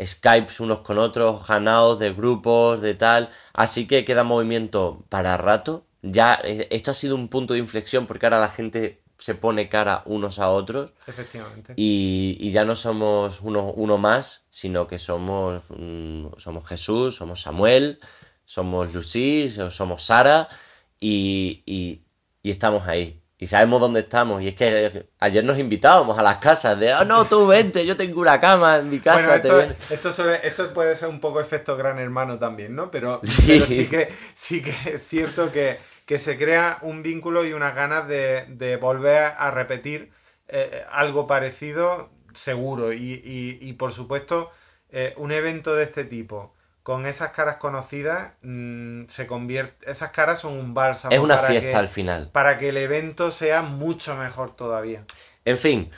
Skypes 0.02 0.60
unos 0.62 0.80
con 0.82 0.98
otros, 0.98 1.44
hangouts 1.46 2.00
de 2.00 2.14
grupos, 2.14 2.82
de 2.82 2.94
tal. 2.96 3.30
Así 3.54 3.86
que 3.88 4.06
queda 4.06 4.24
movimiento 4.24 5.04
para 5.10 5.36
rato. 5.38 5.86
Ya, 6.02 6.40
eh, 6.44 6.68
esto 6.72 6.92
ha 6.92 6.94
sido 6.94 7.16
un 7.16 7.28
punto 7.28 7.54
de 7.54 7.60
inflexión 7.60 8.06
porque 8.08 8.26
ahora 8.26 8.40
la 8.40 8.48
gente 8.48 9.02
se 9.20 9.36
pone 9.36 9.70
cara 9.70 10.01
unos 10.05 10.39
a 10.39 10.49
otros 10.49 10.93
Efectivamente. 11.05 11.74
y, 11.76 12.38
y 12.39 12.51
ya 12.51 12.65
no 12.65 12.74
somos 12.76 13.41
uno, 13.41 13.65
uno 13.76 13.97
más, 13.99 14.45
sino 14.49 14.88
que 14.88 14.97
somos, 14.97 15.65
mm, 15.70 16.28
somos 16.38 16.67
Jesús, 16.67 17.15
somos 17.17 17.41
Samuel, 17.41 17.99
somos 18.45 18.91
Lucy, 18.93 19.53
somos 19.70 20.01
Sara 20.03 20.47
y, 20.99 21.63
y- 21.67 22.01
y 22.41 22.49
estamos 22.51 22.88
ahí. 22.88 23.22
y 23.41 23.47
sabemos 23.47 23.80
dónde 23.80 24.01
estamos. 24.01 24.41
Y 24.41 24.49
es 24.49 24.55
que 24.55 25.07
ayer 25.20 25.43
nos 25.45 25.57
invitábamos 25.57 26.17
a 26.20 26.24
las 26.24 26.38
casas 26.39 26.78
de, 26.80 26.93
oh 26.93 27.05
no, 27.05 27.24
tú 27.26 27.47
vente, 27.47 27.86
yo 27.86 27.95
tengo 27.95 28.20
una 28.22 28.39
cama 28.39 28.78
en 28.80 28.89
mi 28.89 28.99
casa. 28.99 29.39
Bueno, 29.41 29.74
esto, 29.93 30.30
esto, 30.43 30.74
puede 30.74 30.95
ser 30.97 31.07
un 31.09 31.20
poco 31.22 31.39
efecto 31.39 31.78
gran 31.78 31.99
hermano 31.99 32.38
también, 32.39 32.76
¿no? 32.76 32.91
Pero 32.91 33.22
sí, 33.24 33.88
que, 33.88 34.09
sí 34.34 34.61
que 34.61 34.72
es 34.72 35.07
cierto 35.07 35.51
que, 35.53 35.78
se 36.18 36.38
crea 36.39 36.80
un 36.82 37.03
vínculo 37.03 37.45
y 37.45 37.53
unas 37.53 37.76
ganas 37.76 38.07
de, 38.07 38.80
volver 38.82 39.34
a 39.38 39.51
repetir 39.51 40.12
eh, 40.47 40.84
algo 40.91 41.28
parecido 41.28 42.10
seguro. 42.34 42.91
Y, 42.93 43.76
por 43.78 43.93
supuesto, 43.93 44.49
eh, 44.89 45.14
un 45.18 45.32
evento 45.32 45.76
de 45.76 45.84
este 45.84 46.05
tipo 46.05 46.55
con 46.82 47.05
esas 47.05 47.30
caras 47.30 47.57
conocidas 47.57 48.34
mm, 48.41 49.03
se 49.07 49.28
convierte 49.28 49.91
esas 49.91 50.10
caras 50.10 50.39
son 50.39 50.53
un 50.53 50.74
bálsamo 50.74 51.14
es 51.14 51.20
una 51.20 51.38
fiesta 51.38 51.78
al 51.78 51.88
final 51.88 52.32
para 52.32 52.57
que 52.57 52.70
el 52.70 52.78
evento 52.78 53.30
sea 53.30 53.62
mucho 53.62 54.16
mejor 54.16 54.55
todavía 54.55 55.03
en 55.45 55.57
fin 55.60 55.91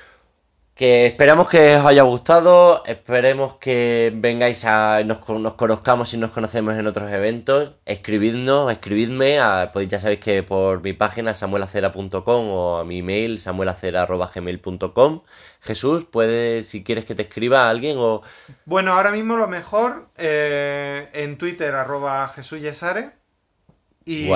que 0.82 1.06
esperamos 1.06 1.48
que 1.48 1.76
os 1.76 1.86
haya 1.86 2.02
gustado, 2.02 2.84
esperemos 2.88 3.54
que 3.58 4.12
vengáis 4.16 4.66
a 4.66 5.04
nos, 5.04 5.20
nos 5.30 5.54
conozcamos 5.54 6.12
y 6.16 6.18
nos 6.18 6.32
conocemos 6.32 6.74
en 6.74 6.88
otros 6.88 7.12
eventos. 7.12 7.74
Escribidnos, 7.86 8.72
escribidme, 8.72 9.38
podéis, 9.72 9.92
ya 9.92 10.00
sabéis 10.00 10.22
que 10.22 10.42
por 10.42 10.82
mi 10.82 10.94
página 10.94 11.36
samuelacera.com 11.36 12.50
o 12.50 12.78
a 12.80 12.84
mi 12.84 12.98
email 12.98 13.38
samuelacera.gmail.com. 13.38 15.22
Jesús, 15.60 16.04
puedes, 16.06 16.70
si 16.70 16.84
quieres 16.84 17.06
que 17.06 17.14
te 17.14 17.22
escriba 17.22 17.68
a 17.68 17.70
alguien 17.70 17.98
o... 18.00 18.24
Bueno, 18.66 18.94
ahora 18.94 19.12
mismo 19.12 19.36
lo 19.38 19.48
mejor 19.48 20.08
eh, 20.18 21.10
en 21.14 21.38
Twitter 21.38 21.76
arroba 21.76 22.28
Jesús 22.30 22.60
Yesare 22.60 23.12
y 24.04 24.32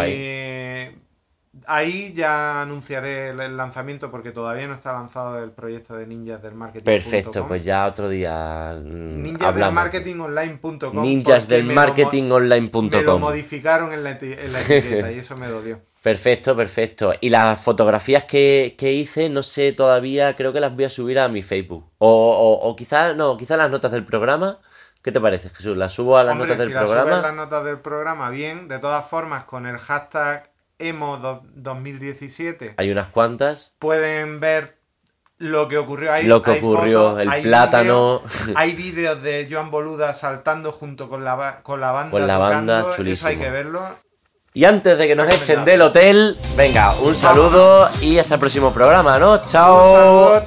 Ahí 1.68 2.14
ya 2.14 2.62
anunciaré 2.62 3.30
el 3.30 3.58
lanzamiento 3.58 4.12
porque 4.12 4.32
todavía 4.32 4.68
no 4.68 4.74
está 4.74 4.94
lanzado 4.94 5.42
el 5.42 5.52
proyecto 5.52 5.96
de 5.96 6.06
Ninjas 6.06 6.42
del 6.42 6.54
Marketing. 6.54 6.84
Perfecto, 6.84 7.48
pues 7.48 7.64
ya 7.64 7.86
otro 7.86 8.10
día. 8.10 8.78
Ninjas 8.84 9.56
del 9.56 9.72
Marketing 9.72 10.20
Online.com. 10.20 11.02
Ninjas 11.02 11.48
del 11.48 11.64
Marketing 11.64 12.30
Online.com. 12.30 12.90
Me 12.92 13.04
lo 13.04 13.20
modificaron 13.20 13.94
en 13.94 14.04
la, 14.04 14.12
etiqueta 14.12 15.12
y 15.12 15.20
eso 15.20 15.38
me 15.38 15.48
dolió. 15.48 15.80
Perfecto, 16.06 16.56
perfecto. 16.56 17.16
Y 17.20 17.30
las 17.30 17.60
fotografías 17.60 18.26
que, 18.26 18.76
hice, 18.80 19.28
no 19.28 19.42
sé 19.42 19.72
todavía, 19.72 20.36
creo 20.36 20.54
que 20.54 20.60
las 20.60 20.76
voy 20.76 20.84
a 20.84 20.90
subir 20.90 21.18
a 21.18 21.28
mi 21.30 21.42
Facebook. 21.42 21.90
O, 21.98 22.60
o, 22.62 22.76
quizás, 22.76 23.16
no, 23.16 23.36
quizás 23.38 23.58
las 23.58 23.72
notas 23.72 23.92
del 23.92 24.06
programa. 24.06 24.60
¿Qué 25.02 25.12
te 25.12 25.20
parece, 25.20 25.50
Jesús? 25.50 25.76
¿Las 25.76 25.94
subo 25.94 26.18
a 26.18 26.24
las 26.24 26.36
notas 26.36 26.60
del 26.60 26.74
programa? 26.74 27.10
Las 27.10 27.22
las 27.24 27.34
notas 27.34 27.66
del 27.66 27.80
programa, 27.80 28.30
bien. 28.30 28.68
De 28.68 28.78
todas 28.78 29.04
formas, 29.04 29.46
con 29.46 29.66
el 29.66 29.80
hashtag 29.80 30.52
Emo 30.80 31.18
2017. 31.56 32.76
Hay 32.78 32.92
unas 32.92 33.08
cuantas. 33.08 33.74
Pueden 33.80 34.40
ver 34.40 34.78
lo 35.38 35.68
que 35.68 35.78
ocurrió 35.78 36.14
ahí. 36.14 36.26
Lo 36.26 36.42
que 36.42 36.52
ocurrió, 36.52 37.20
el 37.20 37.30
plátano. 37.42 38.22
hay 38.56 38.72
vídeos 38.76 39.22
de 39.22 39.48
Joan 39.50 39.72
Boluda 39.72 40.14
saltando 40.14 40.72
junto 40.72 41.10
con 41.10 41.24
la, 41.24 41.62
con 41.64 41.82
la 41.82 41.92
banda. 41.92 42.12
Con 42.12 42.28
la 42.28 42.38
banda, 42.38 42.90
chulísimo. 42.90 43.30
hay 43.30 43.38
que 43.38 43.50
verlo. 43.50 43.82
Y 44.54 44.64
antes 44.64 44.98
de 44.98 45.08
que 45.08 45.16
nos 45.18 45.30
echen 45.30 45.66
del 45.66 45.82
hotel, 45.82 46.38
venga, 46.56 46.96
un 47.02 47.14
saludo 47.14 47.90
y 48.00 48.18
hasta 48.20 48.36
el 48.36 48.40
próximo 48.40 48.72
programa, 48.72 49.20
¿no? 49.20 49.46
¡Chao! 49.46 50.42